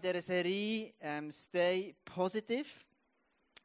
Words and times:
dieser 0.00 0.22
Serie 0.22 0.94
ähm, 1.00 1.30
Stay 1.30 1.94
Positive. 2.04 2.66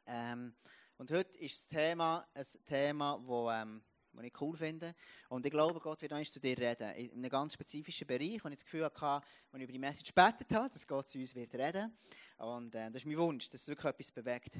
Ähm, 0.05 0.53
und 0.97 1.11
heute 1.11 1.37
ist 1.39 1.55
das 1.55 1.67
Thema 1.67 2.27
ein 2.33 2.45
Thema, 2.65 3.19
das 3.25 3.63
ähm, 3.63 3.81
ich 4.21 4.41
cool 4.41 4.57
finde. 4.57 4.93
Und 5.29 5.45
ich 5.45 5.51
glaube, 5.51 5.79
Gott 5.79 6.01
wird 6.01 6.11
uns 6.11 6.31
zu 6.31 6.39
dir 6.39 6.57
reden. 6.57 6.89
In 6.95 7.11
einem 7.13 7.29
ganz 7.29 7.53
spezifischen 7.53 8.07
Bereich, 8.07 8.43
wo 8.43 8.49
ich 8.49 8.55
das 8.55 8.65
Gefühl 8.65 8.85
hatte, 8.85 9.05
als 9.05 9.23
ich 9.53 9.61
über 9.61 9.71
die 9.71 9.79
Message 9.79 10.13
gebetet 10.13 10.47
habe, 10.53 10.69
dass 10.69 10.87
Gott 10.87 11.09
zu 11.09 11.19
uns 11.19 11.35
wird 11.35 11.53
reden. 11.53 11.97
Und 12.37 12.75
äh, 12.75 12.87
das 12.87 12.97
ist 12.97 13.05
mein 13.05 13.17
Wunsch, 13.17 13.49
dass 13.49 13.61
es 13.61 13.67
wirklich 13.67 13.85
etwas 13.85 14.11
bewegt. 14.11 14.57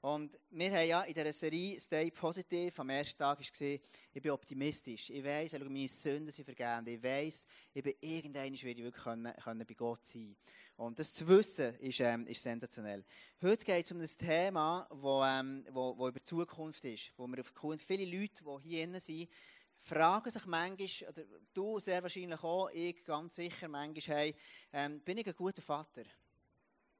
Und 0.00 0.38
wir 0.50 0.70
haben 0.70 0.86
ja 0.86 1.02
in 1.02 1.14
dieser 1.14 1.32
Serie 1.32 1.80
Stay 1.80 2.10
Positive 2.12 2.72
am 2.76 2.88
ersten 2.90 3.18
Tag 3.18 3.38
gesehen, 3.38 3.80
ich 4.12 4.22
bin 4.22 4.30
optimistisch. 4.30 5.10
Ich 5.10 5.24
weiss, 5.24 5.52
meine 5.52 5.88
Sünden 5.88 6.30
sind 6.30 6.44
vergeben. 6.44 6.86
Ich 6.86 7.02
weiss, 7.02 7.46
ich 7.74 7.82
bin 7.82 7.94
irgendwann 8.00 8.54
ich 8.54 8.62
wirklich 8.62 8.94
können, 8.94 9.34
können 9.42 9.66
bei 9.66 9.74
Gott 9.74 10.04
sein. 10.04 10.36
Und 10.78 10.96
das 10.96 11.12
zu 11.12 11.26
wissen, 11.26 11.74
ist, 11.80 11.98
ähm, 11.98 12.24
ist 12.28 12.40
sensationell. 12.40 13.04
Heute 13.42 13.64
geht 13.64 13.84
es 13.84 13.90
um 13.90 13.98
das 13.98 14.16
Thema, 14.16 14.86
wo, 14.90 15.24
ähm, 15.24 15.66
wo, 15.72 15.98
wo 15.98 16.06
über 16.06 16.20
die 16.20 16.24
Zukunft 16.24 16.84
ist. 16.84 17.10
Wo 17.16 17.26
wir 17.26 17.40
auf 17.40 17.52
Zukunft, 17.52 17.84
viele 17.84 18.04
Leute, 18.04 18.44
die 18.44 18.68
hier 18.68 18.86
drin 18.86 19.00
sind, 19.00 19.28
fragen 19.80 20.30
sich 20.30 20.46
manchmal, 20.46 21.10
oder 21.10 21.24
du 21.52 21.80
sehr 21.80 22.00
wahrscheinlich 22.00 22.40
auch, 22.44 22.70
ich 22.70 23.04
ganz 23.04 23.34
sicher 23.34 23.66
manchmal, 23.66 24.18
hey, 24.18 24.36
ähm, 24.72 25.00
bin 25.00 25.18
ich 25.18 25.26
ein 25.26 25.34
guter 25.34 25.62
Vater? 25.62 26.04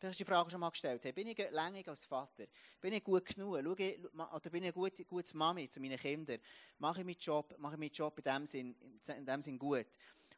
Du 0.00 0.08
hast 0.08 0.19
die 0.19 0.24
Frage 0.24 0.50
schon 0.50 0.58
mal 0.58 0.70
gestellt. 0.70 1.05
Hey, 1.05 1.12
bin 1.12 1.28
ich 1.28 1.38
länger 1.38 1.86
als 1.86 2.05
Vater? 2.05 2.47
Bin 2.80 2.92
ich 2.92 3.05
gut 3.05 3.27
genug? 3.27 3.60
Schau 3.62 3.74
ich, 3.77 4.00
oder 4.12 4.50
bin 4.50 4.64
ich 4.64 4.69
eine 4.69 4.72
gute, 4.72 5.05
gute 5.05 5.36
Mami 5.36 5.70
zu 5.70 5.78
meinen 5.78 5.98
Kindern? 5.98 6.41
Mache 6.78 7.00
ich 7.00 7.06
meinen 7.06 7.19
Job, 7.19 7.55
mache 7.58 7.74
ich 7.74 7.78
meinen 7.78 7.92
Job 7.92 8.19
in 8.19 8.24
dem 8.24 8.45
Sinn, 8.47 8.77
in 9.16 9.24
dem 9.24 9.41
Sinn 9.41 9.56
gut? 9.56 9.86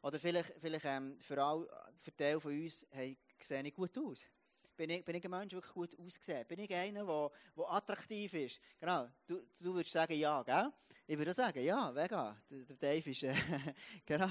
Oder 0.03 0.19
vielleicht, 0.19 0.53
vielleicht 0.59 0.85
ähm, 0.85 1.17
für, 1.19 1.43
all, 1.43 1.67
für 1.95 2.15
Teil 2.15 2.39
von 2.39 2.51
uns, 2.51 2.87
hey, 2.89 3.17
sehe 3.43 3.63
ich 3.63 3.73
gut 3.73 3.97
aus? 3.97 4.25
Bin 4.75 4.89
ich, 4.89 5.05
bin 5.05 5.15
ich 5.15 5.23
ein 5.23 5.31
Mensch, 5.31 5.49
der 5.49 5.57
wirklich 5.57 5.73
gut 5.73 5.99
aussieht? 5.99 6.47
Bin 6.47 6.59
ich 6.59 6.73
einer, 6.73 7.05
der, 7.05 7.31
der 7.55 7.71
attraktiv 7.71 8.33
ist? 8.33 8.59
Genau, 8.79 9.07
du, 9.27 9.39
du 9.59 9.73
würdest 9.73 9.91
sagen 9.91 10.13
ja, 10.13 10.41
gell? 10.43 10.71
Ich 11.05 11.17
würde 11.17 11.33
sagen 11.33 11.61
ja, 11.61 11.91
mega. 11.91 12.41
Der, 12.49 12.75
Dave 12.77 13.09
ist, 13.09 13.23
äh, 13.23 13.35
genau, 14.05 14.29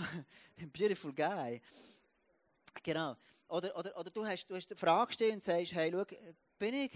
ein 0.56 0.70
beautiful 0.70 1.12
guy. 1.12 1.60
Genau. 2.82 3.16
Oder, 3.48 3.76
oder, 3.76 3.98
oder 3.98 4.10
du 4.10 4.24
hast, 4.24 4.46
du 4.46 4.54
hast 4.54 4.70
eine 4.70 4.78
Frage 4.78 5.08
gestellt 5.08 5.34
und 5.34 5.44
sagst, 5.44 5.72
hey, 5.72 5.90
schau, 5.92 6.04
bin 6.58 6.74
ich 6.74 6.92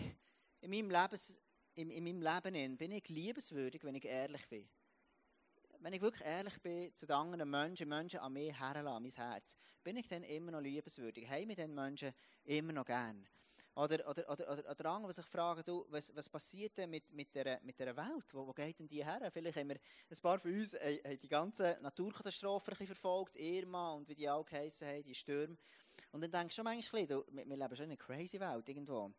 in 0.60 0.70
meinem, 0.70 0.90
Lebens, 0.90 1.38
in, 1.74 1.90
in 1.90 2.04
meinem 2.04 2.22
Leben 2.22 2.54
in, 2.54 2.76
bin 2.76 2.92
ich 2.92 3.08
liebenswürdig, 3.08 3.84
wenn 3.84 3.94
ich 3.96 4.04
ehrlich 4.04 4.48
bin? 4.48 4.68
Wenn 5.84 5.92
ich 5.92 6.00
wirklich 6.00 6.26
ehrlich 6.26 6.62
bin 6.62 6.96
zu 6.96 7.04
den 7.04 7.14
anderen 7.14 7.50
Menschen, 7.50 7.86
Menschen 7.90 8.18
an 8.20 8.32
mir 8.32 8.58
herlassen, 8.58 9.02
mein 9.02 9.10
Herz, 9.10 9.54
bin 9.82 9.98
ich 9.98 10.08
dann 10.08 10.22
immer 10.22 10.52
noch 10.52 10.62
liebenswürdig? 10.62 11.28
Haben 11.28 11.50
wir 11.50 11.56
den 11.56 11.74
Menschen 11.74 12.14
immer 12.44 12.72
noch 12.72 12.86
gern? 12.86 13.28
Oder, 13.74 14.08
oder, 14.08 14.30
oder, 14.30 14.50
oder, 14.50 14.70
oder 14.70 14.90
andere, 14.90 15.12
die 15.12 15.16
sich 15.16 15.26
fragen, 15.26 15.62
du, 15.62 15.84
was, 15.90 16.10
was 16.16 16.26
passiert 16.26 16.78
denn 16.78 16.88
mit, 16.88 17.12
mit, 17.12 17.34
der, 17.34 17.60
mit 17.62 17.78
der 17.78 17.94
Welt? 17.94 18.32
Wo, 18.32 18.46
wo 18.46 18.54
geht 18.54 18.78
denn 18.78 18.88
die 18.88 19.04
her? 19.04 19.30
Vielleicht 19.30 19.58
haben 19.58 19.68
wir, 19.68 19.76
ein 19.76 20.18
paar 20.22 20.38
von 20.38 20.54
uns 20.54 20.72
haben 20.72 21.18
die 21.20 21.28
ganze 21.28 21.78
Naturkatastrophe 21.82 22.74
verfolgt, 22.74 23.36
Irma 23.36 23.92
und 23.92 24.08
wie 24.08 24.14
die 24.14 24.30
auch 24.30 24.46
geheissen 24.46 24.88
haben, 24.88 25.04
die 25.04 25.14
Stürme. 25.14 25.58
Und 26.12 26.22
dann 26.22 26.30
denkst 26.30 26.54
du 26.54 26.60
schon 26.60 26.64
manchmal, 26.64 27.06
du, 27.06 27.26
wir, 27.30 27.46
wir 27.46 27.56
leben 27.58 27.76
schon 27.76 27.84
in 27.84 27.90
einer 27.90 27.98
crazy 27.98 28.40
Welt 28.40 28.66
irgendwo. 28.70 29.12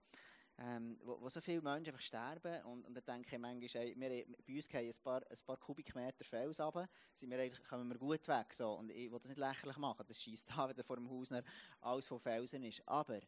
Ähm, 0.57 0.97
wo, 1.03 1.19
wo, 1.19 1.27
so 1.27 1.41
viele 1.41 1.61
Menschen 1.61 1.87
einfach 1.87 2.01
sterben. 2.01 2.63
Und, 2.63 2.87
und 2.87 2.93
dann 2.95 3.03
denke 3.05 3.35
ich 3.35 3.41
manchmal, 3.41 3.83
ey, 3.83 3.95
wir, 3.97 4.25
bei 4.47 4.55
uns 4.55 4.69
gehen 4.69 4.89
ein 4.89 5.03
paar, 5.03 5.21
ein 5.29 5.45
paar 5.45 5.57
Kubikmeter 5.57 6.23
Fels 6.23 6.61
runter, 6.61 6.87
sind 7.13 7.29
wir 7.29 7.39
eigentlich, 7.39 7.63
kommen 7.63 7.89
wir 7.89 7.97
gut 7.97 8.25
weg. 8.27 8.53
So. 8.53 8.73
Und 8.73 8.89
ich 8.89 9.11
will 9.11 9.19
das 9.19 9.29
nicht 9.29 9.39
lächerlich 9.39 9.77
machen, 9.77 10.05
das 10.07 10.21
schießt 10.21 10.49
da, 10.55 10.69
wenn 10.69 10.83
vor 10.83 10.95
dem 10.95 11.09
Haus 11.09 11.33
alles 11.81 12.07
von 12.07 12.19
Felsen 12.19 12.63
ist. 12.63 12.87
Aber 12.87 13.19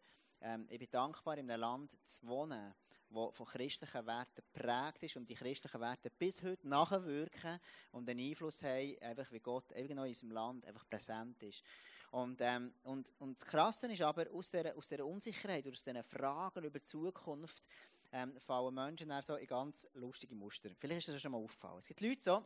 ähm, 0.41 0.67
ich 0.69 0.79
bin 0.79 0.89
dankbar, 0.89 1.37
in 1.37 1.51
einem 1.51 1.61
Land 1.61 1.97
zu 2.05 2.25
wohnen, 2.27 2.73
wo 3.09 3.31
von 3.31 3.45
christlichen 3.45 4.05
Werten 4.05 4.41
geprägt 4.53 5.03
ist 5.03 5.17
und 5.17 5.29
die 5.29 5.35
christlichen 5.35 5.79
Werte 5.79 6.09
bis 6.09 6.41
heute 6.43 6.67
nachwirken 6.67 7.59
und 7.91 8.09
einen 8.09 8.19
Einfluss 8.19 8.63
haben, 8.63 8.97
einfach 9.01 9.31
wie 9.31 9.39
Gott 9.39 9.71
in 9.71 9.97
unserem 9.97 10.31
Land 10.31 10.65
einfach 10.65 10.87
präsent 10.89 11.41
ist. 11.43 11.63
Und, 12.11 12.39
ähm, 12.41 12.73
und, 12.83 13.11
und 13.19 13.39
das 13.39 13.47
Krasse 13.47 13.91
ist 13.91 14.01
aber, 14.01 14.25
aus 14.31 14.49
dieser, 14.49 14.75
aus 14.75 14.87
dieser 14.87 15.05
Unsicherheit, 15.05 15.67
aus 15.67 15.83
diesen 15.83 16.03
Fragen 16.03 16.63
über 16.63 16.79
die 16.79 16.85
Zukunft, 16.85 17.67
ähm, 18.11 18.39
fallen 18.39 18.73
Menschen 18.73 19.09
dann 19.09 19.21
so 19.21 19.35
in 19.35 19.47
ganz 19.47 19.87
lustige 19.93 20.33
Muster. 20.33 20.69
Vielleicht 20.79 21.07
ist 21.07 21.15
das 21.15 21.21
schon 21.21 21.31
mal 21.31 21.37
aufgefallen. 21.37 21.79
Es 21.79 21.87
gibt 21.87 22.01
Leute 22.01 22.21
so, 22.21 22.45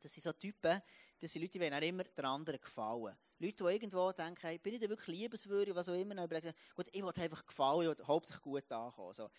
das 0.00 0.12
sind 0.12 0.24
so 0.24 0.32
Typen, 0.32 0.80
das 1.20 1.32
sind 1.32 1.42
Leute, 1.42 1.58
die 1.58 1.60
wollen 1.60 1.82
immer 1.82 2.04
den 2.04 2.24
anderen 2.24 2.60
gefallen. 2.60 3.16
Leute, 3.38 3.64
die 3.64 3.72
irgendwo 3.72 4.10
denken, 4.12 4.40
hey, 4.40 4.58
bin 4.58 4.74
ich 4.74 4.80
denn 4.80 4.90
wirklich 4.90 5.18
liebenswürdig, 5.18 5.74
was 5.74 5.88
auch 5.88 5.94
immer, 5.94 6.14
dann 6.14 6.24
überlegen, 6.24 6.52
gut, 6.74 6.88
ich 6.92 7.02
will 7.02 7.12
einfach 7.16 7.46
gefallen 7.46 7.88
und 7.88 8.06
hauptsächlich 8.06 8.42
gut 8.42 8.72
ankommen. 8.72 9.14
So 9.14 9.30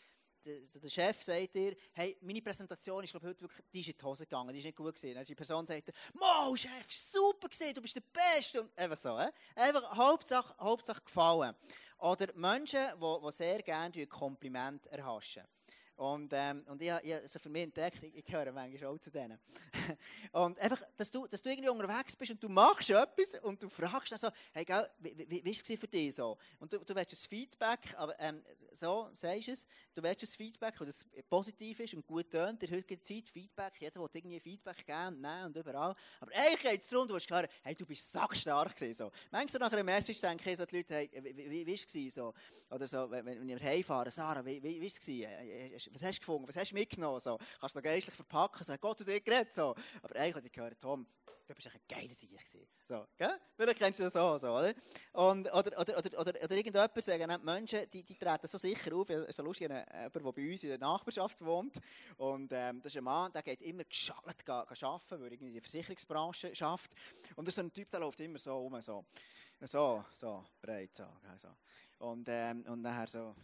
der, 0.46 0.90
Chef 0.90 1.22
sagt 1.22 1.56
dir, 1.56 1.76
hey, 1.94 2.18
meine 2.22 2.42
Präsentation 2.42 3.04
ist, 3.04 3.12
glaube 3.12 3.28
heute 3.28 3.42
wirklich, 3.42 3.66
die 3.72 3.82
ist 3.82 3.90
in 3.90 3.98
die 3.98 4.06
Hose 4.06 4.26
gegangen, 4.26 4.54
die 4.54 4.60
ist 4.60 4.66
nicht 4.66 4.78
gut 4.78 4.96
gewesen. 4.96 5.24
Die 5.24 5.36
Person 5.36 5.66
sagt 5.66 5.88
dir, 5.88 5.94
Mo, 6.14 6.56
Chef, 6.56 6.92
super 6.92 7.48
gesehen, 7.48 7.74
du 7.74 7.82
bist 7.82 7.96
der 7.96 8.02
Beste. 8.02 8.62
Und 8.62 8.78
einfach 8.78 8.98
so, 8.98 9.18
äh? 9.18 9.32
Einfach 9.56 9.96
Hauptsache, 9.96 10.56
Hauptsache 10.60 11.02
gefallen. 11.02 11.56
Oder 12.00 12.28
Menschen, 12.36 12.88
die, 13.00 13.26
die 13.26 13.32
sehr 13.32 13.62
gerne 13.62 14.08
Kompliment 14.08 14.88
erhaschen. 14.88 15.44
Und, 15.96 16.32
ähm, 16.34 16.64
und 16.68 16.82
ich, 16.82 16.92
ich 17.04 17.16
so 17.30 17.38
für 17.38 17.50
mich 17.50 17.64
entdeckt, 17.64 18.02
ich, 18.02 18.16
ich 18.16 18.26
gehöre 18.26 18.52
manchmal 18.52 18.90
auch 18.90 18.98
zu 18.98 19.12
denen. 19.12 19.40
und 20.32 20.58
einfach, 20.60 20.82
dass 20.98 21.12
du, 21.12 21.28
dass 21.28 21.42
du 21.42 21.50
irgendwie 21.50 21.70
unterwegs 21.70 22.16
bist 22.16 22.32
und 22.32 22.42
du 22.42 22.50
machst 22.50 22.90
etwas 22.90 23.40
und 23.42 23.62
du 23.62 23.70
fragst 23.70 24.12
dann 24.12 24.20
so, 24.20 24.30
hey, 24.54 24.66
gell, 24.66 24.88
wie, 25.00 25.18
wie, 25.30 25.46
wie 25.46 25.52
ist 25.52 25.70
es 25.70 25.80
für 25.80 25.88
dich 25.88 26.16
so? 26.16 26.38
Und 26.60 26.74
du, 26.74 26.80
du 26.80 26.96
willst 26.96 27.14
ein 27.14 27.30
Feedback, 27.30 27.80
aber 27.98 28.20
ähm, 28.20 28.44
so 28.74 29.10
sagst 29.14 29.48
du 29.48 29.52
es, 29.52 29.68
du 29.94 30.02
willst 30.02 30.24
ein 30.24 30.28
Feedback, 30.28 30.76
das 30.80 31.06
positiv 31.30 31.80
ist 31.82 31.94
und 31.94 32.06
gut 32.06 32.32
tönt, 32.32 32.64
in 32.64 32.70
der 32.70 32.78
heutigen 32.78 33.02
Zeit 33.02 33.28
Feedback, 33.28 33.74
jeder 33.80 34.00
will 34.00 34.10
irgendwie 34.14 34.40
Feedback 34.40 34.86
geben, 34.86 35.22
nein 35.22 35.46
und 35.46 35.58
überall. 35.58 35.94
Aber 36.20 36.32
eigentlich 36.34 36.62
geht 36.62 36.82
es 36.82 36.90
darum, 36.90 37.08
du 37.08 37.16
hast 37.16 37.28
gehört, 37.28 37.52
hey, 37.64 37.76
du 37.76 37.86
bist 37.86 38.12
sackstark 38.12 38.76
gewesen. 38.76 38.98
So. 38.98 39.12
Manchmal 39.30 39.60
nach 39.60 39.72
einer 39.72 39.84
Message 39.84 40.22
denke 40.22 40.50
ich 40.50 40.58
so 40.58 40.66
die 40.66 40.78
Leute, 40.78 40.96
hey, 40.96 41.10
wie, 41.22 41.38
wie, 41.38 41.68
wie, 41.68 41.74
es 42.08 42.14
so? 42.14 42.34
Oder 42.70 42.88
so, 42.88 43.10
wenn, 43.12 43.26
wenn 43.26 43.48
wir 43.48 43.60
heimfahren, 43.60 44.12
Sarah, 44.12 44.46
wie, 44.46 44.64
wie, 44.64 44.82
wie 44.82 44.88
es 44.88 45.90
was 45.94 46.04
hast 46.04 46.18
du 46.18 46.20
gefunden, 46.20 46.48
was 46.48 46.56
hast 46.56 46.72
du 46.72 46.76
mitgenommen? 46.76 47.20
So, 47.20 47.38
kannst 47.60 47.76
du 47.76 47.82
geistlich 47.82 48.16
verpacken, 48.16 48.64
sagen, 48.64 48.80
Gott, 48.82 49.00
du 49.00 49.04
dir 49.04 49.20
geredet. 49.22 49.54
So. 49.54 49.76
Aber 50.02 50.16
eigentlich 50.16 50.36
habe 50.36 50.48
ich 50.48 50.52
gehört, 50.52 50.80
Tom, 50.80 51.06
du 51.52 51.56
bist 51.56 51.68
ein 51.68 51.82
geiler 51.88 52.14
Sieg 52.14 52.40
So? 52.88 53.06
Vielleicht 53.58 53.80
kennst 53.80 54.00
du 54.00 54.04
das 54.04 54.16
auch 54.16 54.38
so, 54.38 54.50
oder? 54.50 54.74
Und, 55.14 55.52
oder, 55.54 55.80
oder, 55.80 55.98
oder, 55.98 56.20
oder, 56.20 56.44
oder 56.44 56.52
irgendjemand 56.52 57.04
sagen, 57.04 57.44
Menschen, 57.44 57.90
die, 57.92 58.04
die 58.04 58.16
treten 58.16 58.48
so 58.48 58.58
sicher 58.58 58.96
auf, 58.96 59.10
es 59.10 59.30
ist 59.30 59.40
lustig, 59.40 59.70
jemand, 59.70 60.16
der 60.16 60.32
bei 60.32 60.52
uns 60.52 60.64
in 60.64 60.70
der 60.70 60.78
Nachbarschaft 60.78 61.44
wohnt, 61.44 61.76
und 62.18 62.52
ähm, 62.54 62.82
das 62.82 62.94
ist 62.94 62.98
ein 62.98 63.04
Mann, 63.04 63.32
der 63.34 63.44
geht 63.44 63.62
immer 63.62 63.84
geschallt 63.84 64.50
arbeiten, 64.50 65.22
weil 65.22 65.34
er 65.34 65.42
in 65.42 65.54
die 65.54 65.62
Versicherungsbranche 65.62 66.56
schafft. 66.56 66.94
Und 67.36 67.48
das 67.48 67.56
ist 67.56 67.60
ein 67.60 67.74
Typ, 67.74 67.90
der 67.90 68.00
läuft 68.00 68.20
immer 68.20 68.40
so 68.40 68.58
rum, 68.58 68.82
so, 68.82 69.06
so, 69.62 70.06
so, 70.14 70.46
breit, 70.62 70.96
so, 70.96 71.06
so. 71.38 71.50
Und, 72.00 72.28
ähm, 72.30 72.64
und 72.68 72.82
nachher 72.82 73.08
so, 73.08 73.36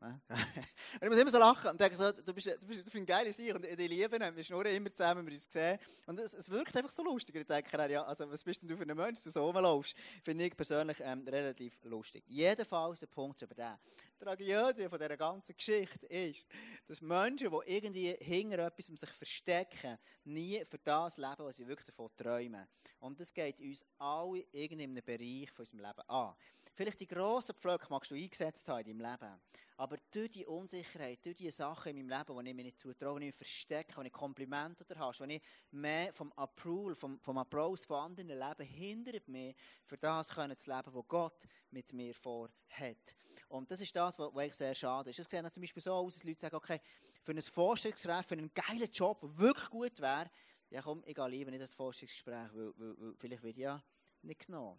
und 0.02 1.02
ich 1.02 1.08
muss 1.08 1.18
immer 1.18 1.30
so 1.30 1.38
lachen 1.38 1.70
und 1.70 1.80
denke 1.80 1.96
so, 1.96 2.10
du 2.10 2.32
bist, 2.32 2.46
du 2.46 2.66
bist, 2.66 2.82
du 2.86 2.98
ein 2.98 3.04
geiler 3.04 3.32
Sieg 3.32 3.54
und 3.54 3.66
ich 3.66 3.76
liebe 3.76 4.16
ihn, 4.16 4.36
wir 4.36 4.44
schnurren 4.44 4.74
immer 4.74 4.92
zusammen, 4.94 5.26
wir 5.26 5.34
uns 5.34 5.46
sehen. 5.50 5.78
Und 6.06 6.18
es, 6.18 6.32
es 6.32 6.48
wirkt 6.48 6.74
einfach 6.74 6.90
so 6.90 7.04
lustig. 7.04 7.36
Ich 7.36 7.46
denke, 7.46 7.90
ja, 7.90 8.02
also 8.04 8.30
was 8.30 8.42
bist 8.42 8.62
denn 8.62 8.68
du 8.68 8.76
für 8.78 8.88
ein 8.88 8.96
Mensch, 8.96 9.22
du 9.22 9.30
so 9.30 9.44
rumlaufst? 9.44 9.94
Finde 10.24 10.46
ich 10.46 10.56
persönlich 10.56 10.96
ähm, 11.00 11.26
relativ 11.28 11.78
lustig. 11.82 12.24
Jedenfalls 12.26 13.00
der 13.00 13.08
Punkt 13.08 13.42
über 13.42 13.54
den. 13.54 13.76
Die 14.18 14.24
Tragödie 14.24 14.88
von 14.88 14.98
dieser 14.98 15.16
ganzen 15.16 15.56
Geschichte 15.56 16.06
ist, 16.06 16.44
dass 16.86 17.00
Menschen, 17.00 17.50
die 17.50 17.72
irgendwie 17.72 18.16
hinter 18.20 18.66
etwas 18.66 18.88
um 18.88 18.96
sich 18.96 19.10
verstecken, 19.10 19.98
nie 20.24 20.64
für 20.64 20.78
das 20.78 21.16
leben, 21.16 21.38
was 21.38 21.56
sie 21.56 21.66
wirklich 21.66 21.86
davon 21.86 22.10
träumen. 22.16 22.66
Und 23.00 23.18
das 23.18 23.32
geht 23.32 23.60
uns 23.60 23.84
alle 23.98 24.44
irgendwie 24.52 24.84
in 24.84 24.90
einem 24.90 25.04
Bereich 25.04 25.50
von 25.50 25.62
unserem 25.62 25.80
Leben 25.80 26.08
an. 26.08 26.34
Vielleicht 26.74 27.00
die 27.00 27.06
grossen 27.06 27.54
Pflöcke 27.56 27.86
magst 27.90 28.10
du 28.10 28.14
eingesetzt 28.14 28.68
haben 28.68 28.80
in 28.86 28.98
deinem 28.98 29.10
Leben. 29.10 29.40
Aber 29.80 29.96
durch 30.10 30.30
die 30.30 30.44
Unsicherheit, 30.44 31.24
durch 31.24 31.36
die 31.36 31.50
Sachen 31.50 31.96
in 31.96 32.06
meinem 32.06 32.18
Leben, 32.18 32.44
die 32.44 32.50
ich 32.50 32.54
mir 32.54 32.64
nicht 32.64 32.78
zutraue, 32.78 33.18
die 33.18 33.28
ich 33.28 33.34
verstecke, 33.34 33.98
die 33.98 34.08
ich 34.08 34.12
Komplimente 34.12 34.84
oder 34.84 35.00
hast, 35.00 35.20
die 35.20 35.36
ich 35.36 35.42
mehr 35.70 36.12
vom 36.12 36.30
Approval, 36.34 36.94
vom, 36.94 37.18
vom 37.18 37.38
Applaus 37.38 37.86
von 37.86 37.96
anderen 37.96 38.28
lebe, 38.28 38.62
hindert 38.62 39.26
mich, 39.28 39.56
für 39.84 39.96
das 39.96 40.34
können 40.34 40.58
zu 40.58 40.70
leben, 40.70 40.92
was 40.92 41.08
Gott 41.08 41.46
mit 41.70 41.94
mir 41.94 42.14
vorhat. 42.14 43.16
Und 43.48 43.70
das 43.70 43.80
ist 43.80 43.96
das, 43.96 44.18
was, 44.18 44.28
was 44.34 44.58
sehr 44.58 44.74
schade 44.74 45.10
ist. 45.10 45.18
Es 45.18 45.30
sieht 45.30 45.54
zum 45.54 45.62
Beispiel 45.62 45.82
so 45.82 45.94
aus, 45.94 46.16
dass 46.16 46.24
Leute 46.24 46.40
sagen, 46.40 46.56
okay, 46.56 46.80
für 47.22 47.32
ein 47.32 47.40
Vorstellungsgespräch, 47.40 48.26
für 48.26 48.34
einen 48.34 48.52
geilen 48.52 48.90
Job, 48.92 49.20
der 49.22 49.38
wirklich 49.38 49.70
gut 49.70 49.98
wäre, 50.00 50.30
ja 50.68 50.82
komm, 50.82 51.02
ich 51.06 51.14
gehe 51.14 51.28
lieber 51.28 51.50
nicht 51.50 51.62
das 51.62 51.72
Vorstellungsgespräch, 51.72 52.52
weil, 52.52 52.72
weil, 52.76 53.00
weil 53.00 53.14
vielleicht 53.16 53.42
wird 53.42 53.56
ja 53.56 53.82
nicht 54.20 54.46
genommen. 54.46 54.78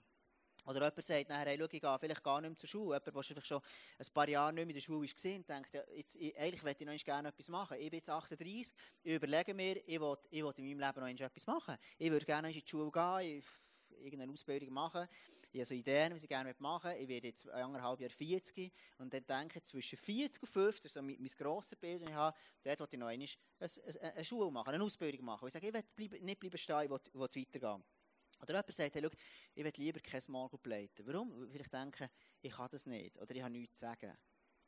Oder 0.66 0.80
jemand 0.80 1.04
sagt 1.04 1.30
nachher, 1.30 1.46
hey, 1.46 1.58
schau, 1.60 1.66
ich 1.72 1.82
gehe 1.82 1.98
vielleicht 2.00 2.24
gar 2.24 2.42
nicht 2.42 2.50
mehr 2.50 2.58
zur 2.58 2.70
Schule. 2.70 2.96
Jemand, 2.98 3.08
der 3.08 3.24
vielleicht 3.24 3.48
schon 3.48 3.62
ein 3.98 4.14
paar 4.14 4.30
Jahre 4.30 4.54
nicht 4.54 4.66
mehr 4.66 4.70
in 4.70 4.76
der 4.76 4.82
Schule 4.82 5.08
war, 5.08 5.36
und 5.36 5.50
denkt, 5.50 5.74
ja, 5.74 5.82
jetzt, 5.96 6.16
ich, 6.16 6.38
eigentlich 6.38 6.64
möchte 6.64 6.84
ich 6.84 6.90
noch 6.90 7.06
gerne 7.06 7.30
etwas 7.30 7.50
machen. 7.50 7.78
Ich 7.80 7.90
bin 7.90 7.98
jetzt 7.98 8.10
38, 8.10 8.76
ich 9.04 9.14
überlege 9.16 9.54
mir, 9.54 9.78
ich 9.88 10.00
will, 10.00 10.18
ich 10.30 10.44
will 10.44 10.54
in 10.58 10.78
meinem 10.78 10.80
Leben 10.80 11.16
noch 11.16 11.26
etwas 11.26 11.48
machen. 11.48 11.76
Ich 11.98 12.12
würde 12.12 12.26
gerne 12.26 12.50
in 12.50 12.54
die 12.54 12.64
Schule 12.68 12.92
gehen, 12.92 13.44
irgendeine 14.00 14.32
Ausbildung 14.32 14.74
machen. 14.74 15.08
Ich 15.54 15.60
habe 15.60 15.66
so 15.66 15.74
Ideen, 15.74 16.14
was 16.14 16.24
ich 16.24 16.30
gerne 16.30 16.56
machen 16.60 16.90
möchte. 16.90 17.04
Ich 17.04 17.10
werde 17.10 17.28
jetzt 17.28 17.50
anderthalb 17.50 18.00
Jahre 18.00 18.14
40 18.14 18.72
und 19.00 19.14
dann 19.14 19.26
denke 19.26 19.60
ich, 19.60 19.66
zwischen 19.66 19.98
40 19.98 20.44
und 20.44 20.48
50, 20.48 20.84
das 20.84 20.86
ist 20.86 20.94
so 20.94 21.02
mein, 21.02 21.18
mein 21.20 21.30
grosses 21.38 21.76
Bild, 21.78 22.02
das 22.02 22.10
ich 22.10 22.16
habe, 22.16 22.38
dort 22.64 22.80
wollte 22.80 22.96
ich 22.96 23.00
noch 23.00 23.08
einmal 23.08 23.28
eine, 23.60 24.14
eine 24.14 24.26
Schule 24.26 24.50
machen, 24.50 24.70
eine 24.70 24.84
Ausbildung 24.84 25.26
machen. 25.26 25.48
Ich 25.48 25.54
sage, 25.54 25.68
ich 25.68 25.74
will 26.12 26.22
nicht 26.22 26.40
bleiben 26.40 26.58
stehen, 26.58 26.84
ich 26.84 26.90
will, 26.90 27.00
will 27.14 27.22
weitergehen. 27.22 27.84
Oder 28.42 28.54
jemand 28.54 28.74
sagt, 28.74 28.96
hey, 28.96 29.04
schau, 29.04 29.10
ich 29.54 29.64
will 29.64 29.74
lieber 29.78 30.00
kein 30.00 30.22
Group 30.22 30.66
leiten. 30.66 31.06
Warum? 31.06 31.52
Weil 31.52 31.62
ich 31.62 31.70
denke, 31.70 32.10
ich 32.42 32.52
kann 32.52 32.70
das 32.72 32.86
nicht. 32.86 33.18
Oder 33.20 33.36
ich 33.36 33.42
habe 33.42 33.52
nichts 33.52 33.80
zu 33.80 33.86
sagen. 33.86 34.18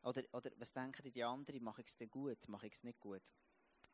Oder, 0.03 0.23
oder 0.33 0.51
was 0.57 0.73
denken 0.73 1.11
die 1.11 1.23
anderen? 1.23 1.63
Mache 1.63 1.81
ich 1.81 1.87
es 1.87 1.97
denn 1.97 2.09
gut? 2.09 2.47
Mache 2.47 2.67
ich 2.67 2.73
es 2.73 2.83
nicht 2.83 2.99
gut? 2.99 3.23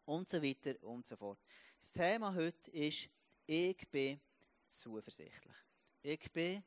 Und 0.06 0.30
so 0.30 0.42
weiter 0.42 0.82
und 0.84 1.08
so 1.08 1.16
fort. 1.16 1.40
Das 1.80 1.92
Thema 1.92 2.34
heute 2.34 2.72
ist, 2.72 3.10
ich 3.46 3.90
bin 3.90 4.20
zuversichtlich. 4.68 5.56
Ich 6.02 6.32
bin 6.32 6.64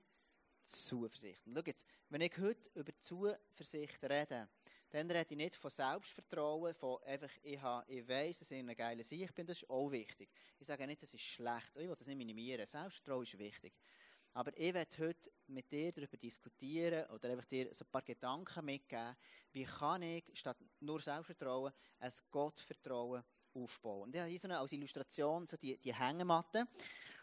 zuversichtlich. 0.65 1.55
Schau 1.55 1.63
jetzt, 1.65 1.87
wenn 2.09 2.21
ich 2.21 2.39
heute 2.39 2.71
über 2.75 2.93
Zuversicht 2.99 4.03
rede, 4.05 4.49
dann 4.93 5.11
rede 5.11 5.31
ich 5.31 5.37
nicht 5.37 5.55
von 5.55 5.71
Selbstvertrauen, 5.71 6.75
von 6.75 7.03
einfach, 7.05 7.31
ich, 7.43 7.61
habe, 7.61 7.91
ich 7.91 8.07
weiss, 8.07 8.41
dass 8.41 8.51
ich 8.51 8.59
ein 8.59 8.77
geiler 8.77 9.01
Ich 9.01 9.33
bin, 9.33 9.47
das 9.47 9.63
ist 9.63 9.71
auch 9.71 9.91
wichtig. 9.91 10.29
Ich 10.59 10.67
sage 10.67 10.87
nicht, 10.87 11.01
das 11.01 11.15
ist 11.15 11.23
schlecht, 11.23 11.71
ich 11.75 11.89
will 11.89 11.97
das 11.97 12.07
nicht 12.07 12.19
minimieren. 12.19 12.67
Selbstvertrauen 12.67 13.23
ist 13.23 13.39
wichtig. 13.39 13.73
Aber 14.35 14.51
ich 14.55 14.75
werde 14.75 14.97
heute 14.99 15.31
mit 15.47 15.73
dir 15.73 15.93
darüber 15.93 16.17
diskutieren 16.19 17.09
oder 17.11 17.31
einfach 17.31 17.47
dir 17.47 17.73
so 17.73 17.85
ein 17.87 17.91
paar 17.91 18.03
Gedanken 18.03 18.65
mitgeben, 18.67 19.17
wie 19.53 19.65
kann 19.65 20.03
ich 20.03 20.25
statt 20.35 20.59
nur 20.81 21.01
Selbstvertrauen 21.01 21.73
ein 21.99 22.13
Gottvertrauen 22.31 23.25
aufbauen. 23.55 24.03
Und 24.03 24.15
ich 24.15 24.21
habe 24.21 24.31
hier 24.31 24.39
so 24.39 24.49
eine, 24.49 24.59
als 24.59 24.73
Illustration 24.73 25.47
so 25.47 25.57
die, 25.57 25.79
die 25.79 25.95
Hängematte 25.95 26.67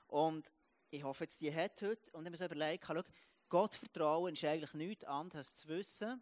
und 0.08 0.52
ich 0.90 1.04
hoffe, 1.04 1.26
jetzt 1.26 1.40
die 1.42 1.54
hat 1.54 1.80
heute 1.84 2.12
und 2.14 2.22
ich 2.22 2.26
habe 2.26 2.32
mir 2.32 2.38
so 2.38 2.46
überlegt, 2.46 2.86
schau, 2.88 3.02
Gottvertrauen 3.48 4.34
ist 4.34 4.44
eigentlich 4.44 4.74
nichts 4.74 5.04
anderes 5.06 5.54
zu 5.54 5.68
wissen, 5.68 6.22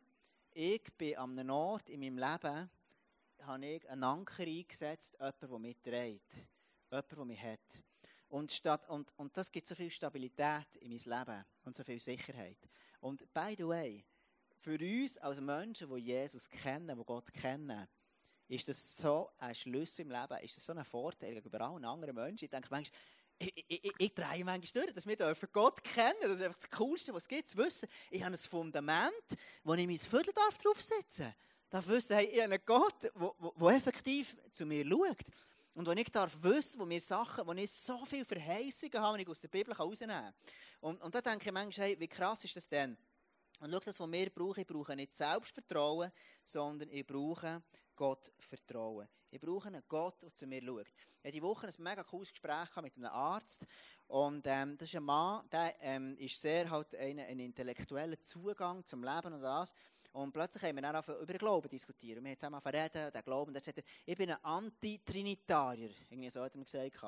ich 0.57 0.92
bin 0.98 1.15
an 1.18 1.38
einem 1.38 1.51
Ort 1.51 1.88
in 1.88 2.00
meinem 2.00 2.18
Leben, 2.18 2.69
habe 3.44 3.65
ich 3.68 3.88
einen 3.88 4.04
Anker 4.04 4.42
eingesetzt, 4.42 5.13
jemand, 5.19 5.42
der 5.44 5.59
mich 5.59 5.77
trägt, 5.83 6.33
jemand, 6.89 7.12
der 7.12 7.25
mich 7.25 7.42
hat. 7.42 7.83
Und, 8.30 8.51
statt, 8.51 8.89
und, 8.89 9.13
und 9.18 9.38
das 9.38 9.51
gibt 9.51 9.68
so 9.68 9.75
viel 9.75 9.92
Stabilität 9.92 10.75
in 10.80 10.89
mein 10.89 11.19
Leben 11.19 11.45
und 11.63 11.77
so 11.77 11.83
viel 11.83 12.00
Sicherheit. 12.00 12.57
Und 13.01 13.31
by 13.36 13.54
the 13.56 13.68
way, 13.68 14.04
für 14.57 14.80
uns 14.80 15.19
als 15.19 15.39
Menschen, 15.39 15.94
die 15.94 16.01
Jesus 16.01 16.50
kennen, 16.50 16.98
die 16.98 17.06
Gott 17.06 17.31
kennen, 17.31 17.88
ist 18.48 18.68
das 18.68 18.98
so 18.98 19.30
ein 19.38 19.54
Schlüssel 19.54 20.01
im 20.01 20.12
Leben, 20.12 20.44
ist 20.44 20.57
das 20.57 20.65
so 20.65 20.74
ein 20.74 20.83
Vorteil 20.83 21.36
gegenüber 21.36 21.62
allen 21.62 21.86
anderen 21.86 22.15
Menschen. 22.15 22.45
Ich 22.45 22.51
denke 22.51 22.69
manchmal, 22.71 23.00
ich, 23.39 23.65
ich, 23.67 23.93
ich, 23.97 24.13
drehe 24.13 24.43
manchmal 24.43 24.83
durch, 24.83 24.93
dass 24.93 25.05
wir 25.05 25.15
dürfen 25.15 25.49
Gott 25.51 25.83
kennen. 25.83 26.17
Das 26.21 26.31
ist 26.31 26.41
einfach 26.41 26.57
das 26.57 26.69
Coolste, 26.71 27.13
was 27.13 27.23
es 27.23 27.27
gibt, 27.27 27.49
zu 27.49 27.57
wissen. 27.57 27.87
Ich 28.09 28.23
habe 28.23 28.33
ein 28.33 28.37
Fundament, 28.37 29.11
wo 29.63 29.73
ich 29.73 29.85
mein 29.85 29.97
Viertel 29.97 30.33
draufsetzen 30.33 31.25
darf. 31.25 31.35
Darf 31.69 31.87
wissen, 31.87 32.15
hey, 32.15 32.25
ich 32.25 32.41
habe 32.41 32.53
einen 32.53 32.65
Gott, 32.65 33.03
der 33.03 33.67
effektiv 33.69 34.37
zu 34.51 34.65
mir 34.65 34.85
schaut. 34.85 35.23
Und 35.73 35.85
wo 35.85 35.91
ich 35.91 36.09
darf 36.11 36.35
wissen, 36.41 36.79
wo 36.79 36.85
mir 36.85 36.99
Sachen, 36.99 37.45
wo 37.45 37.53
ich 37.53 37.69
so 37.69 38.03
viele 38.05 38.25
Verheißungen 38.25 38.99
habe, 38.99 39.17
die 39.17 39.23
ich 39.23 39.29
aus 39.29 39.41
der 39.41 39.49
Bibel 39.49 39.77
herausnehmen 39.77 40.15
kann. 40.15 40.33
Und, 40.79 41.03
und 41.03 41.13
da 41.13 41.21
denke 41.21 41.45
ich 41.45 41.51
manchmal, 41.51 41.87
hey, 41.89 41.99
wie 41.99 42.07
krass 42.07 42.43
ist 42.43 42.55
das 42.55 42.67
denn? 42.67 42.97
Und 43.59 43.71
schau, 43.71 43.79
das, 43.79 43.99
was 43.99 44.11
wir 44.11 44.29
brauchen, 44.29 44.61
ich 44.61 44.67
brauche 44.67 44.95
nicht 44.95 45.13
Selbstvertrauen, 45.13 46.11
sondern 46.43 46.89
ich 46.89 47.05
brauche 47.05 47.61
Gott 47.97 48.31
vertrauen. 48.38 49.09
Ich 49.29 49.41
brauche 49.41 49.67
einen 49.67 49.83
Gott, 49.89 50.21
der 50.21 50.33
zu 50.33 50.47
mir 50.47 50.63
schaut. 50.63 50.88
Ich 50.88 51.17
hatte 51.19 51.31
diese 51.31 51.44
Woche 51.44 51.67
ein 51.67 51.73
mega 51.79 52.03
cooles 52.03 52.31
Gespräch 52.31 52.69
mit 52.81 52.95
einem 52.95 53.11
Arzt. 53.11 53.65
Und 54.07 54.47
ähm, 54.47 54.77
das 54.77 54.88
ist 54.88 54.95
ein 54.95 55.03
Mann, 55.03 55.49
der 55.51 55.73
ähm, 55.81 56.15
ist 56.17 56.39
sehr 56.39 56.69
halt 56.69 56.95
ein, 56.95 57.19
ein 57.19 57.39
intellektueller 57.39 58.21
Zugang 58.23 58.85
zum 58.85 59.03
Leben 59.03 59.33
und 59.33 59.41
das. 59.41 59.73
Und 60.17 60.31
plötzlich 60.31 60.63
haben 60.63 60.75
wir 60.75 60.81
dann 60.81 60.95
auch 60.95 61.07
über 61.07 61.31
den 61.31 61.37
Glauben 61.37 61.69
diskutiert. 61.69 62.23
Wir 62.23 62.31
haben 62.31 62.39
zusammen 62.39 62.59
reden, 62.59 63.11
den 63.11 63.21
Glauben. 63.21 63.53
Sagt 63.53 63.77
er, 63.77 63.83
ich 64.03 64.17
bin 64.17 64.31
ein 64.31 64.43
Antitrinitarier. 64.43 65.91
Irgendwie 66.09 66.29
so 66.31 66.41
hat 66.41 66.55
er 66.55 66.57
mir 66.57 66.63
gesagt. 66.63 67.03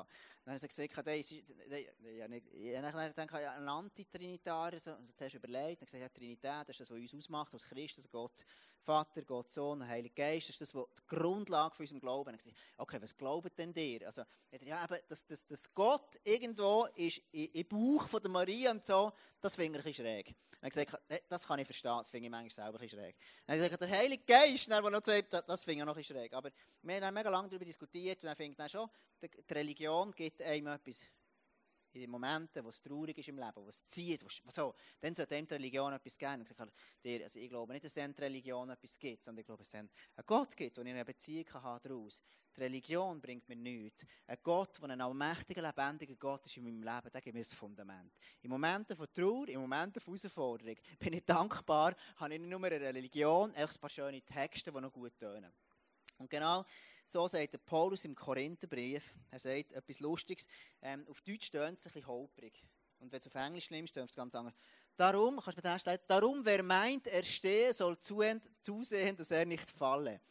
Dann 0.46 0.54
hat 0.54 0.62
er 0.62 0.68
gesagt, 0.68 1.08
hey, 1.08 1.20
ich 1.20 1.44
habe 2.22 2.42
gedacht, 3.02 3.34
ein 3.34 3.68
Antitrinitarier, 3.68 4.80
so, 4.80 4.92
also 4.92 5.12
zuerst 5.16 5.36
überlegt, 5.36 5.82
dann 5.82 5.88
gesagt, 5.88 6.04
ja, 6.04 6.10
Trinität, 6.10 6.68
das 6.68 6.70
ist 6.70 6.82
das, 6.82 6.92
was 6.92 6.98
uns 7.00 7.16
ausmacht, 7.16 7.52
als 7.52 7.64
Christus, 7.64 8.08
Gott 8.12 8.46
Vater, 8.82 9.24
Gott 9.24 9.52
Sohn, 9.52 9.86
Heiliger 9.88 10.16
Geist, 10.16 10.50
das 10.50 10.56
ist 10.56 10.62
das, 10.62 10.76
was 10.76 10.86
die 10.98 11.16
Grundlage 11.16 11.76
für 11.76 11.84
unserem 11.84 12.00
Glauben 12.00 12.36
ist. 12.36 12.48
Okay, 12.78 13.02
was 13.02 13.16
glaubt 13.16 13.58
denn 13.58 13.74
dir? 13.74 14.06
Also, 14.06 14.24
ja, 14.62 14.84
eben, 14.84 14.98
dass, 15.08 15.26
dass, 15.26 15.46
dass 15.46 15.74
Gott 15.74 16.20
irgendwo 16.24 16.86
ist 16.96 17.22
im 17.32 17.68
Bauch 17.68 18.08
von 18.08 18.22
der 18.22 18.32
Maria 18.32 18.72
und 18.72 18.86
so, 18.86 19.12
das 19.42 19.56
finde 19.56 19.80
ich 19.80 19.86
ein 19.86 19.94
schräg. 19.94 20.36
Dann 20.62 20.70
gesagt, 20.70 21.02
das 21.30 21.48
kann 21.48 21.60
ich 21.60 21.66
verstehen, 21.68 21.98
das 21.98 22.10
finde 22.10 22.26
ich 22.26 22.32
manchmal 22.32 22.66
selber 22.66 22.80
ein 22.80 22.90
schräg. 22.90 22.99
Dann 23.02 23.58
habe 23.58 23.66
ich 23.66 23.72
gesagt, 23.72 23.82
der 23.82 24.00
Heilige 24.00 24.24
Geist, 24.26 24.70
der 24.70 24.82
noch 24.82 25.04
sagt, 25.04 25.34
das 25.34 25.64
finde 25.64 25.80
ich 25.82 25.86
noch 25.86 25.98
ein 25.98 26.04
schräg. 26.04 26.34
Aber 26.34 26.52
wir 26.82 27.02
haben 27.02 27.14
mega 27.14 27.30
lange 27.30 27.50
darüber 27.50 27.66
diskutiert 27.66 28.22
und 28.24 28.28
dann 28.28 28.36
finde 28.36 28.64
ich 28.66 28.72
schon, 28.72 28.90
die 29.22 29.54
Religion 29.54 30.12
gibt 30.12 30.42
einem 30.42 30.68
etwas 30.68 31.02
in 31.94 32.02
den 32.02 32.10
Momenten, 32.10 32.64
wo 32.64 32.70
es 32.70 32.82
traurig 32.82 33.18
ist 33.18 33.30
im 33.30 33.38
Leben, 33.38 33.56
wo 33.56 33.70
es 33.70 33.84
zieht, 33.84 34.24
wo, 34.24 34.28
so, 34.52 34.76
dann 35.00 35.16
sollte 35.16 35.36
dem 35.36 35.48
die 35.48 35.54
Religion 35.54 35.94
etwas 35.94 36.18
geben. 36.18 36.44
Ich, 36.44 37.02
dir, 37.04 37.24
also 37.24 37.40
ich 37.40 37.50
glaube 37.50 37.74
nicht, 37.74 37.86
dass 37.86 37.94
dem 37.94 38.14
die 38.14 38.22
Religion 38.22 38.70
etwas 38.70 38.98
gibt, 39.00 39.26
sondern 39.26 39.42
ich 39.42 39.46
glaube, 39.46 39.60
dass 39.60 39.70
es 39.70 39.76
einen 39.76 39.90
Gott 40.26 40.56
gibt, 40.56 40.78
und 40.78 40.86
ich 40.86 40.94
eine 40.94 41.06
Beziehung 41.06 41.46
kann 41.46 41.80
daraus. 41.82 42.22
Die 42.56 42.62
Religion 42.62 43.22
bringt 43.22 43.48
mir 43.48 43.56
nichts. 43.56 44.06
Ein 44.26 44.38
Gott, 44.42 44.82
der 44.82 44.90
ein 44.90 45.02
allmächtiger, 45.02 45.62
lebendiger 45.62 46.16
Gott 46.16 46.46
ist 46.46 46.58
in 46.58 46.64
meinem 46.64 46.82
Leben, 46.82 47.12
der 47.12 47.22
gibt 47.22 47.34
mir 47.36 47.42
das 47.42 47.54
Fundament. 47.54 48.12
In 48.42 48.50
Momenten 48.50 48.96
von 48.96 49.08
Trauer, 49.14 49.48
in 49.48 49.62
Momenten 49.62 50.02
von 50.02 50.16
Herausforderung 50.16 50.76
bin 50.98 51.14
ich 51.14 51.26
dankbar, 51.26 51.96
habe 52.18 52.34
ich 52.34 52.40
nicht 52.40 52.50
nur 52.50 52.64
eine 52.64 52.82
Religion, 52.82 53.54
einfach 53.54 53.76
ein 53.76 53.80
paar 53.80 53.90
schöne 53.90 54.22
Texte, 54.22 54.72
die 54.72 54.82
noch 54.82 54.92
gut 54.92 55.18
tönen. 55.20 55.54
Und 56.20 56.30
genau 56.30 56.66
so 57.06 57.28
sagt 57.28 57.54
der 57.54 57.58
Paulus 57.58 58.06
im 58.06 58.14
Korintherbrief, 58.14 59.12
er 59.32 59.40
sagt 59.40 59.74
etwas 59.74 60.00
Lustiges, 60.00 60.48
ähm, 60.82 61.08
auf 61.10 61.22
Deutsch 61.22 61.48
stöhnt 61.48 61.80
es 61.80 61.88
ein 61.88 61.94
bisschen 61.94 62.08
holprig. 62.08 62.64
Und 63.00 63.12
wenn 63.12 63.20
du 63.20 63.28
auf 63.28 63.36
Englisch 63.36 63.72
nimmst, 63.72 63.92
stöhnt 63.92 64.10
es 64.10 64.16
ganz 64.16 64.36
anders. 64.36 64.54
Darum, 64.96 65.40
kannst 65.40 65.58
du 65.58 65.68
mir 65.68 65.78
das 65.78 66.00
darum, 66.08 66.46
wer 66.46 66.62
meint, 66.62 67.08
er 67.08 67.24
stehe, 67.24 67.74
soll 67.74 67.98
zusehen, 67.98 68.42
dass 69.18 69.32
er 69.32 69.46
nicht 69.46 69.68
falle. 69.70 70.22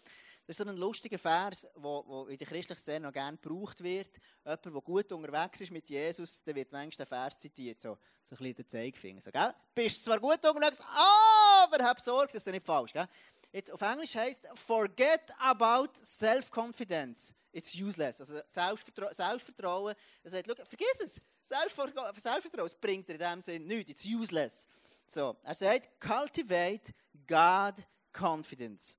Das 0.47 0.59
ist 0.59 0.65
so 0.65 0.71
ein 0.71 0.77
lustiger 0.77 1.19
Vers, 1.19 1.67
der 1.77 2.27
in 2.29 2.39
der 2.39 2.47
christlichen 2.47 2.81
Szene 2.81 3.07
noch 3.07 3.13
gerne 3.13 3.37
gebraucht 3.37 3.83
wird. 3.83 4.19
Jemand, 4.45 4.65
der 4.65 4.73
gut 4.73 5.13
unterwegs 5.13 5.61
ist 5.61 5.71
mit 5.71 5.91
Jesus, 5.91 6.43
der 6.43 6.55
wird 6.55 6.71
manchmal 6.73 7.05
den 7.05 7.07
Vers 7.07 7.39
zitiert, 7.39 7.81
so, 7.81 7.99
so 8.25 8.35
ein 8.35 8.39
bisschen 8.39 8.55
den 8.55 8.69
Zeigefinger. 8.69 9.21
So, 9.21 9.31
gell? 9.31 9.55
Bist 9.75 10.05
zwar 10.05 10.21
gut 10.21 10.45
unterwegs, 10.47 10.79
aber 10.81 11.85
hab 11.85 12.01
Sorge, 12.01 12.33
das 12.33 12.47
ist 12.47 12.53
nicht 12.53 12.65
falsch. 12.65 12.93
Gell? 12.93 13.09
Jetzt 13.53 13.71
auf 13.71 13.81
Englisch 13.81 14.15
heißt 14.15 14.49
forget 14.55 15.35
about 15.39 15.93
self-confidence. 16.03 17.35
It's 17.51 17.75
useless. 17.75 18.21
Also 18.21 18.41
Selbstvertra 18.47 19.13
Selbstvertrauen. 19.15 19.95
Er 20.23 20.31
sagt, 20.31 20.47
look, 20.47 20.59
vergiss 20.59 21.01
es. 21.03 21.21
Selbstvertrauen, 21.41 22.15
Selbstvertrauen 22.15 22.71
bringt 22.81 23.09
dir 23.09 23.15
in 23.15 23.19
dem 23.19 23.43
Sinn 23.43 23.67
nichts. 23.67 23.91
It's 23.91 24.05
useless. 24.05 24.67
So, 25.07 25.37
er 25.43 25.55
sagt, 25.55 25.99
cultivate 25.99 26.93
God 27.27 27.75
confidence. 28.13 28.97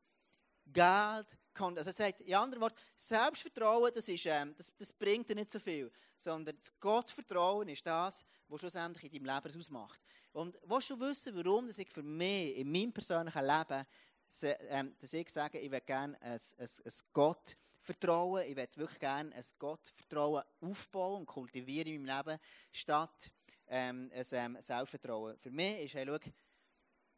God 0.66 1.26
confidence. 1.54 1.88
Also 1.88 1.90
er 1.90 1.94
sagt, 1.94 2.22
in 2.22 2.34
anderen 2.34 2.62
Worten, 2.62 2.78
Selbstvertrauen, 2.96 3.92
das, 3.94 4.08
ist, 4.08 4.26
ähm, 4.26 4.56
das, 4.58 4.74
das 4.76 4.92
bringt 4.92 5.30
dir 5.30 5.36
nicht 5.36 5.52
so 5.52 5.60
viel. 5.60 5.92
Sondern 6.18 6.58
das 6.58 6.72
Gottvertrauen 6.80 7.70
ist 7.70 7.86
das, 7.86 8.26
was 8.48 8.60
schlussendlich 8.60 9.14
in 9.14 9.24
deinem 9.24 9.44
Leben 9.44 9.60
ausmacht. 9.60 10.02
Und 10.34 10.58
willst 10.66 10.90
du 10.90 11.00
wissen, 11.00 11.36
warum 11.36 11.68
das 11.68 11.78
ich 11.78 11.90
für 11.90 12.04
mich 12.04 12.58
in 12.58 12.72
meinem 12.72 12.92
persönlichen 12.92 13.46
Leben 13.46 13.86
dass 14.30 15.14
ich 15.14 15.30
sage, 15.30 15.60
ich 15.60 15.72
will 15.72 15.82
gerne 15.82 16.22
ein, 16.22 16.40
ein, 16.58 16.68
ein 16.86 16.94
Gott 17.14 17.58
vertrauen, 17.82 18.44
ich 18.46 18.56
will 18.56 18.68
wirklich 18.76 19.00
gerne 19.00 19.34
ein 19.34 19.44
Gottvertrauen 19.58 20.44
aufbauen 20.62 21.22
und 21.22 21.26
kultivieren 21.26 21.94
in 21.94 22.06
meinem 22.06 22.26
Leben, 22.28 22.40
statt 22.72 23.32
ähm, 23.68 24.12
ein 24.14 24.26
ähm, 24.32 24.58
Selbstvertrauen. 24.62 25.38
Für 25.38 25.52
mich 25.52 25.86
ist, 25.86 25.94
hey, 25.96 26.06
schau, 26.06 26.32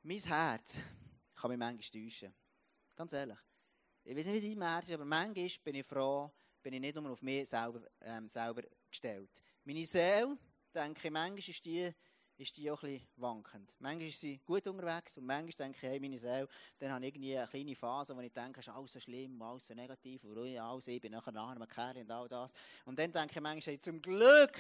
mein 0.03 0.19
Herz 0.19 0.79
kann 1.35 1.51
mich 1.51 1.59
manchmal 1.59 2.03
täuschen. 2.03 2.33
Ganz 2.95 3.13
ehrlich. 3.13 3.39
Ich 4.03 4.15
weiß 4.15 4.25
nicht, 4.27 4.43
wie 4.43 4.51
es 4.51 4.57
mein 4.57 4.69
Herz 4.69 4.89
ist, 4.89 4.95
aber 4.95 5.05
manchmal 5.05 5.49
bin 5.63 5.75
ich 5.75 5.85
froh, 5.85 6.31
bin 6.61 6.73
ich 6.73 6.79
nicht 6.79 6.95
nur 6.95 7.11
auf 7.11 7.21
mich 7.21 7.49
selber, 7.49 7.81
ähm, 8.01 8.27
selber 8.27 8.63
gestellt. 8.89 9.41
Meine 9.63 9.85
Seele, 9.85 10.37
denke 10.73 11.07
ich, 11.07 11.11
manchmal 11.11 11.39
ist 11.39 11.65
die 11.65 11.91
ist 12.41 12.57
die 12.57 12.71
auch 12.71 12.81
ein 12.83 12.93
bisschen 12.93 13.07
wankend. 13.17 13.75
Manchmal 13.79 14.07
ist 14.07 14.19
sie 14.19 14.39
gut 14.39 14.65
unterwegs 14.65 15.15
und 15.17 15.25
manchmal 15.25 15.67
denke 15.67 15.77
ich, 15.77 15.83
hey, 15.83 15.99
meine 15.99 16.17
Seele, 16.17 16.47
dann 16.79 16.91
habe 16.91 17.05
ich 17.05 17.13
irgendwie 17.13 17.37
eine 17.37 17.47
kleine 17.47 17.75
Phase, 17.75 18.15
wo 18.15 18.19
ich 18.21 18.33
denke, 18.33 18.59
es 18.59 18.67
ist 18.67 18.73
alles 18.73 18.93
so 18.93 18.99
schlimm, 18.99 19.39
alles 19.41 19.67
so 19.67 19.75
negativ, 19.75 20.23
und 20.23 20.35
ruhig, 20.35 20.59
alles, 20.59 20.87
ich 20.87 20.99
bin 20.99 21.11
nachher 21.11 21.31
nachher 21.31 21.67
Kerl 21.67 21.97
und 21.97 22.11
all 22.11 22.27
das. 22.27 22.51
Und 22.85 22.97
dann 22.97 23.11
denke 23.11 23.35
ich 23.35 23.41
manchmal, 23.41 23.73
hey, 23.73 23.79
zum 23.79 24.01
Glück 24.01 24.53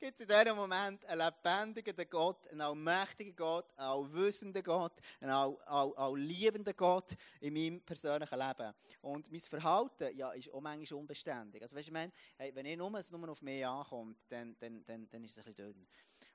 gibt 0.00 0.20
es 0.20 0.26
in 0.26 0.28
diesem 0.28 0.56
Moment 0.56 1.04
einen 1.04 1.20
lebendigen 1.20 2.10
Gott, 2.10 2.48
einen 2.48 2.62
allmächtigen 2.62 3.36
Gott, 3.36 3.66
einen 3.76 3.88
allwissenden 3.88 4.62
Gott, 4.64 4.94
einen 5.20 5.30
all, 5.30 5.56
all, 5.66 5.94
all 5.94 6.18
liebenden 6.18 6.74
Gott 6.76 7.16
in 7.40 7.54
meinem 7.54 7.80
persönlichen 7.80 8.38
Leben. 8.38 8.74
Und 9.02 9.30
mein 9.30 9.40
Verhalten 9.40 10.16
ja, 10.16 10.32
ist 10.32 10.52
auch 10.52 10.60
manchmal 10.60 10.98
unbeständig. 10.98 11.62
Also 11.62 11.76
weißt 11.76 11.86
du, 11.86 11.90
ich 11.90 11.92
meine, 11.92 12.12
hey, 12.38 12.52
wenn 12.54 12.66
ich 12.66 12.76
nur, 12.76 12.90
nur 12.90 13.28
auf 13.28 13.42
mich 13.42 13.64
ankommt, 13.64 14.18
dann, 14.28 14.56
dann, 14.58 14.84
dann, 14.84 15.08
dann 15.08 15.22
ist 15.22 15.32
es 15.32 15.38
ein 15.38 15.54
bisschen 15.54 15.72
dünn. 15.72 15.86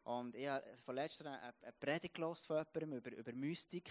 Und 0.05 0.35
ich 0.35 0.47
habe 0.47 0.63
vorletzt 0.77 1.25
eine, 1.25 1.41
eine 1.41 1.73
Predigt 1.79 2.17
von 2.17 2.35
jemandem 2.73 2.93
über, 2.93 3.11
über 3.17 3.33
Mystik. 3.33 3.89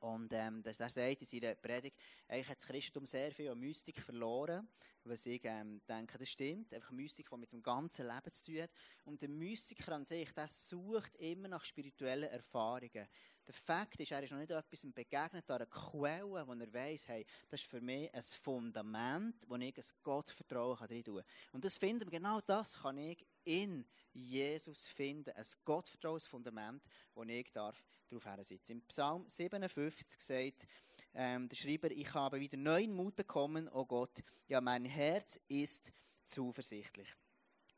Und 0.00 0.32
ähm, 0.32 0.62
das, 0.62 0.78
er 0.78 0.90
sagt 0.90 1.22
in 1.22 1.26
seiner 1.26 1.54
Predigt, 1.56 1.96
eigentlich 2.28 2.48
hat 2.48 2.58
das 2.58 2.66
Christentum 2.66 3.04
sehr 3.04 3.32
viel 3.32 3.50
an 3.50 3.58
Mystik 3.58 4.00
verloren, 4.00 4.68
was 5.02 5.26
ich 5.26 5.40
ähm, 5.44 5.80
denke, 5.88 6.18
das 6.18 6.30
stimmt. 6.30 6.72
Einfach 6.72 6.92
Mystik, 6.92 7.28
die 7.30 7.36
mit 7.36 7.52
dem 7.52 7.62
ganzen 7.62 8.06
Leben 8.06 8.32
zu 8.32 8.44
tun 8.44 8.62
hat. 8.62 8.70
Und 9.04 9.22
der 9.22 9.28
Mystiker 9.28 9.92
an 9.92 10.06
sich, 10.06 10.32
der 10.32 10.48
sucht 10.48 11.14
immer 11.16 11.48
nach 11.48 11.64
spirituellen 11.64 12.30
Erfahrungen. 12.30 13.08
Der 13.46 13.54
Fakt 13.54 14.00
ist, 14.00 14.10
er 14.10 14.22
ist 14.22 14.30
noch 14.30 14.38
nicht 14.38 14.50
etwas 14.50 14.86
begegnet 14.92 15.50
an 15.50 15.56
einer 15.56 15.66
Quelle, 15.66 16.46
wo 16.46 16.52
er 16.52 16.72
weiss, 16.72 17.06
hey, 17.08 17.26
das 17.50 17.60
ist 17.60 17.68
für 17.68 17.80
mich 17.80 18.12
ein 18.14 18.22
Fundament, 18.22 19.36
wo 19.48 19.56
ich 19.56 19.76
ein 19.76 19.84
Gottvertrauen 20.02 20.78
rein 20.78 21.04
tun 21.04 21.16
kann. 21.16 21.24
Und 21.52 21.64
das 21.64 21.76
finden, 21.76 22.08
genau 22.08 22.40
das 22.40 22.80
kann 22.80 22.96
ich 22.96 23.24
in 23.44 23.84
Jesus 24.14 24.86
finden. 24.86 25.30
Ein 25.30 25.46
Gottvertrauensfundament, 25.64 26.82
wo 27.14 27.22
ich 27.24 27.52
darf 27.52 27.84
darauf 28.08 28.24
hersitzen. 28.24 28.78
Im 28.78 28.82
Psalm 28.86 29.28
57 29.28 30.20
sagt 30.20 30.66
ähm, 31.12 31.48
der 31.48 31.56
Schreiber, 31.56 31.90
ich 31.90 32.12
habe 32.14 32.40
wieder 32.40 32.56
neuen 32.56 32.94
Mut 32.94 33.14
bekommen, 33.14 33.68
oh 33.68 33.84
Gott, 33.84 34.22
ja, 34.48 34.60
mein 34.60 34.86
Herz 34.86 35.38
ist 35.48 35.92
zuversichtlich. 36.26 37.14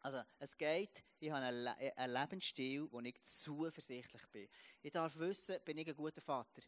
Also, 0.07 0.23
es 0.39 0.57
geht, 0.57 1.03
ich 1.19 1.33
habe 1.33 1.47
einen, 1.47 1.65
Le 1.65 1.97
einen 1.97 2.13
Lebensstil, 2.13 2.87
wo 2.93 3.01
ich 3.01 3.21
zuversichtlich 3.23 4.25
bin. 4.29 4.49
Ich 4.81 4.93
darf 4.93 5.17
wissen, 5.17 5.57
bin 5.65 5.79
ich 5.79 5.89
ein 5.89 5.97
guter 5.97 6.21
Vater? 6.21 6.63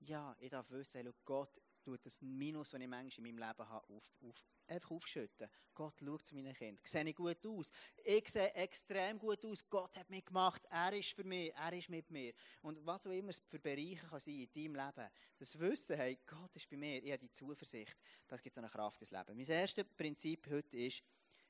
Ja, 0.00 0.36
ich 0.38 0.50
darf 0.50 0.70
wissen, 0.70 1.00
hey, 1.02 1.14
Gott 1.24 1.62
tut 1.82 2.04
das 2.04 2.20
Minus, 2.20 2.72
das 2.72 2.80
ich 2.82 2.86
manchmal 2.86 3.26
in 3.26 3.36
meinem 3.36 3.48
Leben 3.48 3.68
habe, 3.70 3.88
auf, 3.88 4.12
auf, 4.20 4.44
einfach 4.66 4.90
aufschütten. 4.90 5.48
Gott 5.72 5.98
schaut 5.98 6.26
zu 6.26 6.34
meinen 6.34 6.52
Kindern. 6.52 6.84
Sehe 6.84 7.08
ich 7.08 7.16
gut 7.16 7.46
aus? 7.46 7.72
Ich 8.04 8.28
sehe 8.28 8.52
extrem 8.52 9.18
gut 9.18 9.42
aus. 9.46 9.66
Gott 9.70 9.96
hat 9.96 10.10
mich 10.10 10.26
gemacht. 10.26 10.62
Er 10.68 10.92
ist 10.92 11.14
für 11.14 11.24
mich. 11.24 11.54
Er 11.54 11.72
ist 11.72 11.88
mit 11.88 12.10
mir. 12.10 12.34
Und 12.60 12.84
was 12.84 13.06
auch 13.06 13.12
immer 13.12 13.30
es 13.30 13.42
für 13.48 13.60
Bereiche 13.60 14.06
kann 14.10 14.20
sein 14.20 14.40
in 14.40 14.52
deinem 14.52 14.74
Leben, 14.74 15.10
das 15.38 15.58
Wissen, 15.58 15.96
hey, 15.96 16.18
Gott 16.26 16.54
ist 16.54 16.68
bei 16.68 16.76
mir. 16.76 17.02
Ich 17.02 17.12
habe 17.12 17.20
die 17.20 17.30
Zuversicht. 17.30 17.96
Das 18.28 18.42
gibt 18.42 18.54
so 18.54 18.60
eine 18.60 18.68
Kraft 18.68 19.00
ins 19.00 19.10
Leben. 19.10 19.34
Mein 19.34 19.46
erstes 19.46 19.86
Prinzip 19.96 20.46
heute 20.50 20.76
ist, 20.76 21.02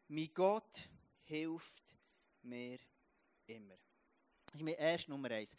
mein 0.06 0.32
Gott 0.32 0.88
hilft 1.24 1.96
mir 2.42 2.78
immer. 3.46 3.74
Das 4.46 4.56
ist 4.56 4.62
mein 4.62 4.74
erster 4.74 5.10
Nummer 5.10 5.30
eins. 5.30 5.56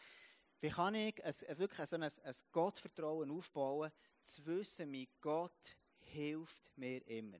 Wie 0.61 0.69
kann 0.69 0.95
ich 0.95 1.23
ein, 1.23 1.57
wirklich 1.57 1.93
ein, 1.93 2.03
ein 2.03 2.35
Gottvertrauen 2.51 3.29
aufbauen, 3.31 3.91
zu 4.21 4.45
wissen, 4.45 4.89
mein 4.89 5.07
Gott 5.21 5.77
hilft 5.99 6.71
mir 6.77 7.05
immer. 7.07 7.37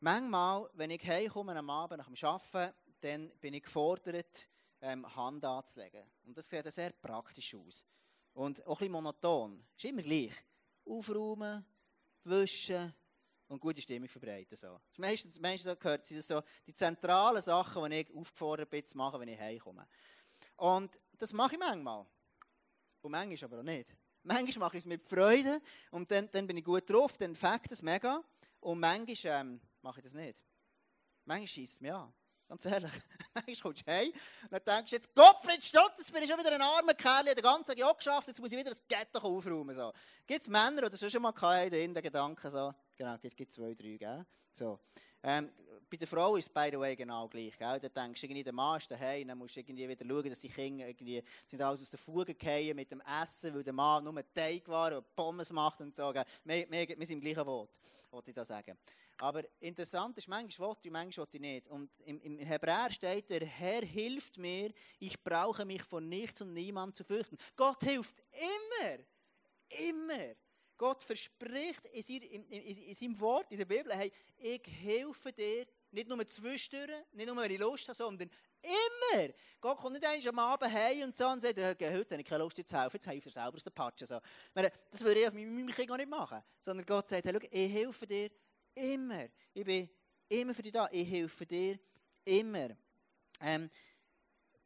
Manchmal, 0.00 0.68
wenn 0.74 0.90
ich 0.90 1.06
heimkomme 1.06 1.56
am 1.56 1.70
Abend 1.70 1.98
nach 1.98 2.10
dem 2.10 2.28
Arbeiten, 2.28 2.74
dann 3.00 3.32
bin 3.40 3.54
ich 3.54 3.62
gefordert, 3.62 4.48
ähm, 4.80 5.16
Hand 5.16 5.44
anzulegen. 5.44 6.04
Und 6.24 6.36
das 6.36 6.48
sieht 6.48 6.70
sehr 6.72 6.90
praktisch 6.92 7.54
aus. 7.54 7.86
Und 8.34 8.64
auch 8.66 8.72
ein 8.72 8.78
bisschen 8.78 8.92
monoton. 8.92 9.64
Ist 9.76 9.84
immer 9.84 10.02
gleich. 10.02 10.32
Aufräumen, 10.84 11.64
wischen, 12.24 12.92
und 13.48 13.60
gute 13.60 13.80
Stimmung 13.80 14.08
verbreiten. 14.08 14.56
So. 14.56 14.80
Meistens, 14.96 15.38
meistens 15.40 15.78
gehört 15.78 16.04
sind 16.04 16.18
das 16.18 16.26
so 16.26 16.42
die 16.66 16.74
zentralen 16.74 17.42
Sachen, 17.42 17.90
die 17.90 18.00
ich 18.00 18.14
aufgefordert 18.14 18.70
bin 18.70 18.86
zu 18.86 18.96
machen, 18.96 19.20
wenn 19.20 19.28
ich 19.28 19.38
heimkomme. 19.38 19.86
Und 20.56 20.98
das 21.18 21.32
mache 21.32 21.54
ich 21.54 21.58
manchmal. 21.58 22.06
Und 23.02 23.10
manchmal 23.10 23.50
aber 23.50 23.60
auch 23.60 23.64
nicht. 23.64 23.94
Manchmal 24.22 24.66
mache 24.66 24.78
ich 24.78 24.84
es 24.84 24.86
mit 24.86 25.02
Freude 25.02 25.60
und 25.90 26.10
dann, 26.10 26.30
dann 26.30 26.46
bin 26.46 26.56
ich 26.56 26.64
gut 26.64 26.88
drauf, 26.88 27.16
dann 27.18 27.36
fängt 27.36 27.70
es 27.70 27.82
mega. 27.82 28.24
Und 28.60 28.80
manchmal 28.80 29.40
ähm, 29.40 29.60
mache 29.82 30.00
ich 30.00 30.04
das 30.04 30.14
nicht. 30.14 30.38
Manchmal 31.26 31.48
schießt 31.48 31.74
es 31.74 31.80
mich 31.80 31.92
an. 31.92 32.12
Ganz 32.48 32.64
ehrlich. 32.66 32.92
Manchmal 33.34 33.56
kommst 33.56 33.86
du 33.86 33.90
heim 33.90 34.12
und 34.42 34.52
dann 34.52 34.62
denkst 34.64 34.90
du 34.90 34.96
jetzt, 34.96 35.14
Gottfried 35.14 35.64
Stott, 35.64 35.92
jetzt 35.98 36.12
bin 36.12 36.22
ich 36.22 36.30
schon 36.30 36.38
wieder 36.38 36.54
ein 36.54 36.62
armer 36.62 36.94
Kerl, 36.94 37.24
den 37.24 37.42
ganzen 37.42 37.76
Tag 37.76 37.98
geschafft, 37.98 38.28
jetzt 38.28 38.40
muss 38.40 38.52
ich 38.52 38.58
wieder 38.58 38.70
das 38.70 38.86
Ghetto 38.86 39.18
aufräumen. 39.18 39.74
So. 39.74 39.92
Gibt 40.26 40.42
es 40.42 40.48
Männer, 40.48 40.88
das 40.88 41.12
schon 41.12 41.22
mal 41.22 41.34
hatten, 41.34 41.70
den 41.70 41.94
Gedanken 41.94 42.50
so, 42.50 42.72
Genau, 42.96 43.16
gibt 43.18 43.40
es 43.40 43.54
zwei, 43.54 43.74
drei, 43.74 43.96
gell? 43.96 44.24
So. 44.52 44.78
Ähm, 45.22 45.50
bei 45.90 45.96
der 45.96 46.06
Frau 46.06 46.36
ist 46.36 46.46
es, 46.46 46.52
by 46.52 46.68
the 46.70 46.78
way, 46.78 46.94
genau 46.94 47.28
gleich. 47.28 47.56
Gell? 47.58 47.80
Da 47.80 47.88
denkst 47.88 48.20
du, 48.20 48.26
irgendwie, 48.26 48.44
der 48.44 48.52
Mann 48.52 48.78
ist 48.78 48.90
daheim, 48.90 49.28
dann 49.28 49.38
musst 49.38 49.56
du 49.56 49.60
irgendwie 49.60 49.88
wieder 49.88 50.04
schauen, 50.06 50.28
dass 50.28 50.40
die 50.40 50.48
Kinder 50.48 50.86
irgendwie, 50.86 51.22
sind 51.46 51.62
alles 51.62 51.82
aus 51.82 51.90
der 51.90 51.98
Fuge 51.98 52.34
fallen 52.34 52.76
mit 52.76 52.90
dem 52.90 53.00
Essen, 53.22 53.54
weil 53.54 53.62
der 53.62 53.72
Mann 53.72 54.04
nur 54.04 54.22
Teig 54.32 54.68
war 54.68 54.96
und 54.96 55.14
Pommes 55.16 55.50
macht 55.50 55.80
und 55.80 55.94
so. 55.94 56.12
Gell? 56.12 56.24
Wir, 56.44 56.70
wir, 56.70 56.88
wir 56.88 57.06
sind 57.06 57.18
im 57.18 57.20
gleichen 57.20 57.46
Wort, 57.46 57.70
wollte 58.10 58.30
ich 58.30 58.34
da 58.34 58.44
sagen. 58.44 58.76
Aber 59.18 59.42
interessant 59.60 60.18
ist, 60.18 60.28
manchmal 60.28 60.68
wollte 60.68 60.88
ich, 60.88 60.92
manchmal 60.92 61.26
wollte 61.26 61.36
ich 61.36 61.40
nicht. 61.40 61.68
Und 61.68 61.90
im, 62.04 62.20
im 62.20 62.38
Hebräer 62.38 62.90
steht, 62.90 63.30
der 63.30 63.46
Herr 63.46 63.82
hilft 63.82 64.38
mir, 64.38 64.72
ich 64.98 65.22
brauche 65.22 65.64
mich 65.64 65.82
vor 65.84 66.00
nichts 66.00 66.42
und 66.42 66.52
niemand 66.52 66.96
zu 66.96 67.04
fürchten. 67.04 67.38
Gott 67.56 67.82
hilft 67.82 68.22
immer. 68.32 68.98
Immer. 69.88 70.34
Gott 70.76 71.02
verspricht 71.02 71.86
in, 71.92 72.22
in, 72.22 72.44
in, 72.44 72.78
in, 72.78 72.94
seinem 72.94 73.18
Wort, 73.20 73.50
in 73.50 73.58
der 73.58 73.64
Bibel, 73.64 73.94
hey, 73.94 74.12
ich 74.36 74.62
helfe 74.82 75.32
dir, 75.32 75.66
nicht 75.90 76.08
nur 76.08 76.26
zwischendurch, 76.26 76.90
nicht 77.12 77.26
nur, 77.26 77.36
wenn 77.36 77.50
ich 77.50 77.58
Lust 77.58 77.88
habe, 77.88 77.96
sondern 77.96 78.30
immer. 78.62 79.32
Gott 79.60 79.78
kommt 79.78 79.92
nicht 79.92 80.06
einmal 80.06 80.28
am 80.28 80.52
Abend 80.52 80.72
heim 80.72 81.02
und 81.04 81.16
so 81.16 81.26
und 81.28 81.40
sagt, 81.40 81.58
okay, 81.58 81.92
heute 81.92 82.14
habe 82.14 82.22
ich 82.22 82.28
keine 82.28 82.42
Lust, 82.42 82.58
dir 82.58 82.64
zu 82.64 82.80
helfen, 82.80 82.96
jetzt 82.96 83.08
hilft 83.08 83.26
er 83.26 83.32
selber 83.32 83.56
aus 83.56 83.64
der 83.64 83.70
Patsche. 83.70 84.06
So. 84.06 84.20
Das 84.54 85.04
würde 85.04 85.20
ich 85.20 85.28
auf 85.28 85.34
meinem 85.34 85.66
Kind 85.68 85.88
gar 85.88 85.96
nicht 85.96 86.08
machen. 86.08 86.42
Sondern 86.58 86.84
Gott 86.86 87.08
sagt, 87.08 87.24
hey, 87.24 87.32
schau, 87.32 87.48
ich 87.50 87.72
helfe 87.72 88.06
dir 88.06 88.30
immer. 88.74 89.26
Ich 89.52 89.64
bin 89.64 89.88
immer 90.28 90.54
für 90.54 90.62
dich 90.62 90.72
da. 90.72 90.88
Ich 90.90 91.08
helfe 91.08 91.46
dir 91.46 91.78
immer. 92.24 92.68
Ähm, 93.40 93.70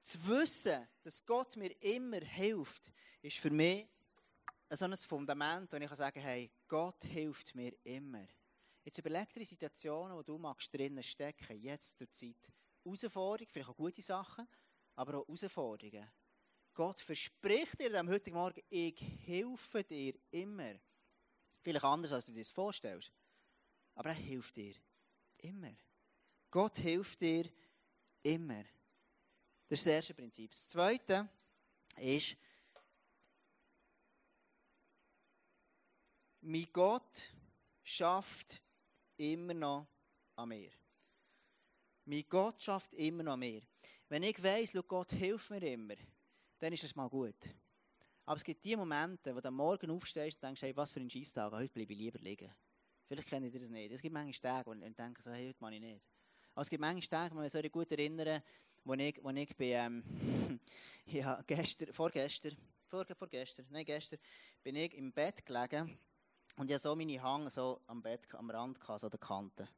zu 0.03 0.27
wissen, 0.27 0.89
dass 1.03 1.25
Gott 1.25 1.57
mir 1.57 1.71
immer 1.83 2.21
hilft, 2.21 2.91
ist 3.21 3.39
für 3.39 3.51
mich 3.51 3.87
so 4.77 4.85
ein 4.85 4.97
Fundament, 4.97 5.73
wo 5.73 5.77
ich 5.77 5.91
sagen 5.91 6.15
kann, 6.15 6.23
hey, 6.23 6.51
Gott 6.67 7.03
hilft 7.05 7.55
mir 7.55 7.73
immer. 7.85 8.27
Jetzt 8.85 8.99
überleg 8.99 9.33
dir 9.33 9.45
Situationen, 9.45 10.17
wo 10.17 10.23
du 10.23 10.39
magst 10.39 10.73
drinnen 10.73 11.03
stecken, 11.03 11.61
jetzt 11.61 11.99
zur 11.99 12.11
Zeit. 12.13 12.51
Herausforderungen, 12.85 13.51
vielleicht 13.51 13.71
auch 13.71 13.77
gute 13.77 14.03
Sachen, 14.03 14.49
aber 14.95 15.19
auch 15.19 15.27
Herausforderungen. 15.27 16.11
Gott 16.75 17.01
verspricht 17.01 17.81
dir 17.81 17.99
am 17.99 18.09
heutigen 18.09 18.37
Morgen, 18.37 18.63
ich 18.69 19.01
helfe 19.27 19.85
dir 19.85 20.15
immer. 20.31 20.75
Vielleicht 21.61 21.85
anders, 21.85 22.13
als 22.13 22.27
du 22.27 22.33
dir 22.33 22.43
das 22.43 22.51
vorstellst. 22.51 23.13
Aber 23.95 24.11
er 24.11 24.15
hilft 24.15 24.57
dir 24.57 24.75
immer. 25.39 25.75
Gott 26.51 26.79
hilft 26.79 27.21
dir 27.21 27.51
immer. 28.23 28.65
Das 29.69 29.81
ist 29.81 29.87
das 29.87 29.93
erste 29.93 30.15
Prinzip. 30.15 30.51
Das 30.51 30.69
zweite 30.69 31.29
ist, 31.97 32.37
mein 36.49 36.67
Gott 36.73 37.31
schafft 37.85 38.63
immer 39.19 39.53
noch 39.53 39.87
an 40.35 40.49
mir. 40.49 40.71
Mein 42.07 42.25
Gott 42.27 42.63
schafft 42.63 42.95
immer 42.95 43.23
noch 43.23 43.35
an 43.35 43.41
mir. 43.41 43.61
Wenn 44.09 44.23
ich 44.23 44.43
weiss, 44.43 44.73
Gott 44.89 45.13
hilft 45.13 45.51
mir 45.51 45.63
immer, 45.63 45.95
dann 46.59 46.73
ist 46.73 46.85
es 46.85 46.97
mal 46.97 47.09
gut. 47.09 47.37
Aber 48.25 48.37
es 48.37 48.45
gibt 48.45 48.65
die 48.65 48.77
Momente, 48.77 49.37
wo 49.37 49.41
du 49.41 49.49
am 49.49 49.57
Morgen 49.57 49.91
aufstehst 49.91 50.37
und 50.37 50.45
denkst, 50.45 50.63
hey, 50.63 50.75
was 50.75 50.91
für 50.91 51.01
ein 51.01 51.11
Scheisstag, 51.11 51.53
heute 51.53 51.73
bleibe 51.73 51.93
ich 51.93 51.99
lieber 51.99 52.19
liegen. 52.19 52.51
Vielleicht 53.07 53.29
kennt 53.29 53.53
ihr 53.53 53.61
das 53.61 53.69
nicht. 53.69 53.93
Es 53.93 54.01
gibt 54.01 54.15
manchmal 54.15 54.55
Tage, 54.55 54.71
wo 54.71 54.73
ich 54.73 54.97
denke, 54.97 55.23
so, 55.23 55.31
hey, 55.31 55.49
heute 55.49 55.59
mache 55.61 55.75
ich 55.75 55.81
nicht. 55.81 56.03
Aber 56.55 56.63
es 56.63 56.71
gibt 56.71 56.81
manchmal 56.81 57.29
Tage, 57.29 57.35
wo 57.35 57.41
ich 57.41 57.53
mich 57.53 57.63
so 57.63 57.69
gut 57.69 57.93
erinnere, 57.93 58.43
wo 58.85 58.95
ich, 58.95 59.23
wo 59.23 59.29
ich 59.29 59.55
bin, 59.55 59.73
ähm, 59.73 60.61
ja, 61.07 61.43
gestern, 61.47 61.93
vorgestern, 61.93 62.57
vor, 62.87 63.05
vorgestern, 63.15 63.67
nein, 63.69 63.85
gestern, 63.85 64.19
bin 64.63 64.77
ich 64.77 64.95
im 64.95 65.13
Bett 65.13 65.45
gelegen 65.45 65.99
und 66.59 66.69
ich 66.69 66.75
hatte 66.75 66.83
so 66.83 66.97
meine 66.97 67.23
Hang 67.23 67.49
so 67.51 67.81
am 67.87 68.03
Bett, 68.03 68.27
am 68.35 68.51
Rand, 68.51 68.79
so 68.85 68.93
an 68.93 69.11
der 69.11 69.21
Kante. 69.21 69.69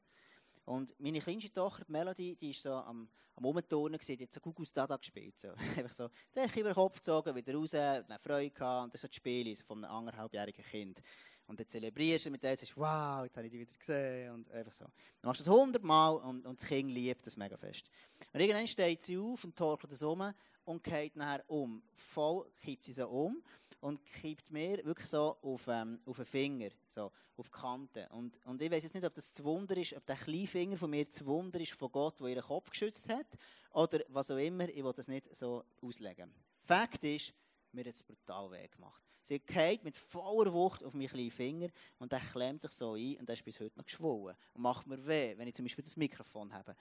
Und 0.64 0.98
meine 0.98 1.20
kleinste 1.20 1.52
Tochter, 1.52 1.84
Melody, 1.88 2.36
die 2.36 2.48
war 2.48 2.54
so 2.54 2.72
am, 2.72 3.08
am 3.36 3.44
Umturnen, 3.44 4.00
die 4.00 4.22
hat 4.22 4.32
so 4.32 4.40
Gugus 4.40 4.72
Dada 4.72 4.96
gespielt. 4.96 5.34
So. 5.38 5.48
Einfach 5.76 5.92
so, 5.92 6.08
den 6.34 6.48
über 6.48 6.70
den 6.70 6.74
Kopf 6.74 6.96
gezogen, 6.96 7.34
wieder 7.36 7.54
raus, 7.54 7.74
eine 7.74 8.18
Freude 8.18 8.50
gehabt. 8.50 8.84
Und 8.84 8.94
das 8.94 8.98
ist 8.98 9.02
so 9.02 9.08
das 9.08 9.16
Spiel 9.16 9.54
so 9.54 9.64
von 9.64 9.84
einem 9.84 9.94
anderthalbjährigen 9.94 10.64
Kind. 10.64 11.02
Und 11.46 11.60
dann 11.60 11.68
zelebrierst 11.68 12.26
du 12.26 12.30
mit 12.30 12.42
dem, 12.42 12.56
sagst, 12.56 12.74
wow, 12.76 13.24
jetzt 13.24 13.36
habe 13.36 13.46
ich 13.48 13.52
dich 13.52 13.60
wieder 13.60 13.78
gesehen. 13.78 14.32
Und 14.32 14.50
einfach 14.50 14.72
so. 14.72 14.84
Dann 14.84 15.28
machst 15.28 15.40
du 15.40 15.44
das 15.44 15.52
hundertmal 15.52 16.16
und, 16.16 16.46
und 16.46 16.62
das 16.62 16.66
Kind 16.66 16.90
liebt 16.90 17.26
das 17.26 17.36
mega 17.36 17.58
fest. 17.58 17.90
Und 18.32 18.40
irgendwann 18.40 18.66
steht 18.66 19.02
sie 19.02 19.18
auf 19.18 19.44
und 19.44 19.54
torkelt 19.54 19.92
das 19.92 20.00
um 20.00 20.32
und 20.64 20.82
geht 20.82 21.14
nachher 21.16 21.44
um. 21.48 21.82
Voll 21.92 22.50
kippt 22.62 22.86
sie 22.86 22.94
so 22.94 23.06
um 23.06 23.42
und 23.80 24.04
kippt 24.04 24.50
mir 24.50 24.84
wirklich 24.84 25.08
so 25.08 25.36
auf, 25.42 25.68
ähm, 25.68 26.00
auf 26.06 26.16
den 26.16 26.26
Finger, 26.26 26.68
so 26.88 27.10
auf 27.36 27.48
die 27.48 27.58
Kante. 27.58 28.08
Und, 28.10 28.38
und 28.44 28.60
ich 28.60 28.70
weiß 28.70 28.82
jetzt 28.82 28.94
nicht, 28.94 29.06
ob 29.06 29.14
das 29.14 29.32
zu 29.32 29.44
Wunder 29.44 29.76
ist, 29.76 29.94
ob 29.94 30.06
der 30.06 30.16
kleine 30.16 30.46
Finger 30.46 30.76
von 30.76 30.90
mir 30.90 31.08
zu 31.08 31.24
Wunder 31.26 31.60
ist 31.60 31.72
von 31.72 31.90
Gott, 31.90 32.20
der 32.20 32.28
ihren 32.28 32.42
Kopf 32.42 32.70
geschützt 32.70 33.08
hat, 33.08 33.26
oder 33.72 34.00
was 34.08 34.30
auch 34.30 34.36
immer, 34.36 34.68
ich 34.68 34.82
will 34.82 34.92
das 34.92 35.08
nicht 35.08 35.34
so 35.34 35.64
auslegen. 35.82 36.32
Fakt 36.64 37.04
ist, 37.04 37.32
mir 37.72 37.84
hat 37.84 37.94
es 37.94 38.02
brutal 38.02 38.50
weh 38.50 38.68
gemacht. 38.68 39.02
Sie 39.22 39.38
geht 39.38 39.84
mit 39.84 39.96
voller 39.96 40.52
Wucht 40.52 40.82
auf 40.82 40.94
meinen 40.94 41.08
kleinen 41.08 41.30
Finger 41.30 41.68
und 41.98 42.10
der 42.10 42.20
klemmt 42.20 42.62
sich 42.62 42.72
so 42.72 42.94
ein 42.94 43.16
und 43.18 43.28
der 43.28 43.34
ist 43.34 43.44
bis 43.44 43.60
heute 43.60 43.78
noch 43.78 43.84
geschwollen 43.84 44.36
und 44.54 44.62
macht 44.62 44.86
mir 44.86 45.06
weh, 45.06 45.36
wenn 45.36 45.46
ich 45.46 45.54
zum 45.54 45.64
Beispiel 45.64 45.84
das 45.84 45.96
Mikrofon 45.96 46.52
habe. 46.52 46.74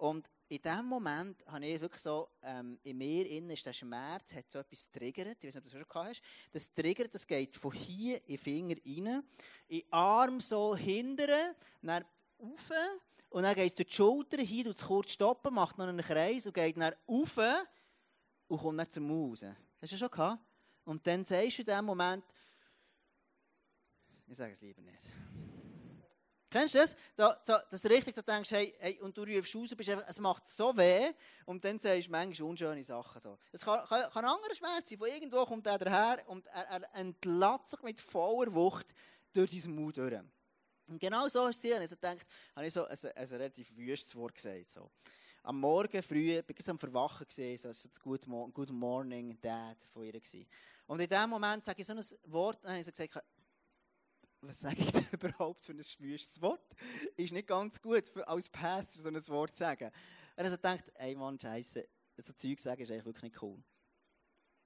Und 0.00 0.30
in 0.48 0.62
dem 0.62 0.86
Moment 0.86 1.44
habe 1.46 1.66
ich 1.66 1.78
wirklich 1.78 2.00
so, 2.00 2.30
ähm, 2.42 2.78
in 2.84 2.96
mir 2.96 3.26
innen 3.26 3.50
ist 3.50 3.66
der 3.66 3.74
Schmerz, 3.74 4.34
hat 4.34 4.50
so 4.50 4.58
etwas 4.58 4.90
triggert, 4.90 5.36
ich 5.44 5.48
weiß 5.48 5.54
nicht, 5.54 5.56
ob 5.56 5.62
du 5.64 5.70
das 5.70 5.72
schon 5.72 5.88
gehabt 5.88 6.08
hast. 6.08 6.22
Das 6.52 6.72
triggert, 6.72 7.14
das 7.14 7.26
geht 7.26 7.54
von 7.54 7.72
hier 7.72 8.16
in 8.22 8.26
den 8.26 8.38
Finger 8.38 8.76
rein, 8.76 9.22
in 9.68 9.80
den 9.80 9.92
Arm 9.92 10.40
so 10.40 10.74
hindern, 10.74 11.54
dann 11.82 12.04
rauf, 12.40 12.70
und 13.28 13.42
dann 13.42 13.54
geht 13.54 13.68
es 13.68 13.74
durch 13.74 13.88
die 13.88 13.94
Schulter, 13.94 14.38
hier 14.38 14.64
tut 14.64 14.76
es 14.76 14.82
kurz 14.82 15.12
stoppen, 15.12 15.52
macht 15.52 15.76
noch 15.76 15.86
einen 15.86 16.00
Kreis 16.00 16.46
und 16.46 16.54
geht 16.54 16.78
dann 16.78 16.94
rauf 17.06 17.38
und 18.48 18.58
kommt 18.58 18.78
dann 18.78 18.90
zur 18.90 19.02
Maus. 19.02 19.42
Hast 19.42 19.52
du 19.82 19.86
das 19.86 19.98
schon 19.98 20.10
gehabt? 20.10 20.42
Und 20.84 21.06
dann 21.06 21.26
sagst 21.26 21.58
du 21.58 21.62
in 21.62 21.66
dem 21.66 21.84
Moment, 21.84 22.24
ich 24.26 24.36
sage 24.36 24.54
es 24.54 24.62
lieber 24.62 24.80
nicht. 24.80 25.02
Kennst 26.50 26.74
du 26.74 26.78
das? 26.78 26.96
So, 27.16 27.28
so, 27.44 27.54
dass 27.70 27.80
du 27.80 27.88
richtig 27.88 28.12
da 28.16 28.22
denkst, 28.22 28.50
hey, 28.50 28.74
hey, 28.80 29.00
und 29.00 29.16
du 29.16 29.22
rufst 29.22 29.54
raus, 29.54 29.72
bist 29.76 29.88
einfach, 29.88 30.08
es 30.08 30.18
macht 30.18 30.48
so 30.48 30.76
weh, 30.76 31.12
und 31.46 31.64
dann 31.64 31.78
sagst 31.78 32.08
du 32.08 32.10
manchmal 32.10 32.50
unschöne 32.50 32.82
Sachen. 32.82 33.22
So. 33.22 33.38
Es 33.52 33.64
kann, 33.64 33.78
kann, 33.88 34.02
kann 34.10 34.24
ein 34.24 34.30
anderer 34.30 34.54
Schmerz 34.56 34.90
sein, 34.90 34.98
von 34.98 35.08
irgendwo 35.08 35.46
kommt 35.46 35.66
er 35.68 35.78
daher 35.78 36.28
und 36.28 36.44
er, 36.48 36.64
er 36.64 36.94
entlädt 36.94 37.68
sich 37.68 37.80
mit 37.82 38.00
voller 38.00 38.52
Wucht 38.52 38.92
durch 39.32 39.48
diesen 39.48 39.76
Mund 39.76 39.96
durch. 39.96 40.20
Und 40.88 40.98
genau 40.98 41.28
so 41.28 41.46
ist 41.46 41.64
es. 41.64 41.78
Also 41.78 41.94
gedacht, 41.94 42.26
habe 42.56 42.66
ich 42.66 42.72
so 42.74 42.84
ein, 42.84 42.98
ein 43.14 43.28
relativ 43.28 43.76
wüstes 43.76 44.16
Wort 44.16 44.34
gesagt. 44.34 44.72
So. 44.72 44.90
Am 45.44 45.60
Morgen 45.60 46.02
früh, 46.02 46.42
ich 46.46 46.68
am 46.68 46.78
Verwachen 46.78 47.28
gesehen, 47.28 47.56
so 47.56 47.68
das 47.68 48.00
Good, 48.00 48.26
Good 48.52 48.70
Morning 48.70 49.40
Dad 49.40 49.76
von 49.92 50.04
ihr 50.04 50.12
gewesen. 50.12 50.46
Und 50.88 51.00
in 51.00 51.08
dem 51.08 51.30
Moment 51.30 51.64
sage 51.64 51.80
ich 51.80 51.86
so 51.86 51.92
ein 51.92 52.04
Wort, 52.24 52.58
dann 52.62 52.72
habe 52.72 52.80
ich 52.80 52.86
so 52.86 52.90
gesagt, 52.90 53.24
was 54.42 54.60
sage 54.60 54.80
ich 54.80 54.92
denn 54.92 55.06
überhaupt 55.12 55.64
für 55.64 55.72
ein 55.72 55.78
wüstes 55.78 56.40
Wort? 56.40 56.74
Ist 57.16 57.32
nicht 57.32 57.48
ganz 57.48 57.80
gut, 57.80 58.08
für, 58.08 58.26
als 58.26 58.48
Pastor 58.48 59.02
so 59.02 59.08
ein 59.08 59.28
Wort 59.28 59.52
zu 59.52 59.58
sagen. 59.58 59.90
Und 60.36 60.44
also 60.44 60.56
denkt, 60.56 60.90
ey 60.94 61.14
Mann, 61.14 61.38
Scheiße, 61.38 61.86
so 62.16 62.32
Zeug 62.32 62.58
sagen 62.58 62.82
ist 62.82 62.90
eigentlich 62.90 63.04
wirklich 63.04 63.32
nicht 63.32 63.42
cool. 63.42 63.62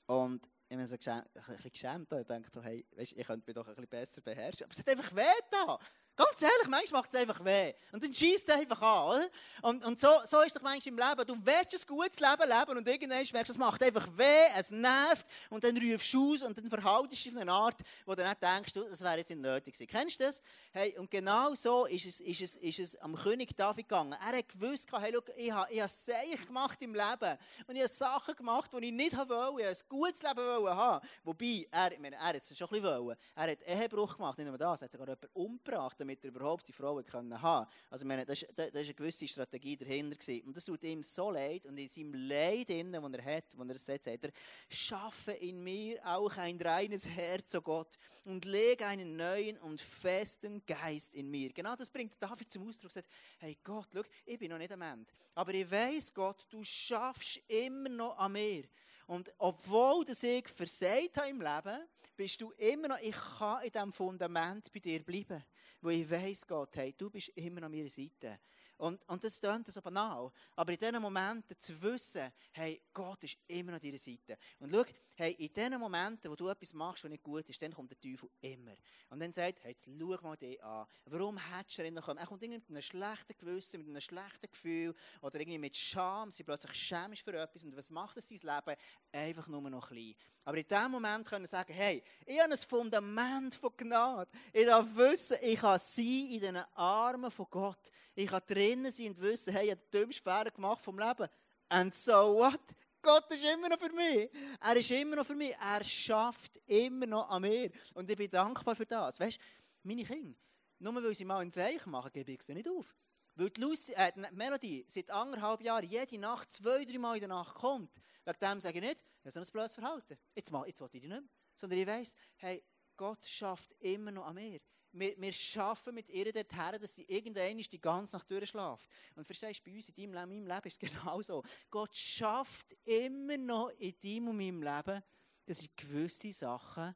Und 0.06 0.46
ich 0.68 0.76
bin 0.76 0.86
so 0.86 0.96
geschämt, 0.96 1.28
ein 1.34 1.56
bisschen 1.56 1.72
geschämt 1.72 2.12
und 2.12 2.28
dachte, 2.28 2.62
hey, 2.62 2.86
weißt, 2.96 3.12
ich 3.12 3.26
könnte 3.26 3.44
mich 3.46 3.54
doch 3.54 3.66
ein 3.66 3.74
bisschen 3.74 3.88
besser 3.88 4.20
beherrschen. 4.20 4.64
Aber 4.64 4.72
es 4.72 4.78
hat 4.78 4.88
einfach 4.90 5.14
weh 5.14 5.40
da. 5.50 5.78
Ganz 6.16 6.42
ehrlich, 6.42 6.68
manchmal 6.68 7.00
macht 7.00 7.12
es 7.12 7.20
einfach 7.20 7.44
weh. 7.44 7.72
Und 7.90 8.04
dann 8.04 8.14
schießt 8.14 8.48
es 8.48 8.54
einfach 8.54 8.80
an, 8.80 9.08
oder? 9.08 9.28
Und, 9.62 9.84
und 9.84 9.98
so, 9.98 10.08
so 10.26 10.42
ist 10.42 10.54
doch 10.54 10.62
manchmal 10.62 10.92
im 10.92 10.98
Leben. 10.98 11.26
Du 11.26 11.34
willst 11.44 11.74
ein 11.74 11.96
gutes 11.96 12.20
Leben 12.20 12.48
leben 12.48 12.78
und 12.78 12.86
irgendwann 12.86 13.18
merkst 13.32 13.48
du, 13.48 13.52
es 13.52 13.58
macht 13.58 13.82
einfach 13.82 14.06
weh, 14.16 14.46
es 14.56 14.70
nervt 14.70 15.26
und 15.50 15.64
dann 15.64 15.76
rufst 15.76 16.14
du 16.14 16.34
aus 16.34 16.42
und 16.42 16.56
dann 16.56 16.70
verhaltest 16.70 17.24
du 17.24 17.30
dich 17.30 17.34
auf 17.34 17.40
eine 17.40 17.52
Art, 17.52 17.80
wo 18.06 18.14
du 18.14 18.22
nicht 18.22 18.40
denkst, 18.40 18.72
das 18.74 19.00
wäre 19.00 19.18
jetzt 19.18 19.30
nicht 19.30 19.40
nötig 19.40 19.74
gewesen. 19.74 19.90
Kennst 19.90 20.20
du 20.20 20.24
das? 20.24 20.42
Hey, 20.72 20.96
und 20.98 21.10
genau 21.10 21.52
so 21.54 21.86
ist 21.86 22.06
es, 22.06 22.20
ist 22.20 22.40
es, 22.42 22.56
ist 22.56 22.78
es 22.78 22.96
am 22.96 23.16
König 23.16 23.56
David 23.56 23.88
gegangen. 23.88 24.12
Er 24.12 24.38
hat 24.38 24.48
gewusst, 24.48 24.88
hey, 24.92 25.10
look, 25.10 25.30
ich 25.36 25.50
habe, 25.50 25.72
ich 25.72 26.46
gemacht 26.46 26.80
im 26.80 26.94
Leben 26.94 27.38
und 27.66 27.74
ich 27.74 27.82
habe 27.82 27.88
Sachen 27.88 28.36
gemacht, 28.36 28.70
die 28.72 28.86
ich 28.86 28.92
nicht 28.92 29.16
wollte. 29.16 29.32
Ich 29.32 29.40
wollte 29.40 29.68
ein 29.68 29.88
gutes 29.88 30.22
Leben 30.22 30.68
haben. 30.68 31.06
Wobei, 31.24 31.66
er, 31.72 31.92
ich 31.92 31.98
meine, 31.98 32.16
er 32.16 32.22
hat 32.22 32.36
es 32.36 32.56
schon 32.56 32.68
ein 32.68 32.82
bisschen 32.82 33.04
wollen. 33.04 33.16
Er 33.34 33.50
hat 33.50 33.58
Ehebruch 33.66 34.16
gemacht, 34.16 34.38
nicht 34.38 34.46
nur 34.46 34.58
das, 34.58 34.82
er 34.82 34.84
hat 34.86 34.92
sogar 34.92 35.08
jemanden 35.08 35.28
umgebracht, 35.32 36.03
damit 36.04 36.22
er 36.22 36.28
überhaupt 36.28 36.68
die 36.68 36.72
Frauen 36.72 37.04
können 37.04 37.40
haben 37.40 37.66
Also, 37.90 38.06
meine, 38.06 38.24
das, 38.24 38.44
das, 38.54 38.70
das 38.70 38.82
ist 38.82 38.88
eine 38.88 38.94
gewisse 38.94 39.26
Strategie 39.26 39.76
dahinter. 39.76 40.16
Gewesen. 40.16 40.46
Und 40.46 40.56
das 40.56 40.64
tut 40.64 40.82
ihm 40.84 41.02
so 41.02 41.30
leid. 41.30 41.66
Und 41.66 41.78
in 41.78 41.88
seinem 41.88 42.14
Leid, 42.14 42.68
das 42.68 43.12
er 43.12 43.36
hat, 43.36 43.44
wo 43.56 43.64
er 43.64 43.74
es 43.74 43.84
sagt, 43.84 44.04
sagt 44.04 44.24
er, 44.24 44.30
schaffe 44.68 45.32
in 45.32 45.62
mir 45.62 45.98
auch 46.04 46.36
ein 46.36 46.60
reines 46.60 47.08
Herz, 47.08 47.54
o 47.54 47.58
oh 47.58 47.62
Gott, 47.62 47.98
und 48.24 48.44
lege 48.44 48.86
einen 48.86 49.16
neuen 49.16 49.56
und 49.58 49.80
festen 49.80 50.64
Geist 50.66 51.14
in 51.14 51.30
mir. 51.30 51.52
Genau 51.52 51.74
das 51.74 51.88
bringt 51.88 52.14
David 52.20 52.52
zum 52.52 52.68
Ausdruck. 52.68 52.92
Sagt, 52.92 53.08
hey 53.38 53.58
Gott, 53.64 53.88
schau, 53.92 54.02
ich 54.26 54.38
bin 54.38 54.50
noch 54.50 54.58
nicht 54.58 54.72
am 54.72 54.82
Ende. 54.82 55.10
Aber 55.34 55.54
ich 55.54 55.70
weiß, 55.70 56.12
Gott, 56.12 56.46
du 56.50 56.62
schaffst 56.62 57.40
immer 57.48 57.88
noch 57.88 58.18
an 58.18 58.32
mir. 58.32 58.64
Und 59.06 59.32
obwohl 59.38 60.04
das 60.04 60.22
ich 60.22 60.48
versagt 60.48 61.16
habe 61.16 61.28
im 61.28 61.40
Leben, 61.40 61.86
bist 62.16 62.40
du 62.40 62.50
immer 62.52 62.88
noch, 62.88 63.00
ich 63.00 63.16
kann 63.38 63.62
in 63.62 63.72
diesem 63.72 63.92
Fundament 63.92 64.72
bei 64.72 64.80
dir 64.80 65.02
bleiben 65.02 65.44
wo 65.84 65.90
ich 65.90 66.10
weiss, 66.10 66.46
Gott, 66.46 66.76
hey, 66.76 66.94
du 66.96 67.10
bist 67.10 67.28
immer 67.36 67.62
an 67.62 67.70
meiner 67.70 67.90
Seite. 67.90 68.38
Und, 68.76 69.08
und 69.08 69.22
das 69.22 69.40
klingt 69.40 69.66
so 69.66 69.80
banal. 69.80 70.30
Aber 70.56 70.72
in 70.72 70.78
diesen 70.78 71.00
Momenten 71.00 71.58
zu 71.58 71.80
wissen, 71.80 72.32
hey, 72.52 72.80
Gott 72.92 73.22
ist 73.24 73.38
immer 73.46 73.74
an 73.74 73.80
deiner 73.80 73.98
Seite. 73.98 74.36
Und 74.58 74.72
schau, 74.72 74.84
hey, 75.16 75.32
in 75.32 75.52
diesen 75.52 75.78
Momenten, 75.78 76.30
wo 76.30 76.34
du 76.34 76.48
etwas 76.48 76.74
machst, 76.74 77.04
was 77.04 77.10
nicht 77.10 77.22
gut 77.22 77.48
ist, 77.48 77.62
dann 77.62 77.72
kommt 77.72 77.90
der 77.90 78.00
Teufel 78.00 78.28
immer. 78.40 78.74
Und 79.10 79.20
dann 79.20 79.32
sagt, 79.32 79.62
hey, 79.62 79.70
jetzt 79.70 79.86
schau 79.86 80.18
mal 80.22 80.36
dich 80.36 80.62
an. 80.62 80.86
Warum 81.06 81.38
hättest 81.38 81.78
du 81.78 81.86
ihn 81.86 81.94
noch 81.94 82.08
Er 82.08 82.26
kommt 82.26 82.42
irgendwie 82.42 82.58
mit 82.58 82.70
einem 82.70 82.82
schlechten 82.82 83.36
Gewissen, 83.38 83.78
mit 83.78 83.88
einem 83.88 84.00
schlechten 84.00 84.50
Gefühl 84.50 84.94
oder 85.22 85.38
irgendwie 85.38 85.58
mit 85.58 85.76
Scham. 85.76 86.30
Sie 86.30 86.42
plötzlich 86.42 86.74
schämisch 86.74 87.22
für 87.22 87.38
etwas. 87.38 87.64
Und 87.64 87.76
was 87.76 87.90
macht 87.90 88.16
es 88.16 88.28
dein 88.28 88.38
Leben? 88.38 88.80
Einfach 89.12 89.46
nur 89.46 89.62
noch 89.70 89.88
klein. 89.88 90.14
Aber 90.44 90.58
in 90.58 90.66
diesem 90.66 90.90
Moment 90.90 91.26
können 91.26 91.44
wir 91.44 91.48
sagen, 91.48 91.72
hey, 91.72 92.02
ich 92.26 92.38
habe 92.38 92.52
ein 92.52 92.58
Fundament 92.58 93.54
von 93.54 93.70
Gnade. 93.76 94.30
Ich 94.52 94.66
darf 94.66 94.94
wissen, 94.94 95.38
ich 95.40 95.58
kann 95.58 95.78
sein 95.78 96.04
in 96.04 96.40
den 96.40 96.56
Armen 96.74 97.30
von 97.30 97.46
Gott. 97.50 97.90
Ich 98.14 98.28
kann 98.28 98.42
drinnen 98.64 98.90
sein 98.90 99.08
und 99.08 99.20
wissen, 99.20 99.52
hey, 99.52 99.66
ich 99.66 99.70
habe 99.72 99.82
den 99.92 100.02
dümmsten 100.02 100.22
Fehler 100.22 100.50
gemacht 100.50 100.82
vom 100.82 100.98
Leben. 100.98 101.28
And 101.68 101.94
so 101.94 102.12
what? 102.12 102.60
Gott 103.02 103.30
ist 103.32 103.44
immer 103.44 103.68
noch 103.68 103.78
für 103.78 103.92
mich. 103.92 104.30
Er 104.60 104.76
ist 104.76 104.90
immer 104.90 105.16
noch 105.16 105.26
für 105.26 105.34
mich. 105.34 105.54
Er 105.56 105.84
schafft 105.84 106.56
immer 106.66 107.06
noch 107.06 107.28
an 107.28 107.42
mir. 107.42 107.70
Und 107.92 108.08
ich 108.08 108.16
bin 108.16 108.30
dankbar 108.30 108.74
für 108.74 108.86
das. 108.86 109.20
Weißt 109.20 109.38
du, 109.38 109.42
meine 109.82 110.04
Kinder, 110.04 110.38
nur 110.78 110.94
weil 110.94 111.14
sie 111.14 111.24
mal 111.24 111.40
ein 111.40 111.52
Zeichen 111.52 111.90
machen, 111.90 112.10
gebe 112.12 112.32
ich 112.32 112.42
sie 112.42 112.54
nicht 112.54 112.68
auf. 112.68 112.96
Weil 113.34 113.50
die, 113.50 113.60
Lucy, 113.60 113.92
äh, 113.92 114.12
die 114.12 114.34
Melody 114.34 114.84
seit 114.88 115.10
anderthalb 115.10 115.60
Jahren 115.60 115.84
jede 115.84 116.18
Nacht 116.18 116.50
zwei, 116.50 116.84
drei 116.84 116.98
Mal 116.98 117.14
in 117.14 117.20
der 117.20 117.28
Nacht 117.28 117.54
kommt. 117.56 117.94
Wegen 118.24 118.38
dem 118.40 118.60
sage 118.60 118.78
ich 118.78 118.84
nicht, 118.84 119.00
ich 119.00 119.26
habe 119.26 119.32
so 119.32 119.40
ein 119.40 119.52
blödes 119.52 119.74
Verhalten. 119.74 120.16
Jetzt, 120.34 120.50
mal, 120.50 120.66
jetzt 120.66 120.80
will 120.80 120.86
ich 120.86 120.92
dich 120.92 121.02
nicht 121.02 121.10
mehr. 121.10 121.22
Sondern 121.56 121.78
ich 121.78 121.86
weiss, 121.86 122.16
hey, 122.36 122.64
Gott 122.96 123.24
schafft 123.26 123.74
immer 123.80 124.12
noch 124.12 124.26
an 124.26 124.36
mir 124.36 124.60
wir, 124.94 125.20
wir 125.20 125.32
schaffen 125.32 125.94
mit 125.94 126.08
ihr 126.08 126.32
dorthin, 126.32 126.80
dass 126.80 126.94
sie 126.94 127.04
irgendwann 127.04 127.58
die 127.58 127.80
ganze 127.80 128.16
Nacht 128.16 128.30
durchschläft. 128.30 128.88
Und 129.14 129.24
verstehst 129.24 129.60
du, 129.60 129.70
bei 129.70 129.76
uns 129.76 129.88
in 129.88 129.94
deinem 129.94 130.12
Leben, 130.12 130.32
in 130.32 130.44
meinem 130.44 130.54
Leben 130.54 130.68
ist 130.68 130.82
es 130.82 130.90
genauso. 130.94 131.42
Gott 131.70 131.96
schafft 131.96 132.76
immer 132.84 133.36
noch 133.36 133.70
in 133.78 133.94
deinem 134.00 134.28
und 134.28 134.36
meinem 134.36 134.62
Leben, 134.62 135.02
dass 135.46 135.60
ich 135.60 135.76
gewisse 135.76 136.32
Sachen 136.32 136.94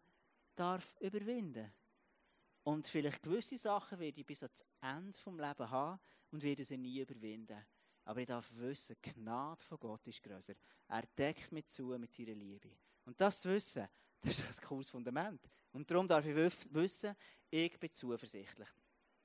darf 0.54 0.96
überwinden 1.00 1.72
Und 2.64 2.86
vielleicht 2.86 3.22
gewisse 3.22 3.58
Sachen 3.58 3.98
werde 3.98 4.20
ich 4.20 4.26
bis 4.26 4.42
ans 4.42 4.64
Ende 4.80 5.12
des 5.12 5.24
Lebens 5.24 5.70
haben 5.70 6.00
und 6.30 6.42
werde 6.42 6.64
sie 6.64 6.78
nie 6.78 7.00
überwinden. 7.00 7.64
Aber 8.04 8.20
ich 8.20 8.26
darf 8.26 8.50
wissen, 8.56 8.96
die 9.04 9.12
Gnade 9.12 9.62
von 9.64 9.78
Gott 9.78 10.06
ist 10.08 10.22
größer. 10.22 10.54
Er 10.88 11.02
deckt 11.18 11.52
mich 11.52 11.66
zu 11.66 11.86
mit 11.98 12.12
seiner 12.12 12.34
Liebe. 12.34 12.70
Und 13.04 13.20
das 13.20 13.40
zu 13.40 13.50
wissen, 13.50 13.86
das 14.20 14.38
ist 14.38 14.60
ein 14.60 14.66
cooles 14.66 14.90
Fundament. 14.90 15.48
Und 15.72 15.90
darum 15.90 16.08
darf 16.08 16.24
ich 16.24 16.34
wissen, 16.34 17.14
ich 17.50 17.78
bin 17.78 17.92
zuversichtlich. 17.92 18.68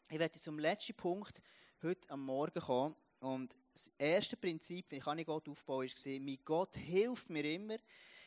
Ich 0.10 0.19
werde 0.19 0.39
zum 0.39 0.60
letzten 0.60 0.93
Punkt 0.93 1.41
heute 1.82 2.10
am 2.10 2.25
Morgen 2.25 2.62
kommen. 2.62 2.95
Und 3.19 3.58
das 3.73 3.89
erste 3.97 4.36
Prinzip, 4.36 4.91
wie 4.91 4.97
ich 4.97 5.25
Gott 5.25 5.47
aufbauen 5.47 5.88
war, 5.88 6.19
mein 6.19 6.39
Gott 6.43 6.75
hilft 6.75 7.29
mir 7.29 7.45
immer. 7.45 7.77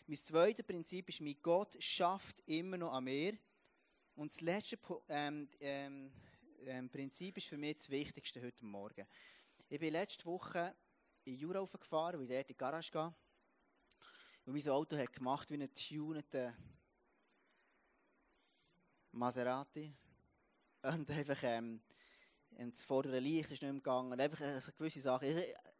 Mein 0.06 0.16
zweites 0.16 0.64
Prinzip 0.64 1.08
ist, 1.08 1.20
mein 1.20 1.36
Gott 1.42 1.76
schafft 1.82 2.42
immer 2.46 2.78
noch 2.78 2.92
an 2.92 3.04
mir. 3.04 3.36
Und 4.14 4.32
das 4.32 4.40
letzte 4.40 4.78
ähm, 5.08 5.48
ähm, 5.60 6.12
ähm, 6.64 6.88
Prinzip 6.88 7.36
ist 7.36 7.48
für 7.48 7.58
mich 7.58 7.74
das 7.74 7.90
Wichtigste 7.90 8.42
heute 8.42 8.64
Morgen. 8.64 9.06
Ich 9.68 9.78
bin 9.78 9.92
letzte 9.92 10.24
Woche 10.24 10.74
in 11.24 11.36
Jura 11.36 11.64
gefahren, 11.64 12.18
weil 12.18 12.22
ich 12.22 12.28
dort 12.30 12.40
in 12.42 12.46
die 12.46 12.56
Garage 12.56 12.90
gehe. 12.90 13.14
Und 14.46 14.54
mein 14.54 14.68
Auto 14.68 14.96
hat 14.96 15.12
gemacht 15.12 15.50
wie 15.50 15.54
einen 15.54 15.74
tuneten 15.74 16.54
Maserati. 19.16 19.94
Und 20.82 21.10
einfach, 21.10 21.38
ähm, 21.42 21.80
das 22.50 22.84
vordere 22.84 23.18
Licht 23.18 23.50
ist 23.50 23.62
nicht 23.62 23.62
mehr 23.62 23.72
gegangen. 23.74 24.18
Einfach 24.20 24.40
eine 24.40 24.60
gewisse 24.78 25.00
Sache. 25.00 25.26